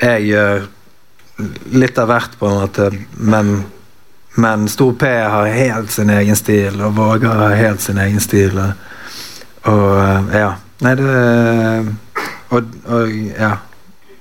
Jeg 0.03 0.27
gjør 0.33 0.67
litt 1.73 1.99
av 1.99 2.11
hvert, 2.11 2.35
på 2.37 2.49
en 2.49 2.59
måte, 2.61 2.91
men, 3.17 3.63
men 4.37 4.67
Stor 4.69 4.93
P 5.01 5.09
har 5.09 5.47
helt 5.55 5.93
sin 5.93 6.11
egen 6.13 6.37
stil, 6.37 6.81
og 6.85 6.99
Vågar 6.99 7.39
har 7.47 7.57
helt 7.57 7.81
sin 7.81 8.01
egen 8.01 8.21
stil. 8.21 8.59
Og, 8.61 8.91
og 9.73 9.87
eh, 10.03 10.37
ja. 10.43 10.51
Nei, 10.81 10.95
det 10.97 11.09
og, 12.51 12.71
og 12.89 13.13
ja. 13.39 13.57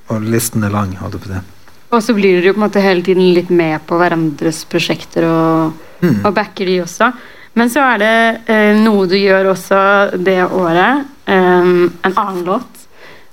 Og 0.09 0.25
listen 0.25 0.63
er 0.65 0.73
lang, 0.73 0.95
holdt 0.99 1.19
jeg 1.19 1.23
på 1.23 1.29
å 1.29 1.37
si. 1.37 1.58
Og 1.89 2.03
så 2.05 2.13
blir 2.13 2.37
dere 2.37 2.51
jo 2.51 2.53
på 2.53 2.61
en 2.61 2.67
måte 2.67 2.83
hele 2.83 3.01
tiden 3.05 3.31
litt 3.33 3.49
med 3.49 3.81
på 3.89 3.97
hverandres 3.97 4.63
prosjekter 4.69 5.25
og, 5.29 5.85
Mm. 5.99 6.21
og 6.23 6.33
backer 6.33 6.65
de 6.65 6.77
også. 6.79 7.11
Men 7.59 7.67
så 7.69 7.81
er 7.83 7.97
det 7.99 8.41
eh, 8.47 8.77
noe 8.79 9.07
du 9.09 9.17
gjør 9.19 9.49
også 9.51 9.79
det 10.23 10.37
året, 10.47 11.05
eh, 11.27 11.71
en 12.07 12.13
annen 12.15 12.45
låt, 12.45 12.85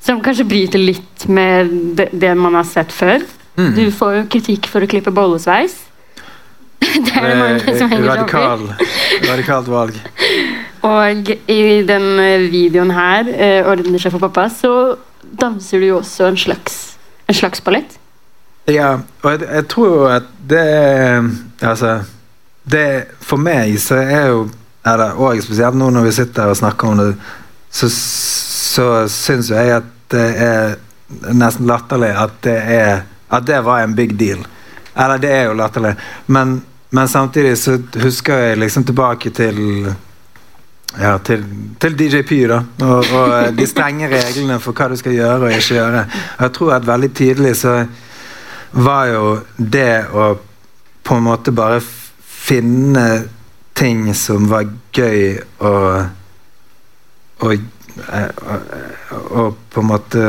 som 0.03 0.19
kanskje 0.23 0.49
bryter 0.49 0.83
litt 0.83 1.29
med 1.29 1.71
det, 1.97 2.09
det 2.13 2.33
man 2.37 2.55
har 2.59 2.65
sett 2.67 2.91
før. 2.91 3.23
Mm. 3.57 3.75
Du 3.77 3.85
får 3.95 4.17
jo 4.17 4.25
kritikk 4.35 4.67
for 4.67 4.83
å 4.83 4.89
klippe 4.91 5.13
bollesveis. 5.15 5.77
Det 6.81 7.13
er 7.15 7.29
det 7.29 7.37
mange 7.39 7.77
som 7.79 7.91
henger. 7.93 8.09
Radikal, 8.11 8.67
radikalt 9.29 9.69
valg. 9.71 10.01
Og 10.87 11.31
i 11.51 11.83
den 11.87 12.09
eh, 12.23 12.49
videoen 12.53 12.91
her, 12.95 13.31
eh, 13.31 13.63
'Ordner 13.63 14.03
seg 14.03 14.13
for 14.13 14.27
pappa', 14.27 14.49
så 14.51 14.97
danser 15.23 15.81
du 15.81 15.87
jo 15.87 16.01
også 16.01 16.29
en 16.33 16.37
slags, 16.37 16.97
en 17.29 17.35
slags 17.35 17.63
ballett. 17.63 17.99
Ja, 18.67 18.97
og 19.23 19.31
jeg, 19.31 19.47
jeg 19.47 19.69
tror 19.71 19.89
jo 19.89 20.07
at 20.11 20.31
det 20.51 20.63
Altså 21.63 22.01
det, 22.67 22.87
For 23.23 23.39
meg 23.39 23.77
så 23.83 24.01
er 24.03 24.31
jo 24.33 24.49
er 24.87 24.97
det, 24.99 25.11
Og 25.19 25.43
spesielt 25.43 25.79
nå 25.79 25.91
når 25.91 26.09
vi 26.09 26.15
sitter 26.15 26.51
og 26.51 26.57
snakker 26.59 26.89
om 26.89 26.99
det, 26.99 27.13
så, 27.71 27.89
så 27.91 28.89
syns 29.11 29.51
jo 29.51 29.59
jeg 29.59 29.77
at 29.81 29.93
det 30.11 30.27
er 30.39 30.77
nesten 31.35 31.67
latterlig 31.67 32.13
at 32.15 32.37
det 32.47 32.57
er 32.75 33.05
At 33.31 33.47
det 33.47 33.59
var 33.67 33.83
en 33.83 33.95
big 33.95 34.15
deal. 34.19 34.45
Eller 34.97 35.19
det 35.19 35.31
er 35.31 35.49
jo 35.49 35.57
latterlig. 35.59 35.97
Men, 36.27 36.63
men 36.91 37.09
samtidig 37.09 37.59
så 37.59 37.75
husker 38.03 38.39
jeg 38.39 38.59
liksom 38.59 38.85
tilbake 38.85 39.31
til 39.31 39.89
ja, 41.01 41.19
til, 41.19 41.43
til 41.81 41.99
DJP, 41.99 42.31
da. 42.49 42.61
Og, 42.87 43.11
og 43.19 43.59
de 43.59 43.67
strenge 43.67 44.09
reglene 44.09 44.61
for 44.63 44.77
hva 44.77 44.89
du 44.89 44.97
skal 44.97 45.17
gjøre 45.17 45.49
og 45.49 45.53
ikke 45.53 45.75
gjøre. 45.75 46.05
Jeg 46.41 46.53
tror 46.57 46.75
at 46.77 46.87
veldig 46.87 47.11
tidlig 47.19 47.57
så 47.59 47.75
var 48.77 49.09
jo 49.11 49.25
det 49.57 50.07
å 50.13 50.35
på 51.07 51.17
en 51.17 51.27
måte 51.27 51.55
bare 51.55 51.81
finne 51.81 53.07
ting 53.77 54.09
som 54.17 54.49
var 54.51 54.69
gøy 54.97 55.37
og 55.65 56.07
og, 57.45 57.53
eh, 57.53 58.31
og, 58.43 59.23
og 59.31 59.57
på 59.73 59.83
en 59.83 59.89
måte 59.91 60.23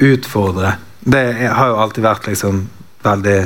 utfordre. 0.00 0.74
Det 1.00 1.22
har 1.46 1.70
jo 1.70 1.78
alltid 1.80 2.04
vært 2.04 2.26
liksom 2.30 2.64
veldig 3.04 3.38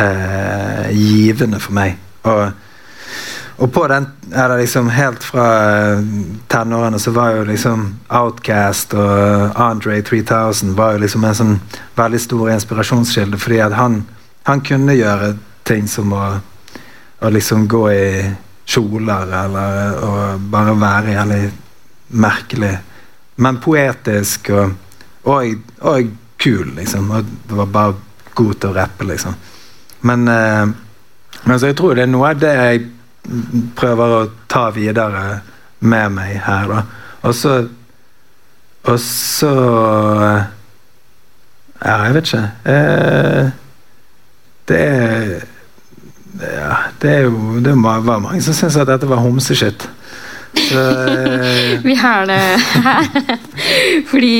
eh, 0.00 0.90
givende 0.94 1.60
for 1.62 1.76
meg. 1.76 1.96
Og, 2.28 2.44
og 3.56 3.70
på 3.72 3.84
den 3.88 4.06
er 4.34 4.48
det 4.50 4.56
liksom 4.64 4.88
helt 4.90 5.22
fra 5.22 5.46
eh, 5.94 6.00
tenårene 6.50 6.98
så 6.98 7.12
var 7.14 7.36
jo 7.36 7.44
liksom 7.46 7.84
Outcast 8.08 8.94
og 8.98 9.60
Andre 9.60 10.00
3000 10.02 10.74
var 10.74 10.96
jo 10.96 11.04
liksom 11.04 11.24
en 11.24 11.38
sånn 11.38 11.54
veldig 11.94 12.20
stor 12.20 12.50
inspirasjonskilde, 12.54 13.38
fordi 13.38 13.60
at 13.62 13.76
han, 13.78 14.00
han 14.48 14.62
kunne 14.66 14.96
gjøre 14.98 15.34
ting 15.64 15.86
som 15.88 16.12
å, 16.12 16.24
å 17.20 17.30
liksom 17.30 17.68
gå 17.70 17.84
i 17.92 18.08
kjoler 18.66 19.30
eller 19.44 20.02
å 20.02 20.14
bare 20.50 20.74
være 20.80 21.14
jævlig 21.14 21.42
merkelig, 22.24 22.74
men 23.36 23.60
poetisk 23.62 24.50
og, 24.54 24.74
og, 25.30 25.54
og 25.80 26.10
kul, 26.38 26.74
liksom. 26.76 27.10
Og 27.10 27.30
det 27.48 27.58
var 27.58 27.70
bare 27.72 27.94
god 28.34 28.58
til 28.60 28.70
å 28.70 28.76
rappe, 28.76 29.06
liksom. 29.08 29.38
Men, 30.08 30.28
eh, 30.28 30.66
men 31.44 31.60
så 31.60 31.70
jeg 31.70 31.78
tror 31.78 31.96
det 31.96 32.06
er 32.06 32.12
noe 32.12 32.34
av 32.34 32.42
det 32.42 32.52
jeg 32.58 32.84
prøver 33.76 34.14
å 34.18 34.20
ta 34.50 34.68
videre 34.74 35.40
med 35.84 36.12
meg 36.16 36.36
her, 36.44 36.68
da. 36.70 36.82
Og 37.24 37.34
så 37.34 37.68
Og 38.84 38.98
så 39.00 39.50
Ja, 41.84 42.04
jeg 42.04 42.14
vet 42.14 42.26
ikke. 42.26 42.50
Eh, 42.64 43.50
det 44.68 44.80
er 44.80 45.44
ja, 46.40 46.76
det 47.00 47.10
er 47.10 47.20
jo 47.28 47.60
Det 47.62 47.74
var 47.82 48.18
mange 48.18 48.42
som 48.42 48.54
syntes 48.54 48.76
at 48.76 48.88
dette 48.88 49.08
var 49.08 49.22
homseshit. 49.22 49.88
Eh, 50.54 51.80
Vi 51.88 51.94
har 51.94 52.26
det 52.26 52.40
her. 52.84 53.38
Fordi 54.10 54.34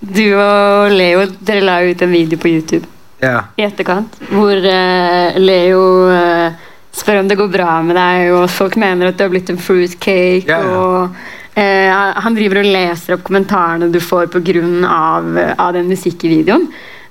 du 0.00 0.24
og 0.34 0.90
Leo 0.94 1.26
dere 1.40 1.60
la 1.60 1.82
ut 1.84 2.02
en 2.02 2.12
video 2.12 2.38
på 2.38 2.48
YouTube 2.48 2.86
ja. 3.20 3.44
i 3.56 3.66
etterkant 3.66 4.16
hvor 4.30 4.56
eh, 4.56 5.36
Leo 5.40 5.84
eh, 6.10 6.68
spør 6.92 7.20
om 7.22 7.28
det 7.30 7.36
går 7.38 7.50
bra 7.52 7.74
med 7.86 7.96
deg, 7.96 8.30
og 8.34 8.48
folk 8.50 8.76
mener 8.80 9.10
at 9.10 9.18
du 9.18 9.24
har 9.24 9.32
blitt 9.32 9.50
en 9.52 9.60
fruitcake. 9.60 10.48
Ja, 10.48 10.58
ja. 10.64 10.78
Og 10.80 11.58
eh, 11.58 11.90
han 12.24 12.36
driver 12.36 12.62
og 12.62 12.70
leser 12.74 13.14
opp 13.16 13.22
kommentarene 13.28 13.90
du 13.92 14.00
får 14.02 14.30
pga. 14.32 14.64
Av, 14.90 15.28
av 15.58 15.72
den 15.76 15.88
musikkvideoen. 15.90 16.66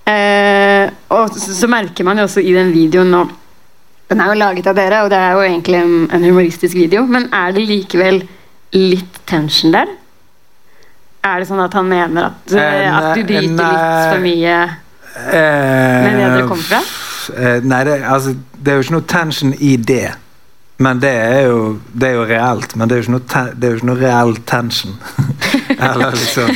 Eh, 0.10 0.90
og 1.14 1.30
så, 1.36 1.54
så 1.54 1.70
merker 1.70 2.08
man 2.08 2.18
jo 2.18 2.26
også 2.26 2.42
i 2.42 2.54
den 2.56 2.72
videoen 2.74 3.12
nå 3.14 3.20
Den 4.10 4.24
er 4.24 4.32
jo 4.32 4.40
laget 4.40 4.66
av 4.72 4.74
dere, 4.74 5.04
og 5.06 5.12
det 5.14 5.20
er 5.22 5.36
jo 5.38 5.44
egentlig 5.46 5.78
en, 5.84 5.96
en 6.18 6.24
humoristisk 6.26 6.74
video, 6.74 7.04
men 7.06 7.28
er 7.36 7.52
det 7.54 7.68
likevel 7.70 8.24
litt 8.74 9.20
tension 9.30 9.76
der? 9.76 9.92
Er 11.30 11.44
det 11.44 11.50
sånn 11.52 11.62
at 11.62 11.76
han 11.78 11.86
mener 11.92 12.32
at, 12.32 12.54
Eh, 12.58 12.88
at 12.90 13.12
du 13.14 13.22
bryter 13.28 13.54
nei. 13.54 13.70
litt 13.70 14.14
for 14.14 14.24
mye 14.26 14.60
Eh, 15.20 16.04
med 16.06 16.16
det 16.16 16.26
dere 16.32 16.48
kommer 16.48 16.64
fra? 16.64 16.80
Eh, 17.36 17.60
nei, 17.64 17.84
det, 17.88 18.00
altså, 18.04 18.36
det 18.58 18.72
er 18.72 18.80
jo 18.80 18.88
ikke 18.88 18.98
noe 18.98 19.08
tension 19.10 19.54
i 19.60 19.76
det. 19.78 20.10
Men 20.80 21.00
det 21.04 21.12
er 21.12 21.42
jo, 21.50 21.80
det 21.92 22.08
er 22.08 22.14
jo 22.16 22.28
reelt. 22.30 22.76
Men 22.80 22.88
det 22.88 22.96
er 22.96 23.02
jo 23.02 23.06
ikke 23.08 23.16
noe, 23.18 23.26
ten, 23.28 23.50
det 23.56 23.68
er 23.68 23.74
jo 23.74 23.80
ikke 23.82 23.90
noe 23.90 24.00
reell 24.00 24.38
tension. 24.48 24.96
Eller 25.90 26.16
liksom 26.16 26.54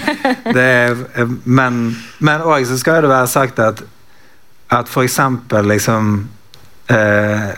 det 0.54 0.64
er, 0.64 1.02
eh, 1.20 1.34
Men 1.44 1.84
men 2.24 2.46
òg 2.48 2.64
så 2.68 2.78
skal 2.80 3.04
det 3.04 3.12
være 3.12 3.28
sagt 3.28 3.60
at 3.60 3.84
at 4.74 4.90
eksempel 4.98 5.68
liksom 5.68 6.30
eh, 6.88 7.50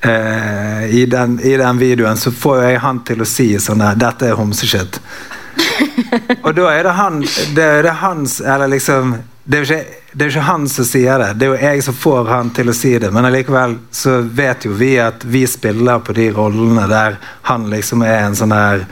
eh, 0.00 0.84
i, 0.94 1.06
den, 1.06 1.40
I 1.40 1.56
den 1.56 1.78
videoen 1.78 2.16
så 2.16 2.32
får 2.32 2.62
jeg 2.62 2.80
han 2.80 3.02
til 3.04 3.20
å 3.20 3.28
si 3.28 3.50
sånn 3.60 3.82
her 3.84 3.98
Dette 3.98 4.30
er 4.30 4.38
homseshit. 4.38 5.00
Og 6.44 6.54
da 6.56 6.70
er 6.72 6.86
det 6.86 6.94
han 6.96 7.20
det 7.54 7.64
er 7.64 7.82
det 7.86 7.92
hans 8.00 8.40
Eller 8.40 8.72
liksom 8.72 9.14
det 9.44 9.58
er, 9.58 9.64
jo 9.64 9.74
ikke, 9.74 9.98
det 10.12 10.24
er 10.24 10.30
ikke 10.32 10.46
han 10.46 10.68
som 10.72 10.86
sier 10.88 11.20
det, 11.20 11.30
det 11.36 11.46
er 11.46 11.52
jo 11.52 11.66
jeg 11.66 11.84
som 11.84 11.96
får 12.00 12.30
han 12.32 12.52
til 12.56 12.72
å 12.72 12.76
si 12.76 12.94
det. 13.00 13.10
Men 13.12 13.28
allikevel 13.28 13.76
så 13.92 14.18
vet 14.24 14.64
jo 14.64 14.72
vi 14.78 14.94
at 15.02 15.26
vi 15.28 15.44
spiller 15.50 16.00
på 16.00 16.16
de 16.16 16.30
rollene 16.32 16.86
der 16.88 17.18
han 17.50 17.68
liksom 17.72 18.06
er 18.06 18.22
en 18.22 18.38
sånn 18.38 18.54
der 18.56 18.86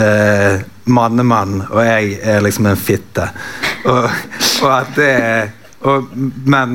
eh, 0.00 0.64
mannemann, 0.88 1.60
og 1.68 1.82
jeg 1.84 2.16
er 2.24 2.40
liksom 2.44 2.70
en 2.70 2.80
fitte. 2.80 3.28
Og, 3.84 4.08
og 4.64 4.72
at 4.72 4.96
det 4.96 5.12
er 5.12 5.54
og, 5.86 6.08
men, 6.48 6.72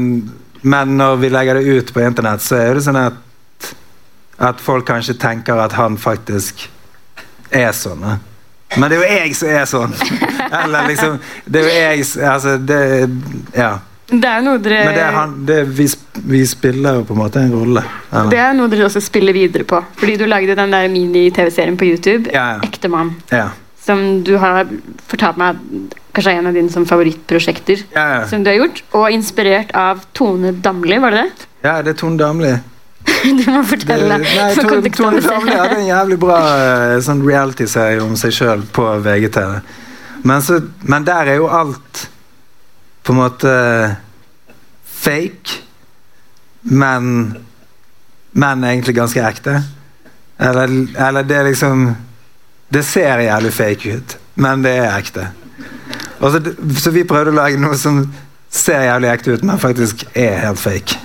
men 0.61 0.93
når 0.95 1.17
vi 1.19 1.29
legger 1.33 1.59
det 1.59 1.65
ut 1.67 1.89
på 1.91 2.05
internett, 2.05 2.45
så 2.45 2.61
er 2.61 2.77
det 2.77 2.85
sånn 2.85 3.01
at 3.01 3.19
at 4.37 4.61
folk 4.61 4.87
kanskje 4.87 5.15
tenker 5.19 5.59
at 5.61 5.75
han 5.77 5.97
faktisk 5.99 6.65
er 7.53 7.71
sånn. 7.77 8.03
Men 8.77 8.89
det 8.89 8.97
er 8.97 9.01
jo 9.01 9.09
jeg 9.17 9.35
som 9.37 9.49
er 9.49 9.65
sånn! 9.69 9.95
Eller 10.63 10.87
liksom 10.89 11.17
Det 11.45 11.61
er 11.61 11.65
jo 11.65 11.73
jeg 11.79 12.29
Altså, 12.29 12.57
det 12.57 12.79
Ja. 13.57 13.71
Det 14.13 14.29
er 14.29 14.41
noe 14.45 14.59
dere 14.61 14.83
Men 14.85 14.93
det 14.97 15.03
er 15.05 15.15
han 15.15 15.31
det, 15.47 15.57
vi, 15.77 15.85
vi 16.33 16.41
spiller 16.45 16.99
jo 16.99 17.05
på 17.07 17.15
en 17.15 17.21
måte 17.23 17.41
en 17.41 17.53
rolle. 17.55 17.81
eller? 18.11 18.29
Det 18.29 18.39
er 18.43 18.53
noe 18.57 18.69
dere 18.69 18.85
også 18.85 19.01
spiller 19.01 19.33
videre 19.33 19.63
på. 19.65 19.79
Fordi 19.97 20.17
du 20.19 20.25
lagde 20.29 20.55
den 20.59 20.73
der 20.75 20.89
mini-TV-serien 20.91 21.77
på 21.79 21.87
YouTube. 21.87 22.29
Ja, 22.33 22.43
ja. 22.57 22.59
Ektemann. 22.67 23.15
Ja. 23.31 23.47
Som 23.83 24.21
du 24.27 24.35
har 24.37 24.67
fortalt 25.09 25.39
meg 25.41 25.57
kanskje 26.13 26.35
er 26.35 26.43
en 26.43 26.51
av 26.51 26.53
dine 26.59 26.69
som 26.71 26.85
favorittprosjekter. 26.85 27.81
Ja, 27.95 28.03
ja. 28.19 28.19
Som 28.29 28.43
du 28.45 28.51
har 28.51 28.59
gjort. 28.59 28.83
Og 28.93 29.07
inspirert 29.15 29.73
av 29.75 30.03
Tone 30.13 30.53
Damli, 30.61 30.99
var 31.01 31.15
det 31.15 31.23
det? 31.23 31.47
ja, 31.65 31.79
det 31.81 31.95
er 31.95 31.99
Tone 32.03 32.19
Damli. 32.19 32.53
Du 33.39 33.43
må 33.51 33.61
Det- 33.61 33.67
fortelle. 33.69 34.17
Nei, 34.23 34.49
for 34.55 34.69
Tone, 34.69 34.89
Tone 34.97 35.21
Damli 35.23 35.55
hadde 35.55 35.77
en 35.81 35.87
jævlig 35.87 36.17
bra 36.19 36.39
eh, 36.59 36.97
sånn 37.05 37.23
reality-serie 37.25 38.01
om 38.03 38.15
seg 38.19 38.33
sjøl 38.35 38.63
på 38.75 38.85
VGTV. 39.05 39.53
Men, 40.23 40.41
så, 40.43 40.59
men 40.87 41.03
der 41.07 41.33
er 41.33 41.39
jo 41.41 41.47
alt 41.51 42.05
på 43.03 43.11
en 43.15 43.19
måte 43.19 43.53
fake, 45.03 45.61
men 46.63 47.37
men 48.33 48.63
egentlig 48.65 48.95
ganske 48.97 49.21
ekte. 49.21 49.59
Eller, 50.41 50.71
eller 50.97 51.23
det 51.23 51.35
er 51.37 51.43
liksom 51.51 51.83
Det 52.73 52.81
ser 52.85 53.19
jævlig 53.21 53.51
fake 53.53 53.91
ut, 53.99 54.15
men 54.41 54.63
det 54.65 54.71
er 54.81 54.95
ekte. 54.97 55.27
Så, 56.17 56.39
så 56.81 56.89
vi 56.95 57.03
prøvde 57.05 57.29
å 57.29 57.35
lage 57.37 57.59
noe 57.61 57.77
som 57.77 57.99
ser 58.49 58.87
jævlig 58.87 59.11
ekte 59.11 59.35
ut, 59.35 59.43
men 59.45 59.59
faktisk 59.61 60.01
er 60.17 60.39
helt 60.47 60.57
fake. 60.59 60.97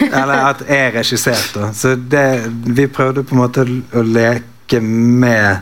Eller 0.00 0.48
at 0.50 0.62
er 0.70 0.92
regissert, 0.94 1.50
da. 1.54 1.72
Så 1.72 1.94
det, 1.94 2.50
vi 2.66 2.86
prøvde 2.88 3.24
på 3.24 3.34
en 3.34 3.42
måte 3.42 3.64
å 3.94 4.02
leke 4.02 4.80
med 4.80 5.58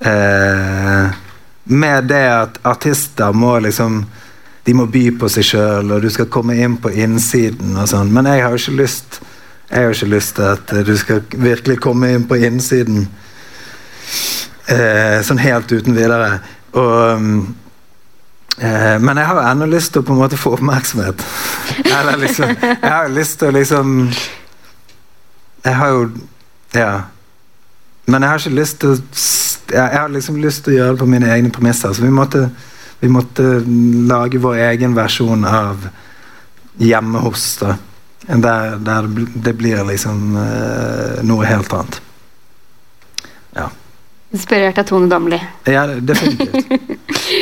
eh, 0.00 1.22
Med 1.64 2.08
det 2.10 2.24
at 2.28 2.58
artister 2.62 3.32
må 3.32 3.56
liksom 3.64 4.04
De 4.64 4.74
må 4.76 4.86
by 4.88 5.10
på 5.20 5.28
seg 5.28 5.48
sjøl, 5.48 5.92
og 5.92 6.04
du 6.04 6.10
skal 6.12 6.30
komme 6.32 6.56
inn 6.56 6.78
på 6.80 6.92
innsiden 6.92 7.76
og 7.76 7.88
sånn. 7.90 8.12
Men 8.14 8.30
jeg 8.30 8.44
har 8.44 8.54
jo 8.54 8.62
ikke 8.62 8.78
lyst 8.82 9.20
Jeg 9.68 9.76
har 9.76 9.90
jo 9.90 9.98
ikke 9.98 10.12
lyst 10.14 10.36
til 10.38 10.48
at 10.52 10.74
du 10.86 10.94
skal 10.96 11.22
virkelig 11.34 11.80
komme 11.84 12.14
inn 12.14 12.24
på 12.28 12.38
innsiden 12.40 13.08
eh, 14.68 15.20
sånn 15.24 15.40
helt 15.42 15.72
uten 15.72 15.96
videre. 15.96 16.38
Og 16.76 17.20
mm, 17.20 17.40
Eh, 18.58 19.00
men 19.00 19.18
jeg 19.18 19.26
har 19.26 19.40
jo 19.40 19.46
ennå 19.50 19.66
lyst 19.66 19.92
til 19.94 20.04
å 20.04 20.06
på 20.06 20.14
en 20.14 20.20
måte 20.20 20.38
få 20.38 20.52
oppmerksomhet. 20.54 21.24
Eller 21.98 22.20
liksom 22.22 22.52
Jeg 22.54 22.90
har 22.92 23.08
jo 23.08 23.16
lyst 23.16 23.38
til 23.40 23.50
å 23.50 23.56
liksom 23.56 23.96
Jeg 25.64 25.74
har 25.80 25.88
jo 25.94 26.04
Ja. 26.74 26.92
Men 28.06 28.22
jeg 28.22 28.30
har 28.30 28.38
ikke 28.38 28.60
lyst 28.60 28.78
til 28.80 28.94
å 28.94 28.98
Jeg 29.72 29.98
har 29.98 30.08
liksom 30.12 30.38
lyst 30.38 30.64
til 30.64 30.74
å 30.74 30.76
gjøre 30.76 30.94
det 30.94 31.02
på 31.02 31.10
mine 31.10 31.32
egne 31.34 31.50
premisser. 31.50 31.92
Så 31.92 32.02
vi 32.04 32.12
måtte, 32.14 32.50
vi 33.00 33.08
måtte 33.08 33.64
lage 34.06 34.38
vår 34.38 34.60
egen 34.70 34.94
versjon 34.94 35.44
av 35.44 35.88
Hjemme 36.78 37.20
hos, 37.22 37.56
da. 37.60 37.76
Der, 38.26 38.78
der 38.82 39.06
det 39.44 39.52
blir 39.54 39.84
liksom 39.86 40.34
uh, 40.34 41.20
noe 41.22 41.46
helt 41.46 41.70
annet. 41.76 42.00
Inspirert 44.34 44.78
av 44.82 44.84
Tone 44.88 45.06
Damli. 45.08 45.38
Ja, 45.70 45.84
definitivt. 45.86 46.72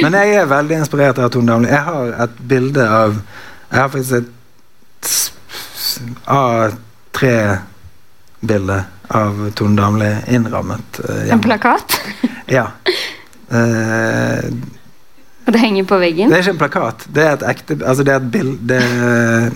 Men 0.03 0.13
jeg 0.19 0.35
er 0.43 0.47
veldig 0.51 0.77
inspirert 0.83 1.19
av 1.25 1.31
Tone 1.33 1.49
Damli. 1.53 1.69
Jeg 1.73 1.85
har 1.89 2.11
et 2.27 2.35
bilde 2.51 2.85
av 2.89 3.17
Jeg 3.73 3.81
har 3.81 3.89
faktisk 3.89 4.13
et 4.19 4.29
s- 5.09 5.33
s- 5.79 6.01
A3-bilde 8.43 8.79
av 9.09 9.51
Tone 9.57 9.77
Damli 9.81 10.11
innrammet 10.37 11.01
eh, 11.09 11.33
En 11.33 11.41
plakat. 11.41 11.97
Ja. 12.53 12.67
Uh, 13.53 14.45
Og 15.47 15.53
det 15.53 15.61
henger 15.61 15.85
på 15.85 15.99
veggen. 16.01 16.31
det 16.31 16.37
er 16.39 16.43
ikke 16.45 16.53
en 16.55 16.59
plakat. 16.61 17.07
Det 17.13 17.23
er 17.25 17.33
et 17.39 17.43
ekte 17.53 17.77
Altså, 17.85 18.05
det 18.07 18.13
er 18.15 18.21
et, 18.23 18.31
bild, 18.33 18.53
det, 18.69 18.79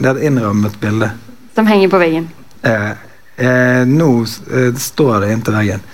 det 0.00 0.06
er 0.10 0.14
et 0.16 0.24
innrammet 0.30 0.74
bilde. 0.82 1.10
Som 1.56 1.66
henger 1.70 1.88
på 1.92 1.98
veggen. 2.02 2.26
Eh, 2.66 2.90
eh, 3.36 3.82
nå 3.88 4.10
eh, 4.24 4.70
står 4.80 5.20
det 5.24 5.32
inntil 5.32 5.56
veggen. 5.58 5.84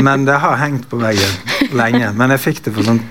Men 0.00 0.24
det 0.24 0.38
har 0.42 0.56
hengt 0.56 0.88
på 0.90 0.98
veggen 0.98 1.74
lenge. 1.76 2.12
Men 2.16 2.34
jeg 2.34 2.42
fikk 2.42 2.64
det 2.64 2.72
for 2.74 2.86
sånn 2.86 3.02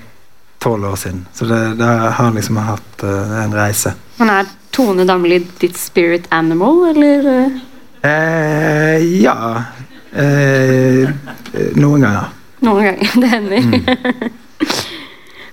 tolv 0.64 0.90
år 0.90 0.96
siden. 1.00 1.24
Så 1.36 1.46
det, 1.48 1.60
det 1.78 1.90
har 2.18 2.32
liksom 2.34 2.58
hatt 2.64 3.04
uh, 3.04 3.34
en 3.44 3.54
reise. 3.54 3.94
Men 4.18 4.32
er 4.32 4.48
Tone 4.74 5.04
Damli 5.06 5.38
ditt 5.60 5.76
spirit 5.78 6.26
animal, 6.34 6.80
eller? 6.90 7.28
eh? 7.30 7.62
Eh, 8.04 9.04
ja 9.22 9.36
eh, 10.12 11.08
Noen 11.80 12.02
ganger. 12.04 12.32
Noen 12.64 12.88
ganger. 12.90 13.12
Det 13.22 13.30
hender. 13.32 14.32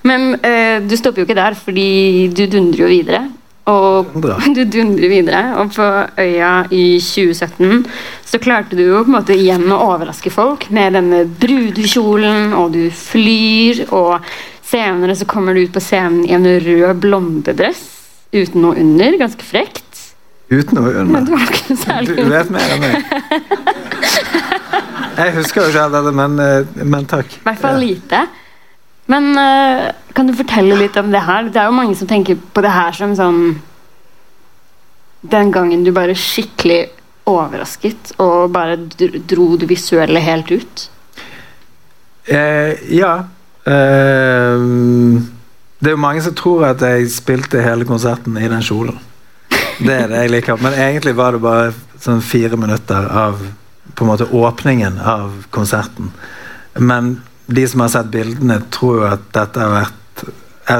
Men 0.07 0.33
eh, 0.41 0.81
du 0.81 0.95
stopper 0.97 1.21
jo 1.21 1.27
ikke 1.27 1.37
der, 1.37 1.55
fordi 1.55 1.89
du 2.33 2.45
dundrer 2.49 2.81
jo 2.85 2.89
videre. 2.89 3.21
Og 3.69 4.05
Bra. 4.17 4.39
du 4.57 4.63
dundrer 4.65 5.09
videre. 5.11 5.41
Og 5.61 5.67
på 5.75 5.85
Øya 6.21 6.53
i 6.73 6.99
2017 7.03 7.85
så 8.31 8.37
klarte 8.41 8.75
du 8.79 8.83
jo 8.85 9.03
på 9.03 9.09
en 9.11 9.17
måte 9.19 9.35
igjen 9.37 9.67
å 9.71 9.77
overraske 9.91 10.31
folk 10.33 10.61
med 10.73 10.93
denne 10.97 11.19
brudekjolen, 11.27 12.53
og 12.57 12.67
du 12.73 12.83
flyr, 12.95 13.75
og 13.91 14.19
senere 14.65 15.15
så 15.19 15.25
kommer 15.29 15.53
du 15.53 15.59
ut 15.65 15.73
på 15.75 15.83
scenen 15.83 16.23
i 16.25 16.33
en 16.37 16.47
rød 16.47 16.95
blondedress 17.03 17.81
uten 18.31 18.61
noe 18.63 18.75
under. 18.79 19.11
Ganske 19.19 19.43
frekt. 19.45 19.87
Uten 20.51 20.75
noe 20.79 20.91
Men 21.03 21.15
under. 21.21 21.31
var 21.35 21.41
ikke 21.51 21.75
særlig. 21.79 22.15
Du 22.17 22.23
vet 22.31 22.49
mer 22.51 22.67
enn 22.75 22.81
meg. 22.83 22.95
Jeg 25.21 25.29
husker 25.35 25.61
jo 25.65 25.69
ikke 25.71 25.83
alt 25.85 25.95
dette, 25.97 26.11
men, 26.15 26.31
eh, 26.39 26.65
men 26.87 27.03
takk. 27.09 27.27
I 27.35 27.43
hvert 27.45 27.61
fall 27.61 27.77
lite. 27.83 28.19
Men 29.11 29.31
eh, 29.37 29.91
kan 30.15 30.29
du 30.29 30.35
fortelle 30.37 30.77
litt 30.79 30.97
om 30.99 31.11
det 31.11 31.23
her? 31.25 31.49
Det 31.51 31.59
er 31.59 31.69
jo 31.69 31.75
mange 31.75 31.97
som 31.99 32.09
tenker 32.09 32.39
på 32.53 32.63
det 32.63 32.71
her 32.71 32.95
som 32.95 33.15
sånn 33.17 33.41
Den 35.21 35.51
gangen 35.53 35.83
du 35.85 35.91
bare 35.93 36.17
skikkelig 36.17 36.79
overrasket 37.29 38.15
og 38.23 38.49
bare 38.55 38.79
dro 39.29 39.51
det 39.61 39.67
visuelle 39.69 40.23
helt 40.25 40.49
ut. 40.49 40.87
Eh, 42.25 42.73
ja. 42.97 43.11
Eh, 43.61 44.63
det 45.77 45.89
er 45.89 45.95
jo 45.95 46.01
mange 46.01 46.23
som 46.25 46.33
tror 46.37 46.65
at 46.71 46.81
jeg 46.81 47.11
spilte 47.13 47.61
hele 47.61 47.85
konserten 47.85 48.37
i 48.41 48.49
den 48.49 48.65
kjolen. 48.65 48.97
Det 49.81 49.93
er 49.93 50.09
det 50.09 50.23
jeg 50.23 50.33
liker. 50.33 50.61
Men 50.61 50.77
egentlig 50.77 51.15
var 51.17 51.37
det 51.37 51.45
bare 51.45 51.71
sånn 52.01 52.21
fire 52.25 52.57
minutter 52.57 53.05
av 53.05 53.41
på 53.93 54.05
en 54.05 54.09
måte 54.09 54.29
åpningen 54.33 54.97
av 55.05 55.43
konserten. 55.53 56.11
Men 56.77 57.19
de 57.55 57.67
som 57.67 57.83
har 57.83 57.91
sett 57.93 58.11
bildene, 58.13 58.61
tror 58.73 59.05
at 59.09 59.25
dette 59.33 59.59
har 59.59 59.73
vært 59.75 59.97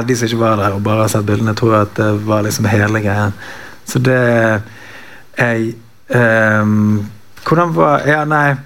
De 0.06 0.14
som 0.16 0.28
ikke 0.28 0.40
var 0.40 0.56
der 0.56 0.76
og 0.76 0.84
bare 0.86 1.04
har 1.04 1.10
sett 1.12 1.26
bildene, 1.28 1.54
tror 1.58 1.74
at 1.82 1.96
det 1.98 2.10
var 2.24 2.44
liksom 2.46 2.68
hele 2.70 3.02
greien. 3.02 3.34
Så 3.84 3.98
det 3.98 4.62
Jeg 5.38 5.74
um, 6.14 7.08
Hvordan 7.44 7.74
var 7.74 8.06
Ja, 8.06 8.24
nei. 8.24 8.56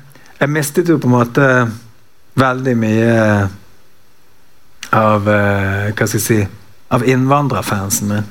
Jeg 0.41 0.53
mistet 0.53 0.89
jo 0.89 0.99
på 1.01 1.09
en 1.09 1.17
måte 1.17 1.47
veldig 2.37 2.75
mye 2.77 3.15
av 4.93 5.29
eh, 5.29 5.87
Hva 5.97 6.07
skal 6.07 6.19
jeg 6.19 6.25
si 6.27 6.41
Av 6.93 7.03
innvandrerfansen 7.09 8.13
min 8.13 8.27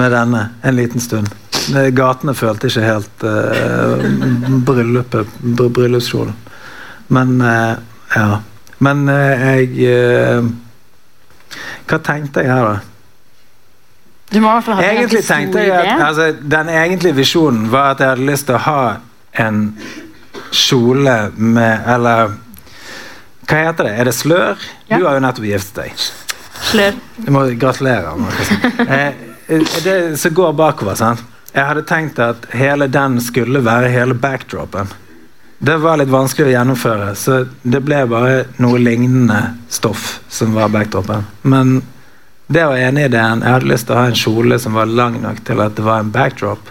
med 0.00 0.12
denne 0.12 0.48
en 0.62 0.76
liten 0.76 1.00
stund. 1.00 1.28
Eh, 1.76 1.90
Gatene 1.92 2.34
følte 2.34 2.70
ikke 2.70 2.84
helt 2.86 3.24
uh, 3.26 4.04
bryllupet, 4.64 5.34
br 5.42 5.68
bryllupskjolen. 5.76 6.36
Men 7.12 7.34
uh, 7.42 7.74
ja. 8.14 8.28
Men 8.80 9.08
eh, 9.12 9.46
jeg 9.46 9.90
eh, 9.92 10.50
Hva 11.90 11.98
tenkte 12.04 12.44
jeg 12.44 12.52
her, 12.52 12.68
da? 12.68 12.78
Du 14.30 14.38
må 14.42 14.52
i 14.54 14.76
Egentlig 14.86 15.24
tenkte 15.26 15.64
jeg 15.64 15.74
at 15.74 16.04
altså, 16.06 16.30
Den 16.40 16.70
egentlige 16.70 17.18
visjonen 17.18 17.66
var 17.72 17.94
at 17.94 18.04
jeg 18.04 18.14
hadde 18.14 18.28
lyst 18.28 18.46
til 18.48 18.58
å 18.58 18.64
ha 18.68 18.84
en 19.42 19.64
kjole 20.54 21.16
med 21.36 21.90
Eller 21.96 22.36
hva 23.50 23.64
heter 23.66 23.88
det? 23.88 23.92
Er 23.98 24.06
det 24.06 24.14
slør? 24.14 24.60
Ja. 24.86 24.98
Du 25.00 25.08
har 25.08 25.16
jo 25.16 25.22
nettopp 25.24 25.46
giftet 25.48 25.78
deg. 25.80 26.02
Slør. 26.70 26.98
Jeg 27.24 27.34
må 27.34 27.48
gratulere. 27.58 28.14
Eh, 29.50 29.64
det 29.82 29.94
som 30.22 30.30
går 30.30 30.52
bakover, 30.54 30.94
sant? 30.94 31.24
Jeg 31.50 31.66
hadde 31.66 31.82
tenkt 31.82 32.20
at 32.22 32.44
hele 32.54 32.86
den 32.86 33.16
skulle 33.18 33.64
være 33.66 33.88
hele 33.90 34.14
backdropen. 34.14 34.92
Det 35.60 35.76
var 35.76 35.98
litt 36.00 36.08
vanskelig 36.08 36.48
å 36.48 36.52
gjennomføre, 36.54 37.10
så 37.20 37.42
det 37.62 37.82
ble 37.84 37.98
bare 38.08 38.36
noe 38.64 38.78
lignende 38.80 39.40
stoff 39.68 40.20
som 40.32 40.54
var 40.56 40.70
backdropen. 40.72 41.26
Men 41.42 41.82
det 42.48 42.62
var 42.64 42.80
enig 42.80 43.02
i 43.04 43.08
ideen. 43.10 43.42
Jeg 43.44 43.52
hadde 43.54 43.68
lyst 43.68 43.86
til 43.90 43.94
å 43.94 43.98
ha 44.00 44.06
en 44.08 44.16
kjole 44.16 44.56
som 44.58 44.72
var 44.78 44.88
lang 44.88 45.18
nok 45.20 45.42
til 45.44 45.60
at 45.60 45.76
det 45.76 45.84
var 45.84 46.00
en 46.00 46.12
backdrop. 46.14 46.70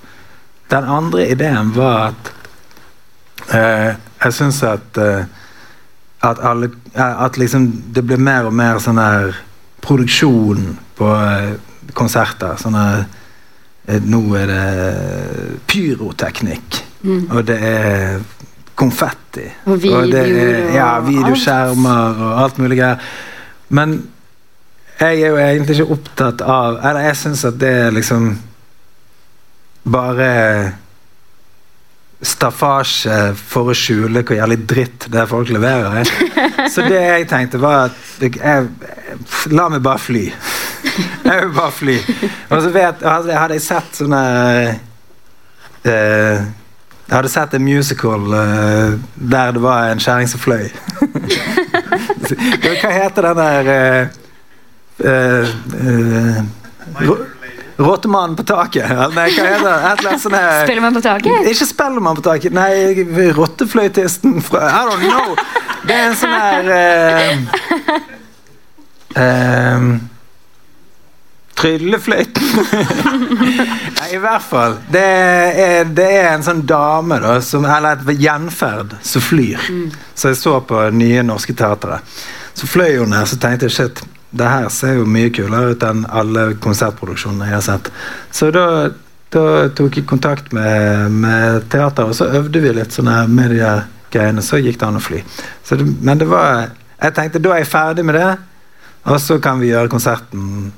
Den 0.73 0.89
andre 0.89 1.27
ideen 1.29 1.69
var 1.75 2.09
at 2.09 2.31
eh, 3.53 3.91
jeg 4.25 4.35
syns 4.39 4.63
at 4.65 4.97
eh, 4.97 5.29
at 6.25 6.41
alle 6.43 6.67
eh, 6.93 7.21
At 7.23 7.37
liksom 7.39 7.69
det 7.93 8.03
blir 8.03 8.19
mer 8.19 8.49
og 8.49 8.53
mer 8.57 8.81
sånn 8.83 8.99
her 8.99 9.37
produksjon 9.85 10.73
på 10.97 11.13
eh, 11.15 11.53
konserter. 11.93 12.57
Sånn 12.59 12.75
eh, 12.75 13.05
Nå 14.05 14.19
er 14.37 14.51
det 14.51 14.65
pyroteknikk, 15.69 16.83
Mm. 16.99 17.29
og 17.31 17.45
det 17.47 17.55
er 17.63 18.17
konfetti. 18.79 19.45
Og 19.67 19.75
er, 19.75 19.81
videoer 19.83 20.59
og 20.61 20.75
ja, 20.77 20.91
videoskjermer 21.05 22.23
og 22.25 22.43
alt 22.43 22.61
mulig 22.61 22.79
greier. 22.79 23.09
Men 23.75 23.97
jeg 24.99 25.21
er 25.21 25.31
jo 25.31 25.39
egentlig 25.39 25.75
ikke 25.77 25.93
opptatt 25.95 26.41
av 26.43 26.79
Eller 26.83 27.05
jeg 27.05 27.17
syns 27.21 27.45
at 27.47 27.59
det 27.61 27.69
er 27.85 27.93
liksom 27.95 28.31
bare 29.89 30.31
staffasje 32.19 33.19
for 33.39 33.71
å 33.71 33.75
skjule 33.77 34.25
hvor 34.27 34.35
jævlig 34.35 34.57
dritt 34.67 35.07
det 35.11 35.23
folk 35.29 35.51
leverer. 35.55 36.09
Så 36.73 36.83
det 36.83 36.99
jeg 36.99 37.29
tenkte, 37.31 37.61
var 37.63 37.87
at 37.87 38.25
jeg, 38.25 38.67
La 39.55 39.69
meg 39.71 39.83
bare 39.85 40.01
fly. 40.03 40.25
Jeg 41.29 41.45
vil 41.45 41.51
bare 41.55 41.71
fly. 41.71 41.95
Og 42.49 42.61
så 42.63 42.69
vet, 42.73 43.03
hadde, 43.05 43.53
jeg 43.53 43.61
sett 43.61 43.97
sånne 43.99 44.21
eh, 45.85 46.45
Jeg 47.09 47.15
hadde 47.17 47.29
sett 47.33 47.53
en 47.57 47.63
musical 47.65 48.21
uh, 48.29 48.93
der 49.17 49.55
det 49.55 49.61
var 49.63 49.89
en 49.89 49.99
kjerring 49.99 50.27
som 50.29 50.39
fløy. 50.43 50.67
Hva 52.61 52.91
heter 52.93 53.25
den 53.25 53.39
der 53.39 53.63
uh, 53.73 54.05
uh, 55.09 56.37
Rottemannen 57.79 58.35
på 58.37 58.43
taket? 58.45 58.85
Eller 58.91 59.15
Nei, 59.15 59.29
hva 59.33 59.47
heter 59.47 59.65
det? 59.65 59.73
Et 59.73 59.99
eller 60.03 60.09
annet 60.11 60.21
sånn 60.21 60.83
man 60.83 60.93
på 60.99 61.01
taket? 61.07 61.49
ikke 61.49 61.65
Spellemann 61.71 62.19
på 62.19 62.25
taket, 62.27 62.53
nei, 62.53 62.73
rottefløytisten 63.37 64.37
fra 64.45 64.59
I 64.67 64.85
don't 64.91 65.05
know! 65.07 65.33
Det 65.87 65.95
er 65.95 66.05
en 66.11 66.17
sånn 66.19 66.37
her 66.37 66.63
uh, 69.17 69.97
Tryllefløyten 71.59 72.45
Nei, 73.99 74.09
i 74.15 74.19
hvert 74.21 74.45
fall. 74.45 74.77
Det 74.91 75.01
er, 75.03 75.89
det 75.91 76.07
er 76.21 76.29
en 76.31 76.45
sånn 76.45 76.61
dame, 76.67 77.19
da, 77.23 77.35
som, 77.43 77.65
eller 77.67 77.99
et 77.99 78.21
gjenferd, 78.23 78.95
som 79.05 79.23
flyr. 79.23 79.65
Så 80.15 80.31
jeg 80.31 80.39
så 80.39 80.55
på 80.65 80.85
nye 80.95 81.25
norske 81.27 81.55
Teatret. 81.57 82.15
Så 82.55 82.67
fløy 82.67 82.97
hun 83.01 83.13
her, 83.15 83.27
så 83.29 83.37
tenkte 83.39 83.67
jeg 83.67 83.75
shit, 83.75 84.01
det 84.31 84.47
her 84.47 84.67
ser 84.73 84.99
jo 84.99 85.05
mye 85.09 85.31
kulere 85.33 85.73
ut 85.73 85.85
enn 85.85 86.03
alle 86.07 86.49
konsertproduksjonene 86.61 87.47
jeg 87.49 87.57
har 87.57 87.65
sett. 87.65 87.91
Så 88.35 88.51
da, 88.55 88.65
da 89.33 89.45
tok 89.75 89.99
jeg 89.99 90.09
kontakt 90.09 90.51
med, 90.55 91.15
med 91.23 91.69
teateret, 91.71 92.11
og 92.11 92.17
så 92.17 92.29
øvde 92.39 92.61
vi 92.63 92.75
litt 92.77 92.95
sånne 92.95 93.23
med 93.31 93.55
de 93.55 93.63
her 93.63 93.87
greiene. 94.13 94.43
Så 94.45 94.61
gikk 94.61 94.79
det 94.81 94.87
an 94.89 94.99
å 94.99 95.03
fly. 95.03 95.23
Så 95.65 95.79
det, 95.79 95.87
men 96.01 96.21
det 96.21 96.29
var 96.29 96.69
Jeg 96.99 97.13
tenkte 97.15 97.39
da 97.39 97.53
er 97.55 97.61
jeg 97.61 97.71
ferdig 97.71 98.03
med 98.03 98.17
det, 98.19 98.31
og 99.07 99.21
så 99.23 99.37
kan 99.39 99.61
vi 99.61 99.69
gjøre 99.69 99.87
konserten 99.87 100.73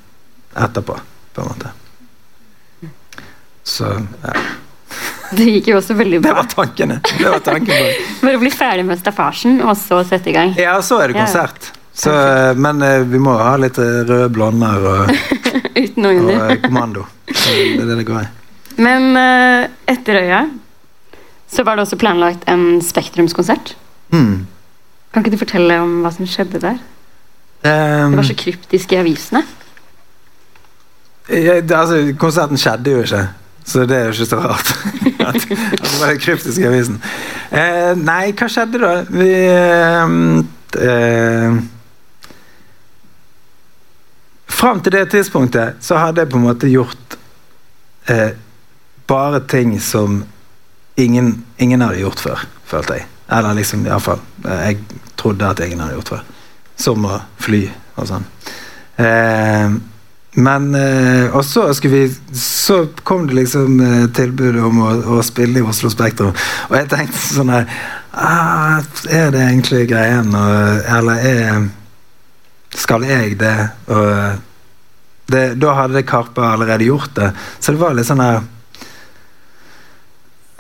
etterpå, 0.56 0.98
på 1.34 1.42
en 1.42 1.48
måte. 1.48 1.72
Så 3.64 3.92
ja. 4.24 4.34
Det 5.32 5.46
gikk 5.48 5.70
jo 5.72 5.78
også 5.80 5.96
veldig 5.96 6.18
Det 6.20 6.28
bra. 6.28 6.42
var 6.42 6.48
tankene. 6.52 6.98
Det 7.08 7.30
var 7.30 7.40
tanken. 7.40 7.86
Bare 8.26 8.40
bli 8.42 8.50
ferdig 8.52 8.84
med 8.90 9.00
staffasjen, 9.00 9.62
og 9.64 9.78
så 9.80 10.02
sette 10.04 10.28
i 10.28 10.34
gang. 10.36 10.52
Ja, 10.60 10.74
så 10.84 10.98
er 11.00 11.14
det 11.14 11.22
konsert. 11.22 11.70
Så, 11.94 12.12
men 12.60 12.82
eh, 12.84 13.06
vi 13.08 13.20
må 13.20 13.38
ha 13.40 13.54
litt 13.60 13.78
eh, 13.80 14.02
røde 14.08 14.28
blonder 14.32 14.84
og, 14.92 15.14
og 15.76 16.32
eh, 16.36 16.54
kommando. 16.66 17.06
Så 17.32 17.56
Det 17.56 17.80
er 17.84 17.88
det 17.94 17.98
det 18.02 18.08
går 18.10 18.22
i. 18.26 18.28
Men 18.82 19.10
eh, 19.20 19.70
etter 19.92 20.20
Øya 20.20 20.42
så 21.52 21.64
var 21.68 21.76
det 21.76 21.84
også 21.86 22.00
planlagt 22.00 22.44
en 22.52 22.80
Spektrumskonsert. 22.84 23.74
Mm. 24.12 24.48
Kan 25.12 25.24
ikke 25.24 25.34
du 25.36 25.42
fortelle 25.42 25.80
om 25.84 25.98
hva 26.04 26.12
som 26.16 26.28
skjedde 26.28 26.62
der? 26.64 26.78
Um, 27.62 28.14
Det 28.16 28.22
var 28.22 28.30
så 28.30 28.38
kryptisk 28.40 28.94
i 28.96 29.00
avisene. 29.02 29.44
Det, 31.32 31.72
altså, 31.72 32.02
konserten 32.20 32.60
skjedde 32.60 32.92
jo 32.92 33.04
ikke, 33.06 33.22
så 33.64 33.86
det 33.88 33.98
er 33.98 34.10
jo 34.10 34.16
ikke 34.18 34.26
så 34.28 34.40
rart. 34.44 34.72
at, 35.30 35.36
at 35.36 35.86
det 35.86 36.00
var 36.02 36.18
kryptisk 36.20 36.60
i 36.60 36.68
avisen. 36.68 36.98
Eh, 37.52 37.92
nei, 38.00 38.34
hva 38.36 38.50
skjedde 38.52 38.82
da? 38.82 38.92
Vi 39.12 39.30
eh, 39.52 40.18
eh, 40.88 41.62
Fram 44.52 44.82
til 44.84 44.94
det 44.94 45.08
tidspunktet 45.10 45.80
så 45.82 45.98
hadde 45.98 46.22
jeg 46.22 46.30
på 46.30 46.38
en 46.38 46.46
måte 46.46 46.70
gjort 46.70 47.16
eh, 48.12 48.36
bare 49.10 49.40
ting 49.50 49.74
som 49.82 50.20
ingen, 51.02 51.46
ingen 51.58 51.82
hadde 51.82 52.04
gjort 52.04 52.22
før, 52.22 52.44
følte 52.68 53.00
jeg. 53.00 53.08
Eller 53.32 53.56
liksom, 53.58 53.88
iallfall. 53.88 54.20
Eh, 54.46 54.66
jeg 54.68 55.00
trodde 55.18 55.48
at 55.48 55.64
ingen 55.66 55.82
hadde 55.82 55.98
gjort 55.98 56.14
før. 56.14 56.28
Som 56.78 57.08
å 57.08 57.22
fly 57.42 57.64
og 57.96 58.10
sånn. 58.12 58.28
Eh, 59.02 59.80
men 60.34 60.76
eh, 60.76 61.36
Og 61.36 61.46
så 61.46 61.74
vi 61.84 62.16
Så 62.34 62.88
kom 63.04 63.28
det 63.28 63.36
liksom 63.36 63.80
eh, 63.80 64.06
tilbudet 64.16 64.64
om 64.64 64.80
å, 64.80 64.92
å 65.18 65.24
spille 65.24 65.60
i 65.60 65.66
Oslo 65.66 65.92
Spektrum. 65.92 66.32
Og 66.70 66.78
jeg 66.78 66.88
tenkte 66.92 67.20
sånn 67.20 67.52
her 67.52 67.68
ah, 68.12 68.80
Er 69.12 69.34
det 69.36 69.44
egentlig 69.44 69.90
greien? 69.92 70.32
Og, 70.32 70.86
eller 70.88 71.28
er 71.28 71.68
Skal 72.80 73.04
jeg 73.08 73.36
det? 73.42 73.58
Og 73.92 74.40
det, 75.32 75.44
Da 75.60 75.76
hadde 75.82 76.06
Karpe 76.08 76.48
allerede 76.48 76.88
gjort 76.88 77.16
det. 77.16 77.34
Så 77.60 77.76
det 77.76 77.84
var 77.84 77.98
litt 77.98 78.08
sånn 78.08 78.24
her 78.24 78.42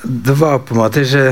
Det 0.04 0.36
var 0.36 0.66
på 0.68 0.76
en 0.76 0.84
måte 0.84 1.06
ikke 1.08 1.26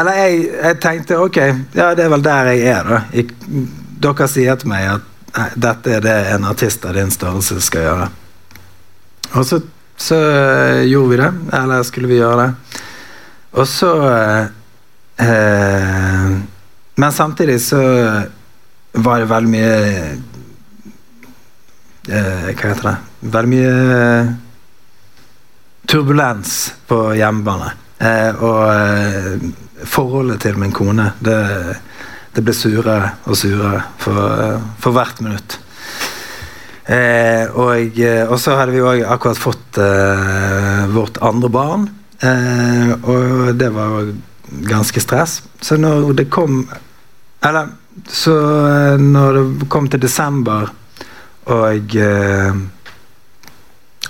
Eller 0.00 0.16
jeg, 0.22 0.42
jeg 0.54 0.80
tenkte 0.80 1.20
ok, 1.20 1.38
ja, 1.76 1.92
det 1.98 2.06
er 2.06 2.12
vel 2.12 2.24
der 2.24 2.52
jeg 2.54 2.66
er, 2.70 2.84
da. 2.86 2.98
Jeg, 3.10 3.32
dere 4.00 4.28
sier 4.30 4.56
til 4.56 4.70
meg 4.70 4.86
at 4.94 5.08
nei, 5.36 5.48
dette 5.54 5.96
er 5.96 6.04
det 6.04 6.16
en 6.34 6.48
artist 6.50 6.84
av 6.86 6.96
din 6.98 7.10
størrelse 7.12 7.60
skal 7.64 7.86
gjøre. 7.86 8.08
Og 9.38 9.46
så, 9.46 9.60
så 9.96 10.18
eh, 10.18 10.82
gjorde 10.90 11.10
vi 11.10 11.20
det. 11.22 11.30
Eller 11.60 11.82
skulle 11.86 12.10
vi 12.10 12.18
gjøre 12.18 12.44
det. 12.44 12.50
Og 13.60 13.66
så 13.66 13.92
eh, 15.18 16.30
Men 16.94 17.12
samtidig 17.12 17.60
så 17.62 17.80
var 18.92 19.18
det 19.18 19.30
veldig 19.30 19.50
mye 19.50 19.74
eh, 22.08 22.50
Hva 22.54 22.70
heter 22.70 22.86
det? 22.86 22.96
Veldig 23.20 23.50
mye 23.50 24.36
turbulens 25.90 26.74
på 26.86 27.14
hjemmebane. 27.18 27.72
Eh, 27.98 28.30
og 28.38 28.62
eh, 28.70 29.32
forholdet 29.84 30.40
til 30.44 30.58
min 30.58 30.72
kone 30.72 31.10
det, 31.20 31.38
det 32.34 32.44
ble 32.46 32.54
surere 32.54 33.14
og 33.26 33.38
surere 33.38 33.82
for, 33.98 34.60
for 34.82 34.94
hvert 34.94 35.20
minutt. 35.24 35.58
Eh, 36.90 37.46
og, 37.54 37.98
og, 38.26 38.36
så 38.42 38.56
hadde 38.58 38.74
vi 38.74 38.82
òg 38.82 39.04
akkurat 39.06 39.38
fått 39.38 39.78
eh, 39.78 40.86
vårt 40.90 41.20
andre 41.22 41.50
barn. 41.52 41.86
Eh, 42.20 42.94
og 43.06 43.52
det 43.58 43.70
var 43.74 44.10
ganske 44.66 45.02
stress. 45.02 45.40
Så 45.60 45.78
når 45.78 46.12
det 46.18 46.30
kom 46.32 46.64
Eller 47.42 47.70
så 48.08 48.34
eh, 48.68 48.98
når 49.00 49.38
det 49.60 49.68
kom 49.68 49.88
til 49.88 50.02
desember, 50.02 50.70
og 51.50 51.96
eh, 51.96 52.58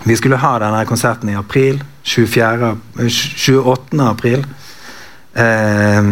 vi 0.05 0.17
skulle 0.17 0.41
ha 0.41 0.53
denne 0.59 0.85
konserten 0.89 1.31
i 1.31 1.37
april, 1.39 1.83
24, 2.03 2.73
28. 2.97 4.03
april, 4.09 4.45
eh, 5.35 6.11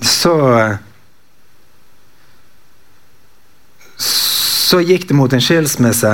så 0.00 0.36
Så 4.66 4.80
gikk 4.82 5.04
det 5.08 5.14
mot 5.14 5.30
en 5.30 5.42
skilsmisse, 5.42 6.10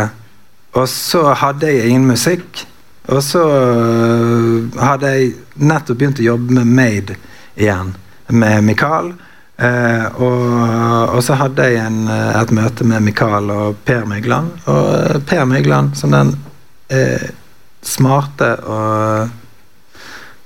og 0.76 0.88
så 0.88 1.22
hadde 1.40 1.70
jeg 1.72 1.88
ingen 1.88 2.04
musikk. 2.04 2.66
Og 3.08 3.22
så 3.24 3.42
hadde 4.76 5.12
jeg 5.14 5.30
nettopp 5.56 5.98
begynt 5.98 6.20
å 6.20 6.26
jobbe 6.26 6.58
med 6.58 6.68
Made 6.76 7.16
igjen, 7.56 7.94
med 8.28 8.66
Mikael. 8.66 9.08
Eh, 9.56 10.04
og, 10.20 10.42
og, 11.14 11.20
så 11.24 11.36
hadde 11.40 11.64
jeg 11.64 11.80
en, 11.80 12.04
et 12.12 12.52
møte 12.52 12.84
med 12.88 13.04
Mikael 13.06 13.48
og 13.54 13.78
Per 13.88 14.04
Mygland. 14.10 14.52
Og 14.68 15.24
Per 15.28 15.48
Mygland, 15.48 15.96
som 15.96 16.12
den 16.12 16.34
eh, 16.92 17.30
smarte 17.82 18.54
og 18.66 19.38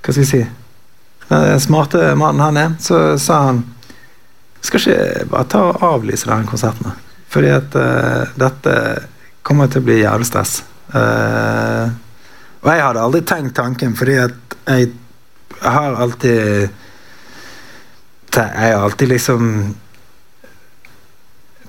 Hva 0.07 0.13
skal 0.15 0.23
jeg 0.23 0.31
si 0.31 0.45
Den 1.27 1.59
smarte 1.61 2.13
mannen 2.15 2.45
han 2.45 2.61
er, 2.61 2.77
så 2.79 3.01
sa 3.19 3.41
han 3.49 3.65
Skal 4.63 4.81
ikke 4.81 5.27
bare 5.33 5.51
ta 5.51 5.65
og 5.73 5.83
avlyse 5.91 6.31
denne 6.31 6.47
konserten. 6.47 6.95
Fordi 7.33 7.53
at 7.53 7.77
uh, 7.79 8.35
dette 8.39 8.75
kommer 9.47 9.71
til 9.71 9.83
å 9.83 9.87
bli 9.87 10.01
jævlig 10.01 10.29
stress. 10.29 10.61
Uh, 10.95 11.91
og 12.63 12.71
jeg 12.73 12.83
hadde 12.83 13.03
aldri 13.03 13.23
tenkt 13.27 13.57
tanken, 13.59 13.97
fordi 13.99 14.21
at 14.23 14.57
jeg 14.67 14.93
har 15.63 15.95
alltid 15.95 16.69
Jeg 18.37 18.73
har 18.73 18.83
alltid 18.85 19.09
liksom 19.09 19.75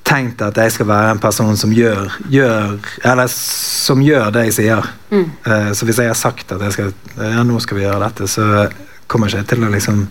tenkt 0.08 0.42
at 0.42 0.58
jeg 0.58 0.72
skal 0.72 0.88
være 0.88 1.12
en 1.14 1.22
person 1.22 1.58
som 1.60 1.72
gjør, 1.76 2.14
gjør 2.32 2.78
Eller 3.04 3.28
som 3.32 4.02
gjør 4.04 4.32
det 4.36 4.48
jeg 4.48 4.56
sier. 4.62 4.90
Mm. 5.12 5.28
Uh, 5.48 5.72
så 5.74 5.88
hvis 5.88 6.02
jeg 6.02 6.12
har 6.12 6.20
sagt 6.20 6.52
at 6.52 6.64
jeg 6.64 6.76
skal, 6.76 6.94
ja, 7.18 7.44
nå 7.44 7.60
skal 7.64 7.80
vi 7.80 7.86
gjøre 7.86 8.04
dette, 8.06 8.28
så 8.32 8.68
kommer 9.08 9.32
jeg 9.32 9.44
ikke 9.44 9.56
til 9.56 9.68
å 9.68 9.72
liksom 9.74 10.02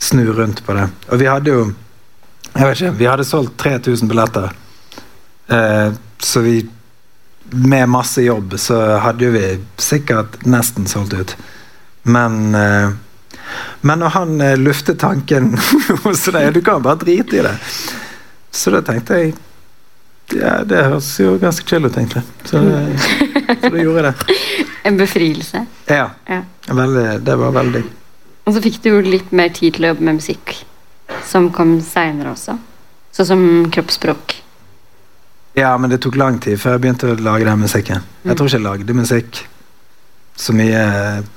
snu 0.00 0.24
rundt 0.32 0.64
på 0.64 0.76
det. 0.76 0.86
Og 1.12 1.20
vi 1.20 1.28
hadde 1.28 1.54
jo 1.54 1.64
jeg 2.54 2.66
vet 2.66 2.80
ikke, 2.80 2.92
Vi 2.98 3.06
hadde 3.06 3.24
solgt 3.24 3.56
3000 3.62 4.08
billetter. 4.10 4.50
Eh, 5.50 5.92
så 6.18 6.40
vi 6.40 6.68
Med 7.50 7.88
masse 7.88 8.22
jobb 8.22 8.54
så 8.62 8.76
hadde 9.02 9.24
jo 9.24 9.32
vi 9.34 9.44
sikkert 9.82 10.44
nesten 10.46 10.86
solgt 10.86 11.14
ut. 11.14 11.36
Men 12.02 12.54
eh, 12.54 12.90
Men 13.82 13.98
når 13.98 14.08
han 14.14 14.40
eh, 14.40 14.56
luftet 14.58 15.00
tanken 15.00 15.56
hos 16.04 16.24
deg 16.30 16.54
Du 16.54 16.60
kan 16.62 16.82
bare 16.82 17.00
drite 17.02 17.36
i 17.40 17.42
det. 17.46 17.56
Så 18.50 18.70
da 18.70 18.82
tenkte 18.82 19.18
jeg 19.18 19.34
Ja, 20.38 20.60
det 20.62 20.84
høres 20.86 21.08
jo 21.18 21.34
ganske 21.42 21.66
chill 21.66 21.84
ut, 21.86 21.96
egentlig. 21.98 22.22
Så, 22.44 22.60
så 22.62 23.70
da 23.70 23.80
gjorde 23.82 24.04
jeg 24.04 24.12
det. 24.12 24.36
En 24.86 24.96
befrielse. 24.96 25.64
Ja. 25.90 26.10
ja. 26.26 26.42
Veldig, 26.70 27.20
det 27.26 27.34
var 27.36 27.50
veldig 27.52 27.82
Og 28.46 28.54
så 28.54 28.62
fikk 28.64 28.78
du 28.82 28.88
jo 28.94 29.00
litt 29.04 29.32
mer 29.36 29.50
tid 29.52 29.74
til 29.76 29.84
å 29.84 29.90
jobbe 29.90 30.06
med 30.06 30.20
musikk, 30.20 30.54
som 31.26 31.50
kom 31.54 31.78
seinere 31.84 32.34
også. 32.34 32.56
Sånn 33.14 33.26
som 33.26 33.44
kroppsspråk. 33.72 34.36
Ja, 35.58 35.76
men 35.78 35.90
det 35.90 36.00
tok 36.04 36.16
lang 36.16 36.38
tid 36.42 36.60
før 36.62 36.76
jeg 36.76 36.84
begynte 36.84 37.10
å 37.10 37.16
lage 37.18 37.46
den 37.48 37.64
musikken. 37.64 38.04
Jeg 38.24 38.36
tror 38.38 38.48
ikke 38.48 38.58
jeg 38.60 38.66
lagde 38.66 38.96
musikk 38.96 39.40
så 40.40 40.54
mye 40.56 40.84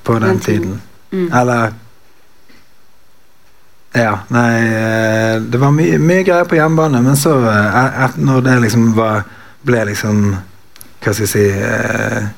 på 0.03 0.19
den, 0.19 0.29
den 0.29 0.43
tiden. 0.43 0.75
Mm. 1.11 1.29
Eller 1.33 1.73
Ja, 3.93 4.23
nei 4.33 4.53
eh, 4.73 5.35
Det 5.37 5.59
var 5.61 5.69
mye, 5.69 5.99
mye 6.01 6.23
greier 6.25 6.47
på 6.49 6.57
hjemmebane, 6.57 7.01
men 7.05 7.17
så, 7.19 7.35
eh, 7.45 8.15
når 8.17 8.41
det 8.41 8.55
liksom 8.63 8.87
var 8.97 9.21
ble 9.63 9.83
liksom 9.91 10.23
Hva 11.03 11.13
skal 11.13 11.27
jeg 11.27 11.29
si 11.29 11.43
eh, 11.53 12.31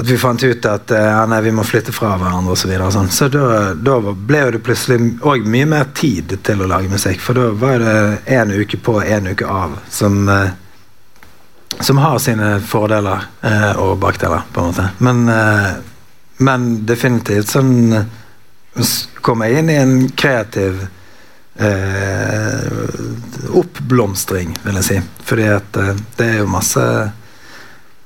at 0.00 0.08
vi 0.08 0.16
fant 0.18 0.42
ut 0.42 0.66
at 0.66 0.90
eh, 0.90 1.04
ja, 1.04 1.24
nei, 1.28 1.40
vi 1.44 1.52
må 1.52 1.64
flytte 1.66 1.92
fra 1.92 2.14
hverandre 2.20 2.54
osv. 2.54 2.62
Så, 2.62 2.70
videre, 2.70 2.88
sånn. 2.94 3.10
så 3.12 3.28
da, 3.32 3.72
da, 3.76 3.98
ble 4.14 4.42
det 4.54 4.62
plutselig 4.64 4.98
òg 5.26 5.46
mye 5.50 5.68
mer 5.68 5.90
tid 5.96 6.38
til 6.46 6.62
å 6.62 6.68
lage 6.70 6.90
musikk. 6.92 7.20
For 7.24 7.36
da 7.36 7.50
var 7.60 7.82
det 7.82 7.96
én 8.32 8.54
uke 8.54 8.80
på, 8.80 9.00
én 9.04 9.28
uke 9.30 9.48
av 9.48 9.76
som, 9.92 10.22
eh, 10.28 10.52
som 11.80 12.00
har 12.00 12.18
sine 12.22 12.54
fordeler 12.64 13.28
eh, 13.44 13.72
og 13.80 13.98
bakdeler, 14.00 14.46
på 14.52 14.62
en 14.62 14.72
måte. 14.72 14.88
Men, 15.04 15.22
eh, 15.34 15.70
men 16.40 16.70
definitivt 16.88 17.52
sånn 17.52 17.76
kom 19.20 19.42
jeg 19.44 19.60
inn 19.60 19.70
i 19.70 19.78
en 19.80 19.94
kreativ 20.16 20.84
eh, 21.60 22.68
oppblomstring, 23.60 24.56
vil 24.64 24.80
jeg 24.80 24.86
si. 24.86 25.00
Fordi 25.28 25.48
at 25.58 25.80
eh, 25.80 25.96
det 26.16 26.28
er 26.28 26.38
jo 26.42 26.52
masse 26.52 26.84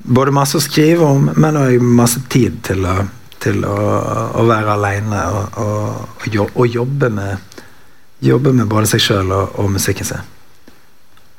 både 0.05 0.35
masse 0.37 0.59
å 0.59 0.63
skrive 0.63 1.07
om, 1.07 1.31
men 1.37 1.59
òg 1.59 1.83
masse 1.83 2.21
tid 2.33 2.61
til 2.67 2.85
å, 2.87 2.99
til 3.43 3.65
å, 3.65 3.77
å 4.37 4.45
være 4.49 4.77
aleine 4.77 5.23
og, 5.33 5.59
og, 5.65 6.51
og, 6.53 6.67
jobbe, 6.69 7.11
med, 7.13 7.63
jobbe 8.25 8.53
med 8.57 8.69
både 8.71 8.93
seg 8.93 9.05
sjøl 9.05 9.33
og, 9.33 9.57
og, 9.57 9.71
musikken 9.73 10.09
sin. 10.09 10.31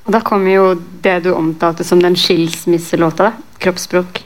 Og 0.06 0.14
Da 0.14 0.22
kommer 0.26 0.54
jo 0.54 0.66
det 1.06 1.20
du 1.26 1.32
omtalte 1.34 1.86
som 1.86 2.02
den 2.02 2.18
skilsmisselåta. 2.18 3.32
Kroppsspråk. 3.62 4.22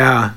Ja. 0.00 0.34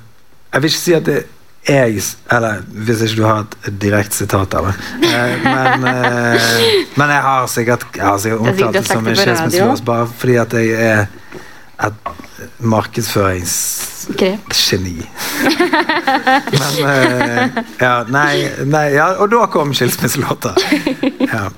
Jeg 0.53 0.63
vil 0.63 0.72
ikke 0.72 0.84
si 0.84 0.95
at 0.95 1.07
det 1.07 1.24
jeg 1.68 1.99
Eller 2.32 2.61
hvis 2.72 3.01
ikke 3.03 3.18
du 3.18 3.26
har 3.26 3.41
et 3.43 3.74
direkte 3.82 4.15
sitat 4.15 4.53
av 4.55 4.70
det. 4.70 4.76
Eh, 5.03 5.34
men, 5.43 5.84
eh, 5.84 6.45
men, 6.99 7.09
jeg 7.11 7.24
har 7.26 7.47
sikkert, 7.51 7.84
jeg 7.95 8.05
har 8.05 8.22
sikkert 8.24 8.39
omtalt 8.39 8.78
det 8.78 8.84
som 8.88 9.07
en 9.07 9.20
skilsmisselåt 9.20 9.84
bare 9.84 10.07
fordi 10.07 10.38
at 10.45 10.55
jeg 10.55 10.70
er 10.88 11.09
et 11.78 11.93
markedsføringsgeni. 12.65 14.97
Men 16.57 16.73
uh, 16.82 17.53
Ja, 17.82 18.03
nei, 18.09 18.49
nei 18.65 18.93
ja, 18.95 19.11
Og 19.21 19.30
da 19.34 19.45
kom 19.51 19.73
skilsmisselåta. 19.78 20.55
Ja. 21.28 21.49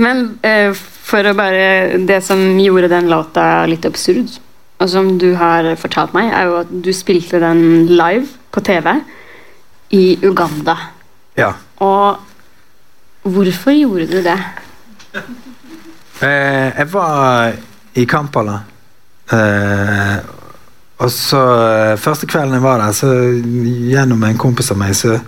Men 0.00 0.38
uh, 0.46 0.70
for 0.76 1.26
å 1.26 1.34
bare 1.36 1.98
Det 2.06 2.20
som 2.24 2.60
gjorde 2.62 2.88
den 2.92 3.08
låta 3.10 3.66
litt 3.68 3.84
absurd, 3.88 4.28
og 4.80 4.88
som 4.88 5.18
du 5.20 5.34
har 5.36 5.76
fortalt 5.76 6.14
meg, 6.16 6.32
er 6.32 6.44
jo 6.48 6.56
at 6.62 6.68
du 6.70 6.92
spilte 6.96 7.40
den 7.42 7.86
live 7.90 8.26
på 8.54 8.60
TV 8.64 8.94
i 9.92 10.18
Uganda. 10.24 10.76
Ja. 11.36 11.52
Og 11.84 12.16
hvorfor 13.26 13.72
gjorde 13.74 14.06
du 14.08 14.22
det? 14.24 14.38
Uh, 16.22 16.24
jeg 16.24 16.88
var 16.94 17.52
i 17.98 18.06
Kampala 18.08 18.69
Uh, 19.30 20.18
og 21.00 21.10
så 21.14 21.38
uh, 21.38 21.98
Første 22.00 22.26
kvelden 22.26 22.56
jeg 22.56 22.64
var 22.64 22.80
der, 22.82 22.94
så 22.96 23.10
gjennom 23.92 24.24
en 24.26 24.40
kompis 24.40 24.72
av 24.74 24.80
meg, 24.80 24.96
så, 24.98 25.20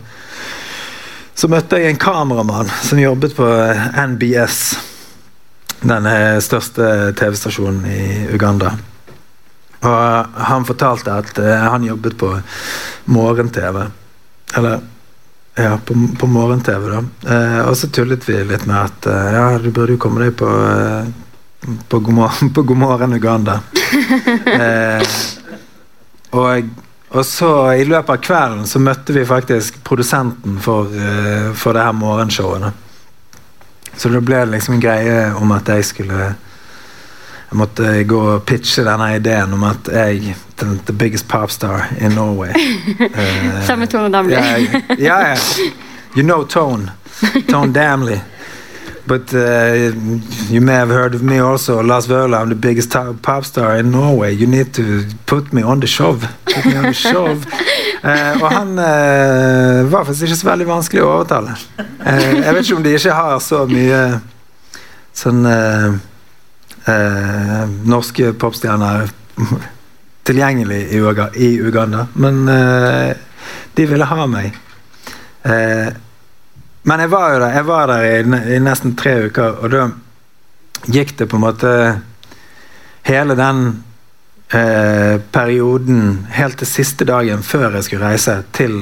så 1.38 1.50
møtte 1.50 1.78
jeg 1.78 1.94
en 1.94 2.02
kameramann 2.02 2.70
som 2.82 3.00
jobbet 3.00 3.36
på 3.38 3.46
NBS. 4.14 4.62
Den 5.82 6.06
største 6.38 6.84
TV-stasjonen 7.18 7.86
i 7.90 8.02
Uganda. 8.30 8.76
Og 9.82 10.36
han 10.46 10.66
fortalte 10.68 11.16
at 11.24 11.40
han 11.42 11.82
jobbet 11.82 12.14
på 12.20 12.28
morgen-TV. 13.10 13.80
Eller 14.60 14.76
ja, 15.58 15.72
på, 15.82 15.96
på 16.20 16.28
morgen-TV, 16.30 16.86
da. 16.92 17.00
og 17.64 17.74
så 17.80 17.90
tullet 17.90 18.22
vi 18.28 18.38
litt 18.46 18.62
med 18.70 18.78
at 18.78 19.10
ja, 19.34 19.42
du 19.58 19.72
burde 19.74 19.96
jo 19.96 20.02
komme 20.06 20.22
deg 20.22 20.38
på 20.38 20.52
på 21.88 22.62
God 22.62 22.76
morgen 22.76 23.12
Uganda. 23.12 23.60
Eh, 24.46 25.02
og, 26.30 26.68
og 27.08 27.26
så 27.26 27.72
i 27.72 27.84
løpet 27.84 28.10
av 28.10 28.22
kvelden 28.24 28.66
så 28.66 28.80
møtte 28.80 29.12
vi 29.12 29.24
faktisk 29.28 29.82
produsenten 29.84 30.56
for, 30.60 30.88
eh, 30.96 31.52
for 31.54 31.76
det 31.76 31.84
her 31.84 31.92
morgenshowet. 31.92 32.72
Så 33.96 34.08
da 34.08 34.20
ble 34.24 34.40
det 34.42 34.54
liksom 34.54 34.74
en 34.78 34.84
greie 34.84 35.18
om 35.36 35.52
at 35.52 35.68
jeg 35.68 35.84
skulle 35.84 36.32
Jeg 37.52 37.58
måtte 37.60 37.88
gå 38.08 38.18
og 38.32 38.44
pitche 38.48 38.80
denne 38.80 39.10
ideen 39.18 39.52
om 39.52 39.64
at 39.68 39.88
jeg 39.92 40.34
the, 40.56 40.78
the 40.86 40.92
biggest 40.92 41.28
popstar 41.28 41.84
in 42.00 42.14
Norway. 42.16 42.52
Eh, 42.98 43.66
Samme 43.66 43.86
Tone 43.86 44.08
Damli. 44.08 44.34
yeah, 44.34 44.98
yeah, 44.98 45.38
you 46.16 46.22
know 46.22 46.44
Tone, 46.44 46.90
Tone 47.48 47.72
Damley. 47.72 48.20
But 49.12 49.34
uh, 49.34 49.92
you 50.48 50.62
may 50.62 50.72
have 50.72 50.88
heard 50.88 51.14
of 51.14 51.22
me 51.22 51.38
also, 51.38 51.82
Lars 51.82 52.06
Vøhler. 52.06 52.38
I'm 52.38 52.48
the 52.48 52.54
biggest 52.54 52.96
pop 53.20 53.44
star 53.44 53.76
in 53.76 53.90
Norway. 53.90 54.32
You 54.32 54.46
need 54.46 54.72
to 54.72 55.04
put 55.26 55.52
me 55.52 55.62
on 55.62 55.80
the 55.80 55.86
show. 55.86 56.16
Put 56.46 56.64
me 56.64 56.76
on 56.78 56.84
the 56.84 56.94
show. 56.94 57.26
uh, 58.04 58.42
og 58.42 58.48
han 58.52 58.70
uh, 58.78 59.92
var 59.92 60.04
faktisk 60.04 60.22
ikke 60.22 60.36
så 60.36 60.48
veldig 60.48 60.66
vanskelig 60.66 61.02
å 61.02 61.10
overtale. 61.10 61.56
Eh, 61.76 62.38
jeg 62.38 62.54
vet 62.54 62.64
ikke 62.64 62.76
om 62.78 62.86
de 62.86 62.94
ikke 62.96 63.18
har 63.18 63.42
så 63.44 63.60
mye 63.68 63.98
sånn 65.20 65.44
eh, 65.50 65.98
eh, 66.94 67.60
norske 67.92 68.32
popstjerner 68.40 69.12
tilgjengelig 70.24 70.80
i, 70.88 71.02
Uga, 71.04 71.28
i 71.36 71.50
Uganda, 71.60 72.06
men 72.16 72.48
eh, 72.48 73.12
de 73.76 73.86
ville 73.92 74.08
ha 74.08 74.26
meg. 74.38 74.56
Eh, 75.44 75.92
men 76.82 77.04
jeg 77.04 77.12
var 77.12 77.32
jo 77.32 77.40
der, 77.42 77.54
jeg 77.56 77.66
var 77.68 77.92
der 77.92 78.06
i, 78.08 78.40
i 78.56 78.58
nesten 78.62 78.96
tre 78.98 79.14
uker, 79.28 79.60
og 79.62 79.70
da 79.70 79.86
gikk 80.90 81.14
det 81.18 81.28
på 81.30 81.38
en 81.38 81.44
måte 81.44 81.72
hele 83.06 83.36
den 83.38 83.62
eh, 84.50 85.20
perioden 85.34 86.26
helt 86.34 86.58
til 86.58 86.70
siste 86.70 87.06
dagen 87.06 87.44
før 87.46 87.78
jeg 87.78 87.86
skulle 87.86 88.12
reise 88.12 88.42
til 88.52 88.76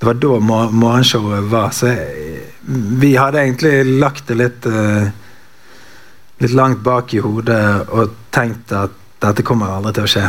Det 0.00 0.08
var 0.08 0.16
da 0.16 0.38
mor 0.40 0.70
morgenshowet 0.72 1.50
var, 1.52 1.74
så 1.76 1.90
jeg, 1.92 2.38
vi 3.00 3.10
hadde 3.20 3.42
egentlig 3.42 3.98
lagt 4.00 4.30
det 4.30 4.36
litt 4.40 4.66
eh, 4.66 5.10
litt 6.40 6.54
langt 6.56 6.80
bak 6.80 7.12
i 7.14 7.20
hodet 7.20 7.90
og 7.92 8.14
tenkt 8.32 8.72
at 8.72 8.96
dette 9.20 9.44
kommer 9.44 9.74
aldri 9.74 9.92
til 9.98 10.06
å 10.06 10.10
skje. 10.14 10.22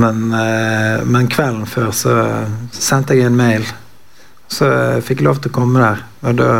Men, 0.00 0.22
eh, 0.32 1.04
men 1.04 1.28
kvelden 1.28 1.66
før 1.68 1.90
så 1.92 2.14
sendte 2.72 3.16
jeg 3.18 3.28
en 3.28 3.36
mail. 3.36 3.66
Så 4.48 4.68
jeg 4.68 5.04
fikk 5.04 5.22
lov 5.26 5.42
til 5.42 5.52
å 5.52 5.56
komme 5.58 5.82
der, 5.82 6.04
og 6.24 6.38
da 6.40 6.52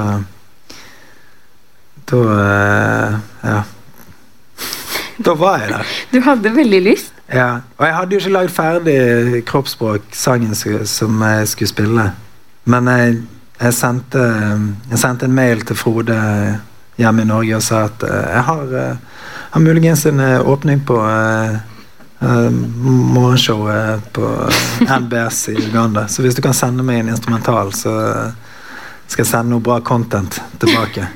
Da 2.09 2.22
eh, 2.34 3.18
Ja. 3.45 3.62
Da 5.26 5.34
var 5.34 5.59
jeg 5.59 5.72
der. 5.72 5.95
Du 6.12 6.20
hadde 6.22 6.53
veldig 6.55 6.78
lyst. 6.84 7.12
Ja. 7.34 7.61
Og 7.76 7.86
jeg 7.86 7.95
hadde 7.95 8.14
jo 8.14 8.20
ikke 8.20 8.34
lagd 8.36 8.53
ferdig 8.55 9.43
kroppsspråk, 9.49 10.07
sangen 10.14 10.55
som 10.55 11.24
jeg 11.26 11.49
skulle 11.51 11.68
spille. 11.72 12.05
Men 12.64 12.86
jeg, 12.93 13.16
jeg, 13.59 13.74
sendte, 13.74 14.22
jeg 14.93 15.01
sendte 15.03 15.26
en 15.26 15.34
mail 15.34 15.64
til 15.66 15.76
Frode 15.76 16.18
hjemme 16.99 17.24
i 17.24 17.28
Norge 17.28 17.59
og 17.59 17.66
sa 17.66 17.82
at 17.89 18.07
eh, 18.07 18.30
jeg 18.36 18.45
har, 18.47 18.76
eh, 18.84 19.26
har 19.51 19.64
muligens 19.64 20.07
en 20.07 20.22
åpning 20.39 20.84
på 20.86 21.01
eh, 22.20 22.28
eh, 22.28 22.50
morgenshowet 23.14 24.12
på 24.12 24.50
eh, 24.80 24.98
NBS 25.00 25.48
i 25.48 25.68
Uganda. 25.68 26.08
Så 26.08 26.22
hvis 26.22 26.34
du 26.34 26.42
kan 26.42 26.54
sende 26.54 26.82
meg 26.82 27.00
en 27.00 27.08
instrumental, 27.08 27.72
så 27.72 27.94
eh, 28.10 28.30
skal 29.08 29.24
jeg 29.24 29.30
sende 29.30 29.50
noe 29.54 29.60
bra 29.64 29.80
content 29.80 30.40
tilbake. 30.60 31.06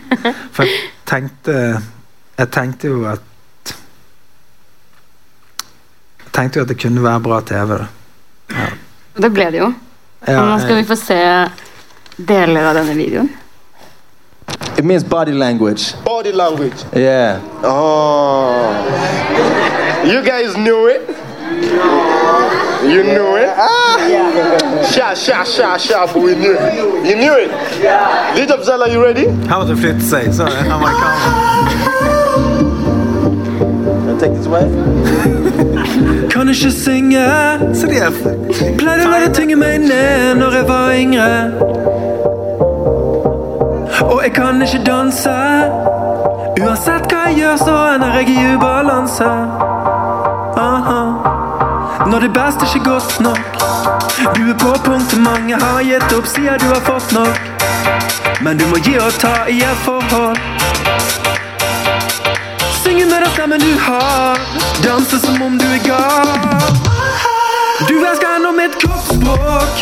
For 0.53 0.65
jeg 0.65 0.79
tenkte 1.07 1.53
Jeg 2.39 2.49
tenkte 2.51 2.87
jo 2.89 3.03
at 3.07 3.21
jeg 6.23 6.31
tenkte 6.33 6.59
jo 6.59 6.63
at 6.65 6.69
det 6.71 6.79
kunne 6.81 7.03
være 7.05 7.21
bra 7.21 7.41
TV. 7.45 7.77
da. 7.77 7.87
Ja. 8.57 8.67
det 9.21 9.31
ble 9.35 9.51
det 9.53 9.59
jo. 9.61 9.69
Ja, 10.27 10.41
nå 10.49 10.57
skal 10.63 10.77
vi 10.81 10.85
få 10.89 10.97
se 10.97 11.19
deler 12.17 12.71
av 12.71 12.75
denne 12.81 12.97
videoen. 12.97 13.29
It 14.79 14.85
means 14.85 15.05
body 15.05 15.33
language. 15.33 15.93
Body 16.05 16.33
language. 16.33 16.85
Yeah. 16.97 17.41
Oh. 17.63 19.69
You 20.05 20.21
guys 20.23 20.57
knew 20.57 20.87
it? 20.89 21.03
You 22.83 23.03
knew 23.05 23.37
it? 23.37 23.51
Ah. 23.57 24.83
Sha, 24.91 25.15
sha, 25.15 25.45
sha, 25.45 25.77
sha, 25.77 26.07
but 26.07 26.17
we 26.23 26.35
knew 26.35 26.57
it. 26.59 27.07
You 27.07 27.17
knew 27.17 27.35
it? 27.39 27.51
Yeah. 27.81 28.33
Little 28.35 28.59
Abzala, 28.59 28.91
you 28.93 29.01
ready? 29.05 29.27
Han 29.49 29.61
måtte 29.61 29.77
flytte 29.77 30.03
seg. 30.03 30.35
Så 30.35 30.45
han 30.45 30.81
var 30.81 30.91
i 30.91 30.95
kamera. 30.95 31.63
I'll 34.09 34.19
take 34.19 34.35
this 34.35 34.49
way. 34.49 34.65
Kan 36.31 36.49
ikke 36.49 36.71
synge. 36.71 37.27
Så 37.75 37.87
de 37.87 37.97
er 37.99 38.11
Pleide 38.79 39.07
å 39.07 39.11
la 39.11 39.21
det 39.23 39.35
tynge 39.39 39.57
meg 39.57 39.81
ned 39.87 40.35
når 40.43 40.59
jeg 40.59 40.69
var 40.69 40.93
yngre. 40.99 41.53
Og 44.03 44.23
jeg 44.25 44.33
kan 44.35 44.63
ikke 44.63 44.83
danse. 44.87 45.37
Uansett 46.63 47.07
hva 47.07 47.29
jeg 47.29 47.39
gjør, 47.39 47.57
så 47.63 47.77
ender 47.95 48.19
jeg 48.19 48.35
i 48.35 48.55
ubalanse. 48.57 49.31
Aha. 50.63 51.01
Når 52.11 52.19
det 52.21 52.33
beste 52.33 52.63
ikke 52.75 52.91
godt 52.91 53.21
nok. 53.21 53.39
Du 54.37 54.43
er 54.51 54.59
på 54.59 54.73
punktet 54.85 55.21
mange 55.21 55.55
har 55.63 55.83
gitt 55.83 56.13
opp, 56.17 56.27
sier 56.27 56.59
du 56.63 56.67
har 56.71 56.83
fått 56.87 57.13
nok. 57.13 57.41
Men 58.45 58.59
du 58.59 58.65
må 58.71 58.79
gi 58.87 58.95
og 59.03 59.13
ta 59.19 59.33
i 59.51 59.59
et 59.59 59.81
forhold. 59.87 60.39
Synge 62.83 63.05
med 63.11 63.19
den 63.25 63.31
stemmen 63.35 63.61
du 63.61 63.75
har. 63.89 64.39
Danse 64.87 65.19
som 65.27 65.43
om 65.43 65.59
du 65.59 65.67
er 65.67 65.83
gal. 65.89 66.31
Du 67.89 67.95
elsker 67.99 68.31
ennå 68.37 68.55
mitt 68.63 68.79
kroppsspråk. 68.83 69.75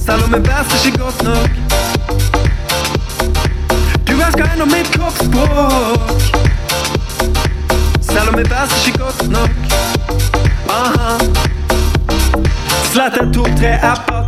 Selv 0.00 0.24
om 0.24 0.32
jeg 0.32 0.42
best 0.48 0.86
ikke 0.86 0.98
godt 1.04 1.22
nok. 1.28 1.50
Du 4.08 4.14
elsker 4.16 4.44
ennå 4.54 4.64
mitt 4.64 4.88
kroppsspråk. 4.96 6.31
Selv 8.32 8.44
om 8.44 8.50
jeg 8.50 8.68
best 8.68 8.86
ikke 8.86 8.98
er 8.98 9.04
godt 9.04 9.30
nok. 9.30 9.50
Aha. 10.70 11.32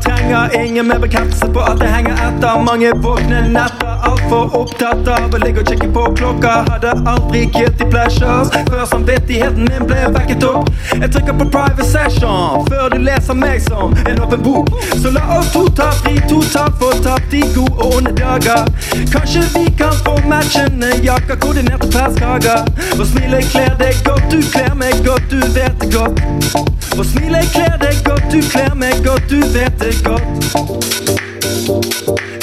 Trenger 0.05 0.65
ingen 0.65 0.87
mer 0.87 0.99
bekreftelse 0.99 1.47
på 1.53 1.61
at 1.61 1.79
det 1.81 1.89
henger 1.89 2.13
etter. 2.13 2.63
Mange 2.65 2.91
våkne 3.05 3.41
netter, 3.49 3.95
altfor 4.05 4.53
opptatt 4.59 5.09
av 5.09 5.33
å 5.33 5.41
ligge 5.41 5.63
og 5.63 5.71
kikke 5.71 5.89
på 5.95 6.05
klokka. 6.19 6.57
Hadde 6.69 6.93
aldri 7.09 7.45
guilty 7.55 7.87
pleasures 7.93 8.53
før 8.69 8.85
samvittigheten 8.91 9.65
min 9.71 9.89
ble 9.89 10.03
vekket 10.19 10.45
opp. 10.49 10.69
Jeg 10.93 11.11
trykker 11.15 11.39
på 11.41 11.49
private 11.55 11.89
session 11.89 12.69
før 12.69 12.93
du 12.93 12.99
leser 13.07 13.39
meg 13.39 13.63
som 13.65 13.97
en 14.05 14.21
åpen 14.27 14.45
bok. 14.45 14.69
Så 15.01 15.15
la 15.15 15.25
oss 15.39 15.53
to 15.57 15.65
ta 15.81 15.89
fri, 16.03 16.19
to 16.29 16.43
ta 16.53 16.67
for 16.81 17.01
tapt 17.07 17.33
i 17.33 17.41
gode 17.57 17.73
og 17.79 17.99
onde 18.01 18.13
dager. 18.21 18.69
Kanskje 19.15 19.47
vi 19.57 19.67
kan 19.81 19.97
få 20.05 20.19
matchende 20.29 20.93
jakker, 21.07 21.41
koordinerte 21.41 21.89
pærskager. 21.97 22.69
Og 22.99 23.07
smilet 23.09 23.49
kler 23.55 23.73
deg 23.81 24.05
godt, 24.05 24.29
du 24.29 24.41
kler 24.53 24.77
meg 24.77 25.01
godt, 25.07 25.31
du 25.33 25.41
vet 25.57 25.81
det 25.81 25.93
godt. 25.97 26.74
Og 26.99 27.05
smilet 27.05 27.49
kler 27.53 27.77
deg 27.81 27.97
godt, 28.05 28.27
du 28.33 28.41
kler 28.51 28.75
meg 28.75 28.95
godt, 29.07 29.31
du 29.31 29.41
vet 29.57 29.75
det 29.81 29.95
godt. 30.05 30.45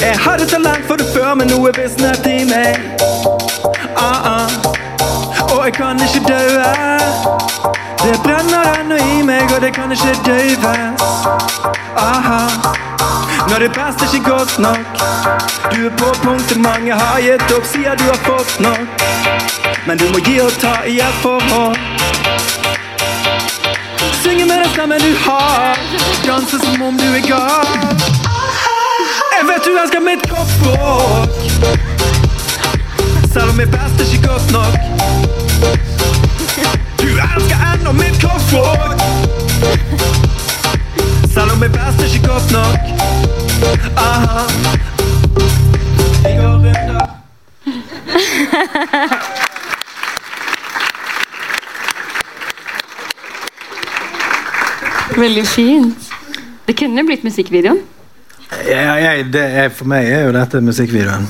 Jeg 0.02 0.18
hadde 0.20 0.46
talent 0.46 0.84
for 0.88 0.96
det 0.96 1.08
før, 1.16 1.34
men 1.40 1.48
noe 1.48 1.72
visnet 1.78 2.26
i 2.28 2.44
meg. 2.50 2.76
Ah, 3.96 4.28
ah. 4.34 4.50
Og 5.54 5.66
jeg 5.66 5.74
kan 5.74 6.02
ikke 6.04 6.22
daue. 6.28 6.68
Det 8.04 8.16
brenner 8.26 8.80
ennå 8.80 8.96
i 8.96 9.22
meg, 9.24 9.48
og 9.56 9.62
det 9.62 9.74
kan 9.74 9.92
ikke 9.92 10.16
døyves. 10.26 11.02
Aha. 11.98 12.42
Når 13.50 13.60
det 13.60 13.72
beste 13.80 14.04
ikke 14.12 14.30
godt 14.30 14.60
nok. 14.60 14.86
Du 15.72 15.86
er 15.86 15.96
på 15.98 16.14
punktet 16.24 16.60
mange 16.60 16.92
har 16.92 17.20
gitt 17.22 17.56
opp, 17.56 17.66
sier 17.72 17.96
du 17.96 18.04
har 18.04 18.22
fått 18.28 18.60
nok. 18.60 19.08
Men 19.88 19.98
du 19.98 20.06
må 20.12 20.20
gi 20.28 20.40
og 20.44 20.52
ta 20.60 20.76
i 20.88 21.00
et 21.00 21.18
forhold. 21.24 22.31
Den 24.72 24.78
stemmen 24.78 25.00
du 25.00 25.16
har. 25.30 25.78
Danse 26.26 26.60
som 26.60 26.82
om 26.82 26.98
du 26.98 27.04
er 27.04 27.20
gal. 27.28 27.68
Jeg 29.36 29.48
vet 29.50 29.66
du 29.66 29.72
elsker 29.82 30.00
mitt 30.00 30.22
kroppsspråk. 30.30 31.30
Selv 33.34 33.50
om 33.50 33.56
mitt 33.56 33.72
beste 33.72 34.16
ikke 34.16 34.28
godt 34.28 34.52
nok. 34.52 34.76
Du 37.02 37.08
elsker 37.08 37.58
ennå 37.74 37.92
mitt 37.92 38.20
kroppsspråk. 38.22 39.02
Selv 41.34 41.52
om 41.52 41.60
mitt 41.60 41.72
beste 41.72 42.06
ikke 42.08 42.28
godt 42.28 42.52
nok. 42.52 42.80
Aha. 43.98 44.48
Vi 46.24 46.32
går 46.40 46.48
runder. 46.48 47.08
Veldig 55.22 55.44
fint. 55.46 56.12
Det 56.66 56.74
kunne 56.80 57.04
blitt 57.06 57.24
musikkvideoen. 57.24 57.82
Ja, 58.66 58.96
jeg, 58.98 59.28
er, 59.38 59.70
for 59.70 59.88
meg 59.88 60.08
er 60.10 60.26
jo 60.26 60.32
dette 60.34 60.62
musikkvideoen. 60.66 61.28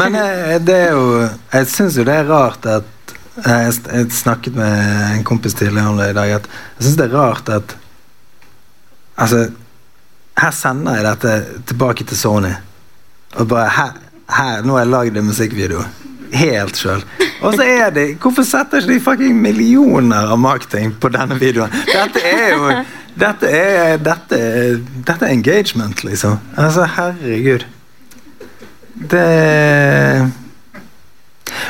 Men 0.00 0.16
jeg, 0.18 0.62
det 0.66 0.76
er 0.88 0.96
jo 0.96 1.04
Jeg 1.52 1.68
syns 1.70 1.98
jo 2.00 2.06
det 2.08 2.14
er 2.16 2.26
rart 2.26 2.64
at 2.66 3.12
Jeg, 3.36 3.74
jeg 3.84 4.08
snakket 4.16 4.56
med 4.56 4.80
en 5.18 5.26
kompis 5.28 5.54
tidligere 5.54 5.92
om 5.92 6.00
det 6.00 6.08
i 6.10 6.16
dag. 6.16 6.32
At 6.40 6.48
jeg 6.78 6.86
syns 6.86 6.96
det 7.02 7.06
er 7.10 7.18
rart 7.18 7.52
at 7.52 7.76
Altså, 9.14 9.44
her 10.40 10.50
sender 10.50 10.96
jeg 10.96 11.06
dette 11.06 11.34
tilbake 11.68 12.08
til 12.08 12.18
Sony. 12.18 12.50
Og 13.36 13.48
bare 13.52 13.68
her, 13.76 13.94
her 14.38 14.64
Nå 14.64 14.78
har 14.78 14.86
jeg 14.86 14.94
lagd 14.96 15.20
en 15.20 15.28
musikkvideo. 15.28 15.84
Helt 16.34 16.80
sjøl. 16.80 17.04
Og 17.44 17.54
så 17.54 17.62
er 17.68 17.92
det 17.94 18.08
Hvorfor 18.22 18.42
setter 18.48 18.80
ikke 18.80 18.94
de 18.96 19.00
fucking 19.04 19.40
millioner 19.40 20.32
av 20.32 20.40
marketing 20.40 20.96
på 20.98 21.12
denne 21.12 21.36
videoen? 21.38 21.82
Dette 21.92 22.24
er 22.24 22.54
jo 22.56 22.70
Dette 23.14 23.46
er, 23.46 23.98
dette, 24.02 24.38
dette 25.06 25.26
er 25.26 25.30
engagement, 25.30 26.02
liksom. 26.04 26.40
Altså, 26.58 26.86
herregud. 26.96 27.66
Det 28.94 30.30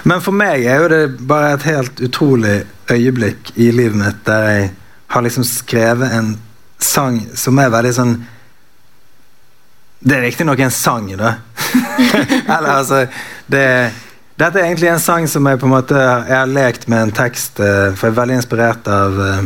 Men 0.05 0.21
for 0.21 0.37
meg 0.37 0.65
er 0.69 0.83
jo 0.83 0.89
det 0.93 1.03
bare 1.29 1.55
et 1.55 1.67
helt 1.69 2.01
utrolig 2.05 2.63
øyeblikk 2.93 3.55
i 3.57 3.71
livet 3.73 3.97
mitt 3.97 4.21
der 4.27 4.49
jeg 4.51 4.71
har 5.15 5.25
liksom 5.25 5.45
skrevet 5.49 6.13
en 6.13 6.35
sang 6.81 7.23
som 7.39 7.59
er 7.59 7.73
veldig 7.73 7.93
sånn 7.97 8.15
Det 10.05 10.19
er 10.19 10.27
riktignok 10.27 10.61
en 10.61 10.75
sang, 10.75 11.09
da. 11.17 11.37
Eller 12.55 12.71
altså 12.75 13.07
det, 13.49 13.67
Dette 14.37 14.61
er 14.61 14.67
egentlig 14.67 14.91
en 14.93 15.01
sang 15.01 15.29
som 15.31 15.47
jeg 15.49 15.61
på 15.63 15.69
en 15.69 15.77
måte 15.79 15.97
Jeg 15.97 16.37
har 16.37 16.51
lekt 16.51 16.89
med 16.93 17.07
en 17.07 17.15
tekst, 17.15 17.61
eh, 17.61 17.93
for 17.97 18.09
jeg 18.09 18.15
er 18.15 18.21
veldig 18.21 18.41
inspirert 18.43 18.91
av, 18.91 19.21
eh, 19.29 19.45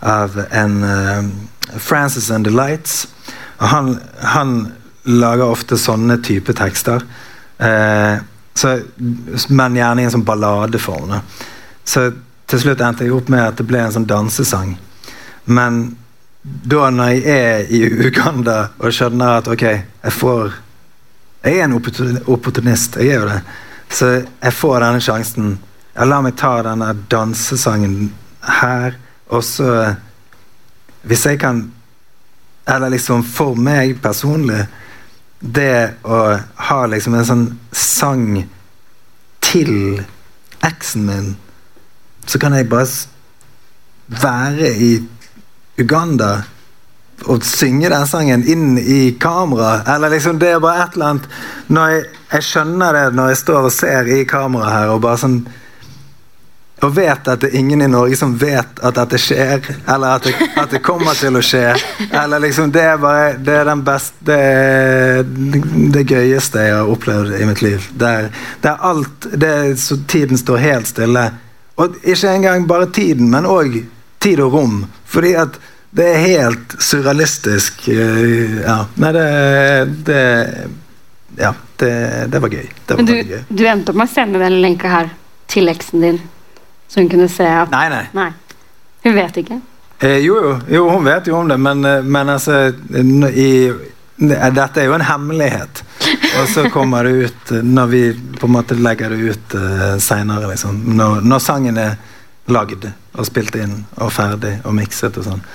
av 0.00 0.36
en 0.50 0.82
eh, 0.84 1.78
Francis 1.78 2.30
and 2.30 2.46
the 2.46 2.52
Lights. 2.52 3.08
Han, 3.56 3.98
han 4.22 4.72
lager 5.02 5.44
ofte 5.44 5.78
sånne 5.78 6.18
type 6.24 6.52
tekster. 6.56 7.04
Eh, 7.58 8.16
så, 8.54 8.78
men 9.48 9.76
gjerne 9.76 10.02
i 10.02 10.08
en 10.08 10.14
sånn 10.16 10.26
balladeform. 10.26 11.14
Så 11.84 12.10
til 12.50 12.62
slutt 12.64 12.82
endte 12.84 13.06
jeg 13.06 13.14
opp 13.14 13.30
med 13.32 13.44
at 13.44 13.60
det 13.60 13.66
ble 13.68 13.82
en 13.84 13.94
sånn 13.94 14.08
dansesang. 14.10 14.74
Men 15.44 15.82
da 16.42 16.88
når 16.92 17.12
jeg 17.14 17.36
er 17.36 17.72
i 17.72 17.82
Uganda 18.08 18.70
og 18.80 18.94
skjønner 18.96 19.40
at 19.40 19.48
ok, 19.52 19.64
jeg 19.68 20.16
får 20.16 20.58
Jeg 21.40 21.56
er 21.56 21.64
en 21.64 21.72
opportunist, 22.28 22.98
jeg 23.00 23.14
er 23.14 23.22
jo 23.22 23.28
det. 23.30 23.38
Så 23.88 24.08
jeg 24.20 24.52
får 24.52 24.82
denne 24.82 25.00
sjansen. 25.00 25.54
Jeg 25.94 26.08
lar 26.10 26.20
meg 26.20 26.34
ta 26.36 26.50
denne 26.66 26.90
dansesangen 27.08 28.10
her, 28.60 28.98
og 29.30 29.44
så 29.44 29.94
Hvis 31.02 31.26
jeg 31.26 31.38
kan 31.40 31.72
Eller 32.68 32.90
liksom 32.92 33.24
for 33.24 33.56
meg 33.56 34.02
personlig 34.02 34.66
det 35.40 35.94
å 36.04 36.16
ha 36.68 36.80
liksom 36.86 37.14
en 37.16 37.24
sånn 37.24 37.44
sang 37.72 38.42
til 39.40 40.02
eksen 40.68 41.06
min, 41.08 41.30
så 42.28 42.36
kan 42.36 42.52
jeg 42.52 42.68
bare 42.68 42.84
være 44.20 44.68
i 44.84 44.90
Uganda 45.80 46.42
og 47.24 47.44
synge 47.44 47.88
den 47.88 48.06
sangen 48.08 48.44
inn 48.48 48.76
i 48.78 49.16
kamera. 49.20 49.80
Eller 49.94 50.12
liksom 50.12 50.38
det 50.40 50.54
er 50.54 50.60
bare 50.60 50.84
et 50.84 50.94
eller 50.96 51.14
annet 51.14 51.26
Når 51.68 51.88
jeg, 51.94 52.04
jeg 52.32 52.46
skjønner 52.50 52.96
det 52.96 53.06
når 53.16 53.32
jeg 53.32 53.40
står 53.40 53.66
og 53.68 53.74
ser 53.74 54.12
i 54.12 54.22
kamera 54.28 54.70
her 54.74 54.92
og 54.94 55.02
bare 55.04 55.20
sånn 55.24 55.40
og 56.82 56.94
vet 56.96 57.28
at 57.28 57.40
det 57.42 57.50
er 57.50 57.58
ingen 57.60 57.82
i 57.84 57.88
Norge 57.92 58.16
som 58.16 58.30
vet 58.40 58.78
at 58.82 58.94
dette 58.96 59.18
skjer, 59.20 59.60
eller 59.84 60.14
at 60.16 60.24
det, 60.24 60.32
at 60.56 60.70
det 60.72 60.80
kommer 60.86 61.12
til 61.18 61.36
å 61.36 61.42
skje. 61.44 61.74
Eller 62.08 62.40
liksom 62.40 62.70
Det 62.72 62.80
er 62.82 62.96
bare 63.02 63.34
Det 63.36 63.52
er 63.58 63.64
den 63.68 63.82
beste 63.84 64.24
Det, 64.24 64.38
er 64.40 65.22
det 65.94 66.04
gøyeste 66.08 66.62
jeg 66.64 66.74
har 66.78 66.88
opplevd 66.88 67.34
i 67.40 67.44
mitt 67.48 67.60
liv. 67.62 67.84
Der, 68.00 68.30
der 68.64 68.80
alt 68.80 69.28
det, 69.32 69.52
Så 69.80 69.98
tiden 70.08 70.38
står 70.40 70.56
helt 70.64 70.88
stille. 70.88 71.26
Og 71.76 71.96
ikke 72.02 72.32
engang 72.36 72.66
bare 72.68 72.86
tiden, 72.92 73.28
men 73.30 73.44
òg 73.48 73.82
tid 74.20 74.40
og 74.40 74.52
rom. 74.52 74.80
Fordi 75.08 75.34
at 75.40 75.60
det 75.96 76.06
er 76.06 76.18
helt 76.22 76.74
surrealistisk. 76.78 77.88
eh, 77.88 78.60
Ja. 78.64 78.84
Nei, 78.96 79.12
det, 79.12 80.04
det 80.06 80.20
Ja, 81.40 81.52
det, 81.78 81.92
det 82.32 82.40
var 82.42 82.48
gøy. 82.48 82.66
Det 82.86 82.94
var 82.94 82.96
Men 83.02 83.06
du, 83.06 83.14
gøy. 83.22 83.44
du 83.48 83.64
endte 83.66 83.92
opp 83.92 83.96
med 83.96 84.08
å 84.08 84.12
sende 84.14 84.38
den 84.42 84.60
lenka 84.62 84.88
her 84.88 85.10
til 85.50 85.68
eksen 85.72 86.00
din, 86.04 86.18
så 86.90 87.00
hun 87.00 87.10
kunne 87.12 87.28
se 87.30 87.46
at 87.46 87.70
Nei, 87.70 87.86
nei. 87.92 88.02
Nei. 88.18 88.30
Hun 89.06 89.14
vet 89.16 89.38
ikke. 89.40 89.60
Eh, 90.00 90.18
jo, 90.24 90.36
jo, 90.42 90.52
jo, 90.74 90.82
hun 90.90 91.06
vet 91.06 91.30
jo 91.30 91.38
om 91.38 91.48
det, 91.48 91.56
men, 91.62 91.84
eh, 91.86 92.02
men 92.02 92.34
altså 92.34 92.72
i, 93.30 93.50
Dette 94.20 94.82
er 94.82 94.88
jo 94.90 94.96
en 94.98 95.06
hemmelighet. 95.06 95.82
Og 96.40 96.48
så 96.50 96.66
kommer 96.72 97.06
det 97.06 97.12
ut 97.30 97.52
eh, 97.56 97.62
når 97.64 97.92
vi 97.92 98.02
på 98.40 98.48
en 98.48 98.56
måte 98.58 98.76
legger 98.76 99.14
det 99.14 99.20
ut 99.32 99.54
uh, 99.56 99.94
seinere, 100.02 100.50
liksom. 100.50 100.82
Når, 100.96 101.22
når 101.24 101.44
sangen 101.44 101.78
er 101.80 101.94
lagd 102.52 102.84
og 102.90 103.26
spilt 103.28 103.56
inn 103.56 103.78
og 104.00 104.10
ferdig 104.12 104.58
og 104.64 104.74
mikset 104.76 105.16
og 105.20 105.28
sånn. 105.30 105.46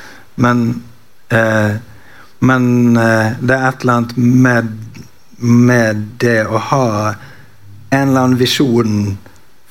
Men 0.41 0.63
eh, 1.33 1.75
Men 2.39 2.97
eh, 2.97 3.38
det 3.39 3.55
er 3.55 3.67
et 3.69 3.81
eller 3.81 3.93
annet 3.93 4.17
med, 4.17 4.73
med 5.39 6.01
det 6.21 6.41
å 6.45 6.59
ha 6.71 6.88
en 7.89 8.09
eller 8.09 8.21
annen 8.21 8.39
visjon 8.39 9.15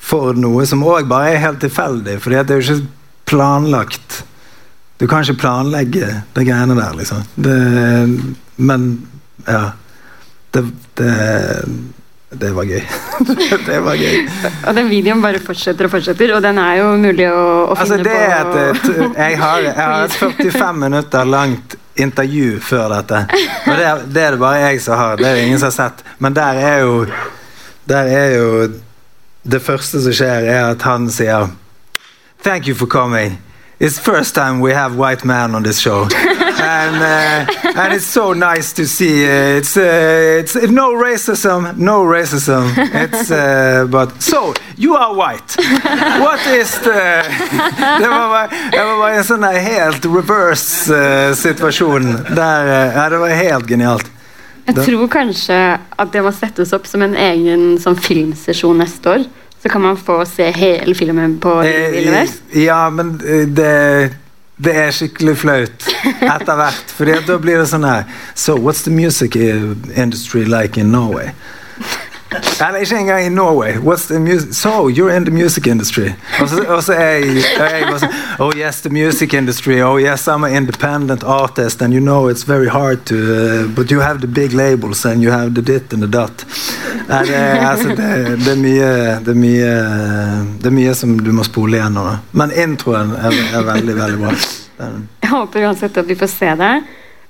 for 0.05 0.37
noe 0.37 0.65
som 0.69 0.83
òg 0.85 1.09
bare 1.09 1.33
er 1.33 1.43
helt 1.43 1.63
tilfeldig. 1.63 2.19
fordi 2.21 2.43
det 2.43 2.55
er 2.55 2.61
jo 2.61 2.75
ikke 2.75 2.87
planlagt. 3.25 4.23
Du 4.99 5.07
kan 5.07 5.25
ikke 5.25 5.41
planlegge 5.41 6.21
de 6.35 6.45
greiene 6.45 6.77
der, 6.77 6.93
liksom. 6.95 7.23
Det, 7.35 7.57
men 8.55 9.07
ja. 9.47 9.71
Det, 10.55 10.61
det, 10.95 11.13
det 12.39 12.51
var 12.55 12.63
gøy. 12.63 12.83
det 13.67 13.79
var 13.83 13.97
gøy. 13.99 14.21
Og 14.67 14.77
den 14.77 14.87
videoen 14.87 15.23
bare 15.23 15.41
fortsetter 15.43 15.89
og 15.89 15.91
fortsetter, 15.97 16.31
og 16.37 16.45
den 16.45 16.61
er 16.61 16.77
jo 16.79 16.93
mulig 17.01 17.27
å, 17.27 17.41
å 17.65 17.75
Altså, 17.75 17.97
finne 17.99 18.13
på 18.53 18.61
et 18.61 18.87
jeg, 19.25 19.41
har, 19.41 19.65
jeg 19.65 19.75
har 19.81 20.05
et 20.05 20.15
45 20.21 20.81
minutter 20.85 21.27
langt 21.27 21.75
intervju 21.99 22.61
før 22.63 22.87
dette. 22.97 23.21
Og 23.65 23.75
det, 23.75 23.91
det 24.15 24.23
er 24.29 24.35
det 24.35 24.41
bare 24.41 24.63
jeg 24.69 24.81
som 24.85 24.99
har. 24.99 25.19
Det 25.19 25.27
er 25.27 25.39
det 25.39 25.45
ingen 25.49 25.59
som 25.59 25.71
har 25.73 25.77
sett. 25.77 26.03
Men 26.23 26.35
der 26.35 26.61
er 26.61 26.83
jo 26.85 27.05
Der 27.85 28.07
er 28.09 28.31
jo 28.33 28.45
Det 29.45 29.61
første 29.61 30.01
som 30.01 30.13
skjer, 30.13 30.47
er 30.49 30.71
at 30.73 30.81
han 30.81 31.09
sier 31.13 31.47
Thank 32.43 32.67
you 32.67 32.75
for 32.75 32.85
coming. 32.87 33.37
It's 33.79 33.99
first 33.99 34.35
time 34.35 34.61
we 34.61 34.71
have 34.73 34.95
white 34.95 35.25
man 35.25 35.53
on 35.55 35.63
this 35.63 35.79
show, 35.79 36.03
and 36.61 36.95
uh, 36.95 37.81
and 37.81 37.93
it's 37.93 38.05
so 38.05 38.31
nice 38.33 38.71
to 38.73 38.85
see. 38.87 39.25
Uh, 39.25 39.57
it's 39.59 39.75
uh, 39.75 40.39
it's 40.39 40.55
no 40.71 40.93
racism, 40.93 41.75
no 41.77 42.03
racism. 42.05 42.71
It's 42.93 43.29
uh, 43.31 43.85
but 43.91 44.21
so 44.21 44.53
you 44.77 44.95
are 44.95 45.13
white. 45.13 45.55
What 46.21 46.39
is 46.47 46.71
the 46.79 47.23
Det 47.99 48.07
var 48.07 48.29
bare, 48.29 48.49
det 48.71 48.79
var 48.85 48.97
bare 49.01 49.15
en 49.19 49.23
sånn 49.27 49.43
helt 49.43 50.05
reverse 50.05 50.89
uh, 50.93 51.33
situasjon 51.35 52.13
der. 52.35 52.71
uh, 52.71 52.95
Ja, 52.95 53.09
det 53.09 53.17
var 53.19 53.29
helt 53.35 53.67
genialt. 53.67 54.07
Jeg 54.65 54.75
tror 54.85 55.07
kanskje 55.13 55.57
at 56.01 56.11
det 56.13 56.21
må 56.25 56.31
settes 56.33 56.71
opp 56.73 56.87
som 56.89 57.03
en 57.05 57.13
egen 57.15 57.75
sånn 57.81 57.97
filmsesjon 58.01 58.79
neste 58.81 59.11
år. 59.11 59.25
Så 59.61 59.69
kan 59.69 59.81
man 59.81 59.97
få 59.97 60.19
se 60.29 60.47
hele 60.53 60.93
filmen 60.97 61.37
på 61.41 61.59
Eh, 61.65 61.91
Ville 61.93 62.11
Vest. 62.11 62.41
ja, 62.53 62.89
men 62.89 63.15
eh, 63.25 63.45
det, 63.47 63.71
det 64.57 64.73
er 64.77 64.91
skikkelig 64.93 65.35
flaut 65.41 65.87
etter 66.35 66.55
hvert. 66.59 66.93
Fordi 66.97 67.19
da 67.27 67.37
blir 67.41 67.57
det 67.61 67.67
sånn 67.71 67.85
her 67.85 68.03
So, 68.33 68.55
what's 68.57 68.83
the 68.85 68.91
music 68.93 69.35
eh, 69.35 69.73
industry 69.95 70.45
like 70.45 70.77
in 70.81 70.91
Norway? 70.93 71.31
Eller 72.67 72.79
ikke 72.83 72.97
engang 72.99 73.25
i 73.25 73.29
Norway. 73.29 73.73
What's 73.77 74.07
the 74.07 74.19
music? 74.19 74.53
So, 74.53 74.87
you're 74.89 75.15
in 75.15 75.25
the 75.25 75.31
music 75.33 75.67
industry. 75.67 76.09
Er 76.39 76.45
jeg 76.45 77.87
bare 77.87 77.99
sånn 77.99 78.13
Oh 78.39 78.51
yes, 78.57 78.81
the 78.81 78.89
music 78.89 79.33
industry. 79.33 79.81
Oh 79.81 79.97
yes, 80.01 80.27
I'm 80.27 80.43
an 80.43 80.53
independent 80.55 81.23
artist, 81.23 81.81
and 81.81 81.93
you 81.93 82.01
know 82.01 82.27
it's 82.29 82.43
very 82.43 82.67
hard 82.67 83.05
to 83.05 83.15
uh, 83.15 83.67
But 83.75 83.91
you 83.91 83.99
have 84.01 84.19
the 84.21 84.27
big 84.27 84.53
labels, 84.53 85.05
and 85.05 85.23
you 85.23 85.31
have 85.31 85.53
the 85.55 85.61
dit 85.61 85.93
and 85.93 86.01
the. 86.03 86.07
Nei, 87.07 87.23
det, 87.25 87.35
er- 87.35 87.67
altså, 87.69 87.89
det, 87.89 88.39
det, 88.45 88.51
er 88.51 88.55
mye, 88.61 88.91
det, 89.25 89.31
er 89.31 89.39
mye, 89.39 89.71
det 90.61 90.69
er 90.71 90.75
mye 90.75 90.93
som 90.95 91.17
du 91.19 91.31
må 91.35 91.43
spole 91.43 91.77
igjennom. 91.77 92.05
da. 92.07 92.17
Men 92.31 92.51
introen 92.51 93.11
er, 93.15 93.35
er 93.55 93.65
veldig, 93.67 93.95
veldig 93.95 94.21
bra. 94.23 94.35
Jeg 95.21 95.29
håper 95.31 95.67
uansett 95.67 95.97
at 95.97 96.07
vi 96.09 96.15
får 96.19 96.31
se 96.31 96.53
det. 96.59 96.73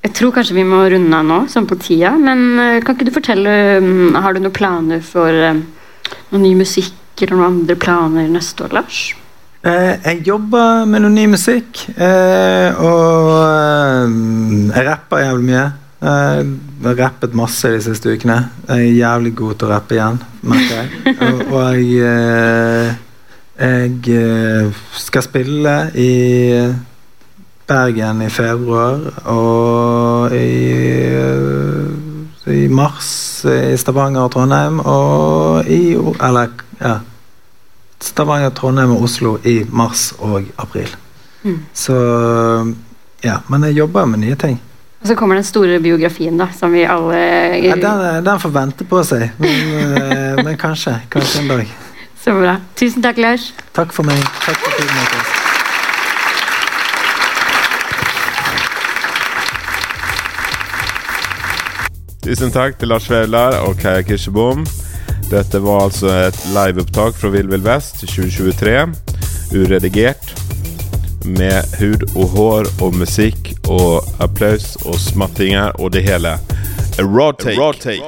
Jeg 0.06 0.14
tror 0.14 0.36
kanskje 0.36 0.60
vi 0.60 0.68
må 0.70 0.84
runde 0.86 1.18
av 1.18 1.26
nå, 1.26 1.40
sånn 1.50 1.66
på 1.66 1.80
tida. 1.82 2.14
Men 2.22 2.60
eh, 2.62 2.82
kan 2.86 2.94
ikke 2.94 3.08
du 3.08 3.16
fortelle 3.16 3.56
mm, 3.82 4.18
Har 4.22 4.36
du 4.36 4.44
noen 4.44 4.54
planer 4.54 5.02
for 5.02 5.34
noen 5.34 6.44
ny 6.44 6.54
musikk 6.60 7.24
eller 7.24 7.40
noen 7.40 7.48
andre 7.56 7.78
planer 7.80 8.28
neste 8.30 8.68
år, 8.68 8.76
Lars? 8.78 9.00
Eh, 9.66 9.96
jeg 9.98 10.22
jobber 10.28 10.86
med 10.86 11.02
noe 11.02 11.10
ny 11.10 11.26
musikk, 11.32 11.88
eh, 11.98 12.76
og 12.78 13.32
eh, 13.40 14.14
jeg 14.76 14.86
rapper 14.86 15.24
jævlig 15.24 15.48
mye. 15.48 15.66
Eh, 16.06 16.42
jeg 16.44 16.86
har 16.86 17.00
rappet 17.00 17.38
masse 17.40 17.72
de 17.74 17.80
siste 17.82 18.14
ukene. 18.14 18.38
Jeg 18.68 18.92
er 18.92 19.00
jævlig 19.00 19.32
god 19.40 19.58
til 19.58 19.66
å 19.66 19.72
rappe 19.72 19.98
igjen, 19.98 20.20
merker 20.46 20.84
jeg. 20.84 21.16
Og, 21.26 21.42
og 21.50 21.80
jeg, 21.80 22.12
eh, 22.12 22.94
jeg 23.58 24.20
eh, 24.20 24.84
skal 25.02 25.26
spille 25.26 25.76
i 25.98 26.12
Bergen 27.68 28.22
i 28.22 28.30
februar, 28.30 29.00
og 29.26 30.36
i, 30.36 30.50
eh, 31.16 32.54
i 32.54 32.68
mars 32.68 33.10
i 33.46 33.78
Stavanger 33.78 34.28
og 34.28 34.32
Trondheim, 34.32 34.80
og 34.80 35.66
i 35.66 35.96
Eller, 35.96 36.54
ja 36.82 36.98
Stavanger, 38.02 38.50
Trondheim 38.50 38.92
og 38.92 39.04
Oslo 39.08 39.38
i 39.44 39.64
mars 39.70 40.14
og 40.20 40.44
april. 40.58 40.90
Så 41.74 41.96
ja, 43.24 43.38
men 43.50 43.64
jeg 43.64 43.78
jobber 43.78 44.06
med 44.06 44.20
nye 44.20 44.36
ting. 44.36 44.62
Og 45.02 45.08
så 45.08 45.16
kommer 45.16 45.36
den 45.36 45.44
store 45.44 45.80
biografien, 45.80 46.38
da, 46.38 46.48
som 46.60 46.74
vi 46.74 46.84
alle 46.84 47.18
Ja, 47.62 47.76
den, 47.76 48.26
den 48.26 48.40
får 48.40 48.50
vente 48.50 48.88
på 48.90 49.04
seg, 49.06 49.30
men, 49.38 49.96
eh, 50.02 50.44
men 50.44 50.58
kanskje. 50.58 50.98
Kanskje 51.10 51.42
en 51.42 51.48
dag. 51.48 51.74
Så 52.26 52.34
bra. 52.34 52.58
Tusen 52.76 53.06
takk, 53.06 53.22
Lars. 53.22 53.54
Takk 53.74 53.94
for 53.94 54.04
meg. 54.04 54.22
Takk 54.46 54.58
for 54.58 54.78
tiden 54.82 55.35
Tusen 62.26 62.50
takk 62.50 62.80
til 62.82 62.90
Lars 62.90 63.06
Vaular 63.06 63.54
og 63.68 63.76
Kaja 63.78 64.02
Kirsebom. 64.02 64.64
Dette 65.30 65.60
var 65.62 65.84
altså 65.84 66.10
et 66.10 66.38
liveopptak 66.56 67.14
fra 67.20 67.30
Vill 67.30 67.52
Vill 67.52 67.62
Vest 67.62 68.00
2023. 68.02 68.80
Uredigert. 69.54 70.32
Med 71.26 71.78
hud 71.78 72.08
og 72.16 72.34
hår 72.34 72.70
og 72.82 72.98
musikk 72.98 73.52
og 73.70 74.10
applaus 74.26 74.72
og 74.88 74.98
smattinger 75.04 75.78
og 75.78 75.94
det 75.94 76.02
hele. 76.08 76.34
A 76.98 77.06
raw 77.06 77.30
take. 77.38 78.02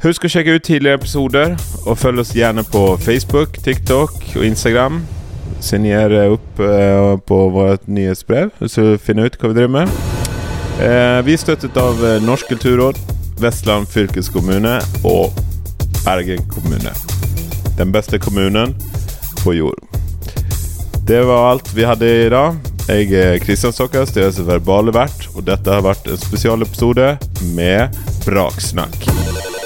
Husk 0.00 0.24
å 0.24 0.32
sjekke 0.32 0.56
ut 0.56 0.64
tidligere 0.64 1.02
episoder, 1.02 1.58
og 1.84 1.98
følg 2.00 2.22
oss 2.24 2.32
gjerne 2.32 2.64
på 2.64 2.86
Facebook, 3.04 3.60
TikTok 3.60 4.16
og 4.32 4.46
Instagram. 4.48 5.02
Signer 5.60 6.16
opp 6.30 6.64
eh, 6.64 7.18
på 7.28 7.42
vårt 7.52 7.84
nyhetsbrev, 7.84 8.56
så 8.64 8.94
finner 8.96 9.28
ut 9.28 9.36
hva 9.36 9.52
vi 9.52 9.60
driver 9.60 9.76
med. 9.82 10.19
Eh, 10.80 11.20
vi 11.26 11.34
er 11.36 11.40
støttet 11.40 11.76
av 11.76 11.98
eh, 12.06 12.22
Norsk 12.24 12.48
kulturråd, 12.54 12.96
Vestland 13.40 13.88
fylkeskommune 13.92 14.78
og 15.04 15.36
Bergen 16.06 16.40
kommune. 16.48 16.94
Den 17.76 17.92
beste 17.92 18.16
kommunen 18.22 18.72
på 19.42 19.58
jord. 19.58 19.76
Det 21.04 21.20
var 21.28 21.50
alt 21.50 21.68
vi 21.76 21.84
hadde 21.84 22.08
i 22.08 22.32
dag. 22.32 22.56
Jeg 22.88 23.12
er 23.12 23.38
Kristian 23.44 23.76
Stokkas, 23.76 24.14
deres 24.16 24.40
verbale 24.48 24.94
vert, 24.96 25.28
og 25.34 25.44
dette 25.52 25.68
har 25.68 25.84
vært 25.84 26.08
en 26.08 26.20
spesialepisode 26.24 27.12
med 27.52 28.00
Braksnakk. 28.24 29.59